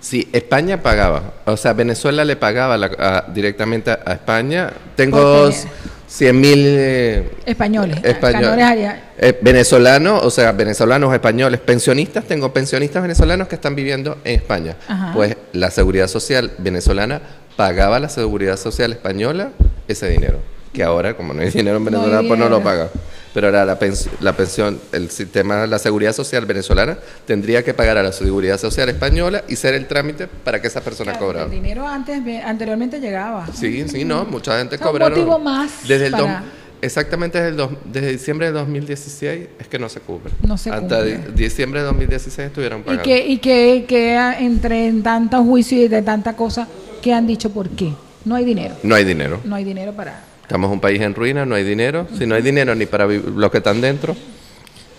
Sí, 0.00 0.28
España 0.32 0.82
pagaba, 0.82 1.34
o 1.44 1.56
sea, 1.56 1.72
Venezuela 1.74 2.24
le 2.24 2.34
pagaba 2.36 2.76
la- 2.76 2.90
a- 2.98 3.24
directamente 3.32 3.90
a, 3.92 4.00
a 4.04 4.12
España. 4.14 4.70
Tengo, 4.96 5.18
Porque- 5.44 5.56
s- 5.56 5.68
100 6.08 6.40
mil 6.40 6.58
eh, 6.66 7.30
Españoles. 7.46 7.98
españoles. 8.02 8.92
Eh, 9.18 9.38
venezolanos, 9.40 10.22
o 10.24 10.30
sea, 10.30 10.52
venezolanos, 10.52 11.14
españoles, 11.14 11.58
pensionistas, 11.60 12.24
tengo 12.24 12.52
pensionistas 12.52 13.00
venezolanos 13.00 13.48
que 13.48 13.54
están 13.54 13.74
viviendo 13.74 14.18
en 14.24 14.34
España. 14.34 14.76
Ajá. 14.88 15.12
Pues 15.14 15.36
la 15.52 15.70
seguridad 15.70 16.08
social 16.08 16.50
venezolana 16.58 17.22
pagaba 17.56 17.98
la 17.98 18.08
seguridad 18.10 18.56
social 18.58 18.92
española 18.92 19.50
ese 19.88 20.08
dinero. 20.10 20.38
Que 20.74 20.82
ahora, 20.82 21.16
como 21.16 21.32
no 21.32 21.42
hay 21.42 21.50
dinero 21.50 21.76
en 21.78 21.84
No 21.84 21.90
Venezuela, 21.90 22.22
pues 22.28 22.38
no 22.38 22.48
lo 22.48 22.62
paga. 22.62 22.88
Pero 23.34 23.46
ahora 23.46 23.64
la, 23.64 23.78
pens- 23.78 24.08
la 24.20 24.36
pensión, 24.36 24.78
el 24.92 25.10
sistema, 25.10 25.66
la 25.66 25.78
seguridad 25.78 26.12
social 26.12 26.44
venezolana 26.44 26.98
tendría 27.26 27.62
que 27.64 27.72
pagar 27.72 27.96
a 27.96 28.02
la 28.02 28.12
seguridad 28.12 28.58
social 28.58 28.88
española 28.90 29.42
y 29.48 29.56
ser 29.56 29.74
el 29.74 29.86
trámite 29.86 30.26
para 30.26 30.60
que 30.60 30.66
esa 30.68 30.80
persona 30.82 31.12
Claro. 31.12 31.44
El 31.44 31.50
dinero 31.50 31.86
antes, 31.86 32.20
anteriormente 32.44 33.00
llegaba. 33.00 33.46
Sí, 33.54 33.86
sí, 33.88 34.04
no, 34.04 34.24
mucha 34.26 34.58
gente 34.58 34.74
O 34.76 34.78
sea, 34.78 34.86
un 34.86 34.92
cobraron. 34.92 35.18
motivo 35.18 35.38
más 35.38 35.70
Desde 35.88 36.06
el 36.06 36.12
dos- 36.12 36.22
para- 36.22 36.44
exactamente 36.82 37.38
desde, 37.38 37.50
el 37.50 37.56
dos- 37.56 37.70
desde 37.84 38.10
diciembre 38.12 38.46
de 38.48 38.52
2016 38.52 39.48
es 39.58 39.66
que 39.68 39.78
no 39.78 39.88
se 39.88 40.00
cubre. 40.00 40.30
No 40.46 40.58
se 40.58 40.70
Hasta 40.70 40.80
cumple. 40.80 41.18
di- 41.18 41.32
diciembre 41.44 41.80
de 41.80 41.86
2016 41.86 42.48
estuvieron 42.48 42.80
Y 42.80 42.82
pagando. 42.82 43.04
que, 43.04 43.26
y 43.26 43.38
que, 43.38 43.84
que 43.88 44.14
entre 44.40 44.92
tantos 45.02 45.40
juicios 45.46 45.80
y 45.82 45.88
de 45.88 46.02
tanta 46.02 46.34
cosa, 46.36 46.68
que 47.00 47.12
han 47.14 47.26
dicho 47.26 47.50
por 47.50 47.68
qué? 47.70 47.92
No 48.24 48.34
hay 48.34 48.44
dinero. 48.44 48.74
No 48.82 48.94
hay 48.94 49.04
dinero. 49.04 49.40
No 49.44 49.54
hay 49.56 49.64
dinero 49.64 49.92
para... 49.92 50.24
Estamos 50.42 50.70
un 50.70 50.80
país 50.80 51.00
en 51.00 51.14
ruina, 51.14 51.46
no 51.46 51.54
hay 51.54 51.64
dinero. 51.64 52.06
Si 52.18 52.26
no 52.26 52.34
hay 52.34 52.42
dinero 52.42 52.74
ni 52.74 52.86
para 52.86 53.06
los 53.06 53.50
que 53.50 53.58
están 53.58 53.80
dentro, 53.80 54.14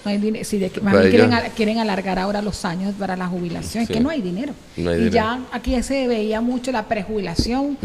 No 0.06 0.12
hay 0.12 0.18
dinero. 0.18 0.44
Sí, 0.44 0.58
de 0.58 0.70
que- 0.70 0.82
más 0.82 0.92
Pues 0.94 1.04
bien 1.06 1.16
quieren, 1.16 1.34
al- 1.34 1.52
quieren 1.52 1.78
alargar 1.80 2.20
ahora 2.20 2.42
los 2.42 2.66
años 2.66 2.94
para 3.00 3.16
la 3.16 3.28
jubilación. 3.28 3.86
Sí. 3.86 3.94
Es 3.94 3.98
que 3.98 4.04
no 4.04 4.10
hay 4.10 4.22
dinero. 4.22 4.54
No 4.76 4.90
hay 4.90 4.96
y 4.98 5.00
dinero. 5.06 5.14
ya 5.16 5.40
aquí 5.54 5.82
se 5.82 6.08
veía 6.10 6.42
mucho 6.42 6.74
la 6.74 6.84
prejubilación. 6.90 7.78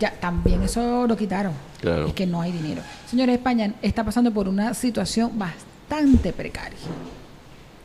Ya 0.00 0.12
también 0.18 0.62
eso 0.62 1.06
lo 1.06 1.14
quitaron. 1.16 1.52
Claro. 1.82 2.06
Es 2.06 2.14
que 2.14 2.24
no 2.26 2.40
hay 2.40 2.52
dinero. 2.52 2.80
Señores, 3.10 3.36
España 3.36 3.74
está 3.82 4.02
pasando 4.02 4.32
por 4.32 4.48
una 4.48 4.72
situación 4.72 5.32
bastante 5.38 6.32
precaria. 6.32 6.78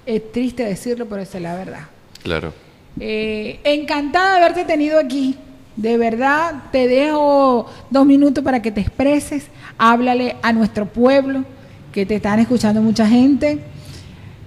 Es 0.05 0.32
triste 0.32 0.63
decirlo, 0.63 1.05
pero 1.07 1.21
esa 1.21 1.38
es 1.38 1.43
la 1.43 1.55
verdad. 1.55 1.82
claro. 2.21 2.53
Eh, 2.99 3.59
encantada 3.63 4.34
de 4.38 4.45
haberte 4.45 4.63
tenido 4.65 4.99
aquí. 4.99 5.36
De 5.76 5.97
verdad, 5.97 6.63
te 6.71 6.88
dejo 6.88 7.67
dos 7.89 8.05
minutos 8.05 8.43
para 8.43 8.61
que 8.61 8.71
te 8.71 8.82
expreses. 8.82 9.45
Háblale 9.78 10.36
a 10.43 10.53
nuestro 10.53 10.86
pueblo, 10.86 11.43
que 11.91 12.05
te 12.05 12.15
están 12.15 12.39
escuchando 12.39 12.82
mucha 12.82 13.07
gente. 13.07 13.59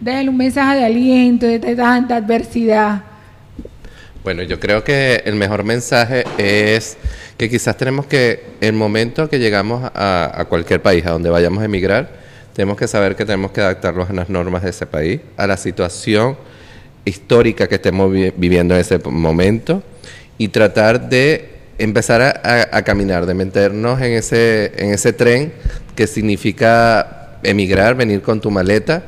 Déjale 0.01 0.29
un 0.29 0.37
mensaje 0.37 0.77
de 0.77 0.85
aliento, 0.85 1.47
de 1.47 1.59
tanta 1.59 2.17
adversidad. 2.17 3.03
Bueno, 4.23 4.43
yo 4.43 4.59
creo 4.61 4.83
que 4.85 5.23
el 5.25 5.35
mejor 5.37 5.65
mensaje 5.65 6.25
es 6.37 6.97
que 7.37 7.49
quizás 7.49 7.77
tenemos 7.77 8.07
que, 8.07 8.45
el 8.61 8.73
momento 8.73 9.29
que 9.29 9.39
llegamos 9.39 9.89
a, 9.95 10.45
cualquier 10.49 10.83
país, 10.83 11.07
a 11.07 11.11
donde 11.11 11.31
vayamos 11.31 11.63
a 11.63 11.67
emigrar, 11.67 12.11
tenemos 12.53 12.77
que 12.77 12.89
saber 12.89 13.15
que 13.15 13.25
tenemos 13.25 13.51
que 13.53 13.61
adaptarnos 13.61 14.11
a 14.11 14.13
las 14.13 14.29
normas 14.29 14.63
de 14.63 14.71
ese 14.71 14.87
país, 14.87 15.21
a 15.37 15.47
la 15.47 15.57
situación 15.57 16.37
histórica 17.05 17.69
que 17.69 17.77
estemos 17.77 18.13
vi- 18.13 18.33
viviendo 18.37 18.75
en 18.75 18.81
ese 18.81 18.99
momento 18.99 19.83
y 20.39 20.49
tratar 20.49 21.09
de 21.09 21.51
empezar 21.79 22.23
a, 22.23 22.83
caminar, 22.83 23.27
de 23.27 23.35
meternos 23.35 24.01
en 24.01 24.13
ese, 24.13 24.73
en 24.77 24.93
ese 24.95 25.13
tren 25.13 25.53
que 25.95 26.07
significa 26.07 27.39
emigrar, 27.43 27.95
venir 27.95 28.23
con 28.23 28.41
tu 28.41 28.51
maleta 28.51 29.03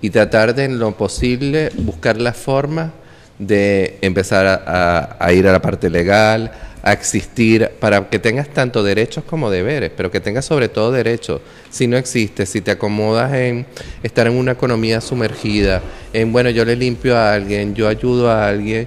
y 0.00 0.10
tratar 0.10 0.54
de 0.54 0.64
en 0.64 0.78
lo 0.78 0.96
posible 0.96 1.70
buscar 1.78 2.16
la 2.18 2.32
forma 2.32 2.92
de 3.38 3.98
empezar 4.00 4.46
a, 4.46 5.16
a- 5.18 5.32
ir 5.32 5.46
a 5.46 5.52
la 5.52 5.60
parte 5.60 5.90
legal, 5.90 6.50
a 6.82 6.92
existir, 6.92 7.68
para 7.80 8.08
que 8.08 8.18
tengas 8.18 8.48
tanto 8.48 8.82
derechos 8.82 9.24
como 9.24 9.50
deberes, 9.50 9.90
pero 9.94 10.10
que 10.10 10.20
tengas 10.20 10.44
sobre 10.44 10.68
todo 10.68 10.92
derechos. 10.92 11.40
Si 11.68 11.86
no 11.86 11.96
existe, 11.96 12.46
si 12.46 12.60
te 12.60 12.70
acomodas 12.70 13.34
en 13.34 13.66
estar 14.02 14.26
en 14.26 14.34
una 14.34 14.52
economía 14.52 15.00
sumergida, 15.00 15.82
en, 16.12 16.32
bueno, 16.32 16.48
yo 16.50 16.64
le 16.64 16.76
limpio 16.76 17.16
a 17.16 17.34
alguien, 17.34 17.74
yo 17.74 17.88
ayudo 17.88 18.30
a 18.30 18.46
alguien, 18.48 18.86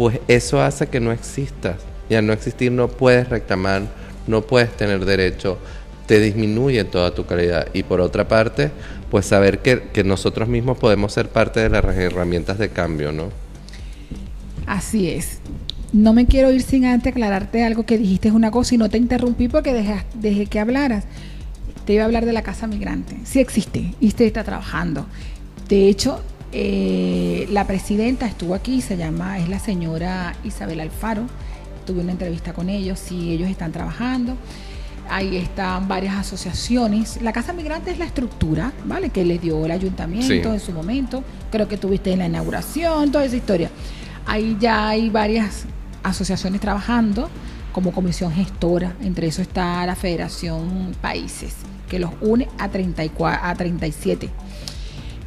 pues 0.00 0.18
eso 0.28 0.62
hace 0.62 0.86
que 0.86 0.98
no 0.98 1.12
existas. 1.12 1.76
Y 2.08 2.14
al 2.14 2.26
no 2.26 2.32
existir 2.32 2.72
no 2.72 2.88
puedes 2.88 3.28
reclamar, 3.28 3.82
no 4.26 4.40
puedes 4.40 4.74
tener 4.74 5.04
derecho, 5.04 5.58
te 6.06 6.18
disminuye 6.20 6.84
toda 6.84 7.14
tu 7.14 7.26
calidad. 7.26 7.68
Y 7.74 7.82
por 7.82 8.00
otra 8.00 8.26
parte, 8.26 8.70
pues 9.10 9.26
saber 9.26 9.58
que, 9.58 10.02
nosotros 10.02 10.48
mismos 10.48 10.78
podemos 10.78 11.12
ser 11.12 11.28
parte 11.28 11.60
de 11.60 11.68
las 11.68 11.84
herramientas 11.84 12.56
de 12.56 12.70
cambio, 12.70 13.12
¿no? 13.12 13.28
Así 14.64 15.10
es. 15.10 15.40
No 15.92 16.14
me 16.14 16.24
quiero 16.24 16.50
ir 16.50 16.62
sin 16.62 16.86
antes 16.86 17.12
aclararte 17.12 17.62
algo 17.62 17.84
que 17.84 17.98
dijiste 17.98 18.32
una 18.32 18.50
cosa 18.50 18.76
y 18.76 18.78
no 18.78 18.88
te 18.88 18.96
interrumpí 18.96 19.48
porque 19.48 19.74
dejé, 19.74 20.02
dejé 20.14 20.46
que 20.46 20.60
hablaras. 20.60 21.04
Te 21.84 21.92
iba 21.92 22.04
a 22.04 22.06
hablar 22.06 22.24
de 22.24 22.32
la 22.32 22.40
casa 22.40 22.66
migrante. 22.66 23.16
Sí 23.24 23.38
existe 23.38 23.92
y 24.00 24.08
usted 24.08 24.24
está 24.24 24.44
trabajando. 24.44 25.04
De 25.68 25.90
hecho, 25.90 26.22
eh, 26.52 27.46
la 27.50 27.66
presidenta 27.66 28.26
estuvo 28.26 28.54
aquí, 28.54 28.80
se 28.80 28.96
llama, 28.96 29.38
es 29.38 29.48
la 29.48 29.58
señora 29.58 30.34
Isabel 30.44 30.80
Alfaro. 30.80 31.22
Tuve 31.86 32.00
una 32.00 32.12
entrevista 32.12 32.52
con 32.52 32.68
ellos, 32.68 32.98
sí, 32.98 33.32
ellos 33.32 33.48
están 33.48 33.72
trabajando. 33.72 34.36
Ahí 35.08 35.36
están 35.36 35.88
varias 35.88 36.14
asociaciones. 36.14 37.20
La 37.20 37.32
Casa 37.32 37.52
Migrante 37.52 37.90
es 37.90 37.98
la 37.98 38.04
estructura, 38.04 38.72
¿vale? 38.84 39.10
Que 39.10 39.24
le 39.24 39.38
dio 39.38 39.64
el 39.64 39.70
ayuntamiento 39.72 40.26
Sí. 40.28 40.54
en 40.54 40.60
su 40.60 40.72
momento. 40.72 41.24
Creo 41.50 41.66
que 41.66 41.76
tuviste 41.76 42.12
en 42.12 42.20
la 42.20 42.26
inauguración, 42.26 43.10
toda 43.10 43.24
esa 43.24 43.36
historia. 43.36 43.70
Ahí 44.26 44.56
ya 44.60 44.88
hay 44.88 45.10
varias 45.10 45.64
asociaciones 46.04 46.60
trabajando 46.60 47.28
como 47.72 47.90
comisión 47.92 48.32
gestora. 48.32 48.94
Entre 49.02 49.26
eso 49.26 49.42
está 49.42 49.84
la 49.84 49.96
Federación 49.96 50.94
Países, 51.00 51.54
que 51.88 51.98
los 51.98 52.10
une 52.20 52.46
a, 52.58 52.68
34, 52.68 53.40
a 53.44 53.54
37. 53.56 54.28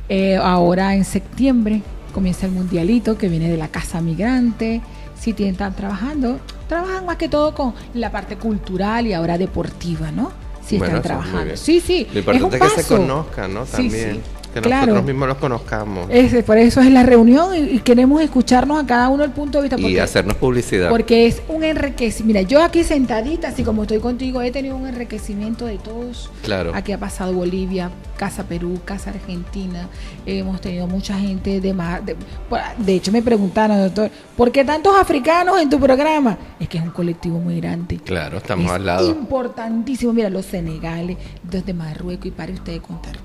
Eh, 0.10 0.36
ahora 0.36 0.96
en 0.96 1.06
septiembre 1.06 1.82
comienza 2.14 2.46
el 2.46 2.52
mundialito 2.52 3.18
que 3.18 3.30
viene 3.30 3.50
de 3.50 3.58
la 3.58 3.68
Casa 3.70 4.02
Migrante. 4.02 4.82
Si 5.20 5.34
tienen, 5.34 5.54
están 5.54 5.76
trabajando, 5.76 6.40
trabajan 6.68 7.06
más 7.06 7.18
que 7.18 7.30
todo 7.30 7.54
con 7.56 7.74
la 7.94 8.12
parte 8.12 8.36
cultural 8.36 9.08
y 9.08 9.14
ahora 9.14 9.38
deportiva, 9.38 10.12
¿no? 10.12 10.32
Si 10.66 10.78
Bueno, 10.78 10.98
están 10.98 11.02
trabajando. 11.04 11.58
Sí, 11.58 11.80
sí. 11.80 12.08
Lo 12.14 12.20
importante 12.20 12.58
es, 12.58 12.62
un 12.62 12.68
que 12.70 12.76
se 12.76 12.82
paso. 12.84 12.98
conozcan, 12.98 13.54
¿no? 13.54 13.66
Sí, 13.66 13.72
También. 13.72 14.14
sí. 14.16 14.22
Que 14.54 14.62
Claro. 14.62 14.86
nosotros 14.88 15.06
mismos 15.06 15.28
los 15.28 15.38
conozcamos. 15.38 16.08
Ese, 16.10 16.44
por 16.44 16.58
eso 16.58 16.80
es 16.82 16.92
la 16.92 17.04
reunión 17.04 17.56
y, 17.56 17.60
y 17.76 17.80
queremos 17.80 18.22
escucharnos 18.22 18.84
a 18.84 18.86
cada 18.86 19.10
uno 19.10 19.24
el 19.24 19.32
punto 19.32 19.58
de 19.58 19.64
vista. 19.64 19.78
y 19.80 19.82
Porque, 19.84 20.02
hacernos 20.02 20.36
publicidad. 20.38 20.90
porque 20.90 21.26
es 21.28 21.42
un 21.48 21.64
enriquecimiento. 21.64 22.28
Mira, 22.40 22.42
yo 22.48 22.62
aquí 22.64 22.84
sentadita, 22.84 23.48
así 23.50 23.64
como 23.64 23.82
estoy 23.84 24.00
contigo, 24.00 24.42
he 24.42 24.52
tenido 24.52 24.76
un 24.76 24.88
enriquecimiento 24.88 25.66
de 25.66 25.78
todos. 25.78 26.30
Claro. 26.44 26.72
Aquí 26.76 26.92
ha 26.92 27.00
pasado 27.00 27.34
Bolivia, 27.34 27.90
Casa 28.18 28.44
Perú, 28.44 28.80
Casa 28.86 29.10
Argentina. 29.10 29.88
Hemos 30.26 30.62
tenido 30.62 30.86
mucha 30.88 31.18
gente 31.18 31.60
de 31.60 31.74
más. 31.74 32.02
De, 32.06 32.94
hecho, 32.94 33.12
me 33.12 33.22
preguntaron, 33.22 33.78
doctor, 33.80 34.12
¿por 34.38 34.52
qué 34.52 34.64
tantos 34.64 34.96
africanos 34.96 35.60
en 35.62 35.70
tu 35.70 35.80
programa? 35.80 36.38
Es 36.60 36.70
que 36.70 36.78
es 36.78 36.84
un 36.84 36.92
colectivo 36.92 37.40
muy 37.40 37.60
grande. 37.60 37.98
Claro, 37.98 38.38
estamos 38.38 38.66
Es 38.68 38.72
al 38.72 38.86
lado. 38.86 39.10
Importantísimo. 39.10 40.14
Mira, 40.14 40.30
los 40.30 40.46
senegales, 40.46 41.18
los 41.52 41.66
de 41.66 41.74
Marruecos, 41.74 42.28
y 42.28 42.32
pare 42.32 42.54
usted 42.54 42.74
de 42.74 42.80
contar. 42.82 43.16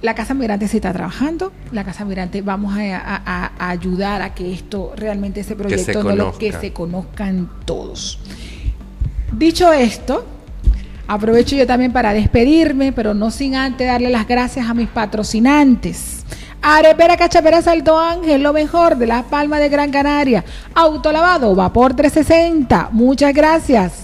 La 0.00 0.14
Casa 0.14 0.34
Migrante 0.34 0.68
se 0.68 0.76
está 0.78 0.92
trabajando. 0.92 1.52
La 1.72 1.84
Casa 1.84 2.04
Migrante 2.04 2.42
vamos 2.42 2.76
a, 2.76 2.96
a- 2.96 3.22
a- 3.24 3.52
a 3.58 3.70
ayudar 3.70 4.22
a 4.22 4.34
que 4.34 4.52
esto 4.52 4.92
realmente 4.96 5.40
ese 5.40 5.54
proyecto 5.56 6.02
no 6.02 6.10
lo 6.14 6.32
que 6.38 6.46
conozca. 6.50 6.60
se 6.60 6.72
conozcan 6.72 7.48
todos. 7.64 8.18
Dicho 9.32 9.72
esto, 9.72 10.24
aprovecho 11.08 11.56
yo 11.56 11.66
también 11.66 11.92
para 11.92 12.12
despedirme, 12.12 12.92
pero 12.92 13.14
no 13.14 13.30
sin 13.30 13.54
antes 13.54 13.86
darle 13.86 14.10
las 14.10 14.26
gracias 14.28 14.68
a 14.68 14.74
mis 14.74 14.88
patrocinantes. 14.88 16.24
Arepera 16.64 17.16
Cachapera 17.16 17.60
Salto 17.60 17.98
Ángel, 17.98 18.42
lo 18.42 18.52
mejor 18.52 18.96
de 18.96 19.06
Las 19.08 19.24
Palmas 19.24 19.58
de 19.60 19.68
Gran 19.68 19.90
Canaria. 19.90 20.44
Autolavado, 20.74 21.54
Vapor 21.56 21.94
360. 21.96 22.90
Muchas 22.92 23.34
gracias. 23.34 24.01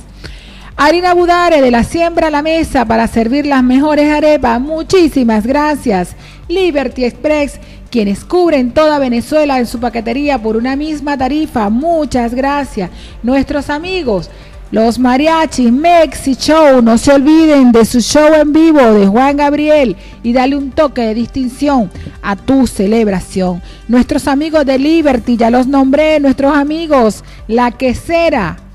Harina 0.81 1.13
Budare 1.13 1.61
de 1.61 1.73
la 1.73 1.83
siembra 1.83 2.29
a 2.29 2.31
la 2.31 2.41
mesa 2.41 2.85
para 2.85 3.09
servir 3.09 3.45
las 3.45 3.65
mejores 3.65 4.09
arepas. 4.13 4.61
Muchísimas 4.61 5.45
gracias. 5.45 6.15
Liberty 6.47 7.05
Express, 7.05 7.59
quienes 7.91 8.25
cubren 8.25 8.71
toda 8.71 9.01
Venezuela 9.01 9.59
en 9.59 9.67
su 9.67 9.81
paquetería 9.81 10.41
por 10.41 10.57
una 10.57 10.77
misma 10.77 11.19
tarifa. 11.19 11.69
Muchas 11.69 12.33
gracias. 12.33 12.91
Nuestros 13.25 13.71
amigos, 13.71 14.31
los 14.71 15.01
mariachis 15.01 15.73
Mexi 15.73 16.37
Show, 16.37 16.81
no 16.81 16.97
se 16.97 17.13
olviden 17.13 17.73
de 17.73 17.85
su 17.85 18.01
show 18.01 18.33
en 18.35 18.53
vivo 18.53 18.81
de 18.81 19.09
Juan 19.09 19.37
Gabriel 19.37 19.97
y 20.23 20.33
dale 20.33 20.55
un 20.55 20.71
toque 20.71 21.01
de 21.01 21.15
distinción 21.15 21.91
a 22.23 22.37
tu 22.37 22.69
celebración. 22.69 23.61
Nuestros 23.89 24.29
amigos 24.29 24.65
de 24.65 24.79
Liberty, 24.79 25.37
ya 25.37 25.51
los 25.51 25.67
nombré, 25.67 26.21
nuestros 26.21 26.57
amigos, 26.57 27.25
La 27.49 27.73
Quesera. 27.73 28.68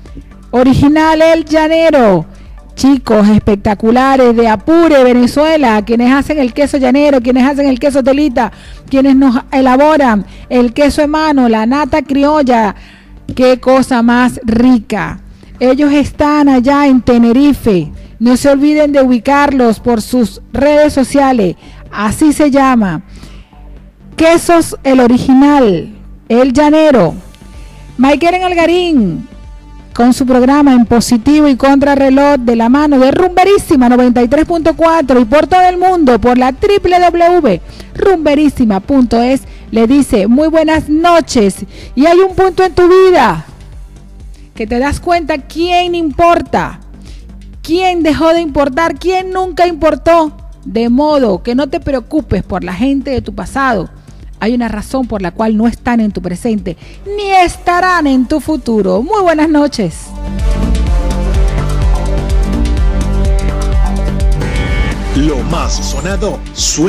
Original 0.56 1.20
El 1.20 1.44
Llanero. 1.44 2.26
Chicos 2.76 3.28
espectaculares 3.28 4.36
de 4.36 4.46
Apure, 4.46 5.02
Venezuela, 5.02 5.84
quienes 5.84 6.12
hacen 6.12 6.38
el 6.38 6.54
queso 6.54 6.76
llanero, 6.76 7.20
quienes 7.20 7.44
hacen 7.44 7.66
el 7.66 7.80
queso 7.80 8.04
telita, 8.04 8.52
quienes 8.88 9.16
nos 9.16 9.36
elaboran 9.50 10.24
el 10.48 10.72
queso 10.72 11.00
de 11.00 11.08
mano, 11.08 11.48
la 11.48 11.66
nata 11.66 12.02
criolla. 12.02 12.76
Qué 13.34 13.58
cosa 13.58 14.02
más 14.02 14.38
rica. 14.44 15.18
Ellos 15.58 15.92
están 15.92 16.48
allá 16.48 16.86
en 16.86 17.02
Tenerife. 17.02 17.90
No 18.20 18.36
se 18.36 18.48
olviden 18.48 18.92
de 18.92 19.02
ubicarlos 19.02 19.80
por 19.80 20.02
sus 20.02 20.40
redes 20.52 20.92
sociales. 20.92 21.56
Así 21.90 22.32
se 22.32 22.52
llama. 22.52 23.02
Quesos 24.14 24.76
El 24.84 25.00
Original, 25.00 25.96
El 26.28 26.52
Llanero. 26.52 27.14
Michael 27.98 28.42
Algarín, 28.44 29.28
con 29.94 30.12
su 30.12 30.26
programa 30.26 30.74
en 30.74 30.84
positivo 30.86 31.46
y 31.48 31.56
contrarreloj 31.56 32.38
de 32.40 32.56
la 32.56 32.68
mano 32.68 32.98
de 32.98 33.12
Rumberísima 33.12 33.88
93.4 33.88 35.22
y 35.22 35.24
por 35.24 35.46
todo 35.46 35.62
el 35.62 35.78
mundo 35.78 36.20
por 36.20 36.36
la 36.36 36.52
www.rumberísima.es 36.52 39.42
le 39.70 39.86
dice 39.86 40.26
muy 40.26 40.48
buenas 40.48 40.88
noches 40.88 41.64
y 41.94 42.06
hay 42.06 42.18
un 42.18 42.34
punto 42.34 42.64
en 42.64 42.74
tu 42.74 42.88
vida 42.88 43.46
que 44.54 44.66
te 44.66 44.80
das 44.80 44.98
cuenta 44.98 45.38
quién 45.38 45.94
importa, 45.94 46.80
quién 47.62 48.02
dejó 48.02 48.34
de 48.34 48.40
importar, 48.40 48.98
quién 48.98 49.30
nunca 49.30 49.66
importó, 49.66 50.36
de 50.64 50.88
modo 50.88 51.42
que 51.42 51.54
no 51.54 51.68
te 51.68 51.80
preocupes 51.80 52.42
por 52.42 52.64
la 52.64 52.74
gente 52.74 53.10
de 53.10 53.22
tu 53.22 53.34
pasado 53.34 53.90
hay 54.40 54.54
una 54.54 54.68
razón 54.68 55.06
por 55.06 55.22
la 55.22 55.32
cual 55.32 55.56
no 55.56 55.66
están 55.66 56.00
en 56.00 56.12
tu 56.12 56.20
presente 56.22 56.76
ni 57.16 57.30
estarán 57.44 58.06
en 58.06 58.26
tu 58.26 58.40
futuro. 58.40 59.02
Muy 59.02 59.22
buenas 59.22 59.48
noches. 59.48 60.06
Lo 65.16 65.38
más 65.44 65.72
sonado 65.74 66.40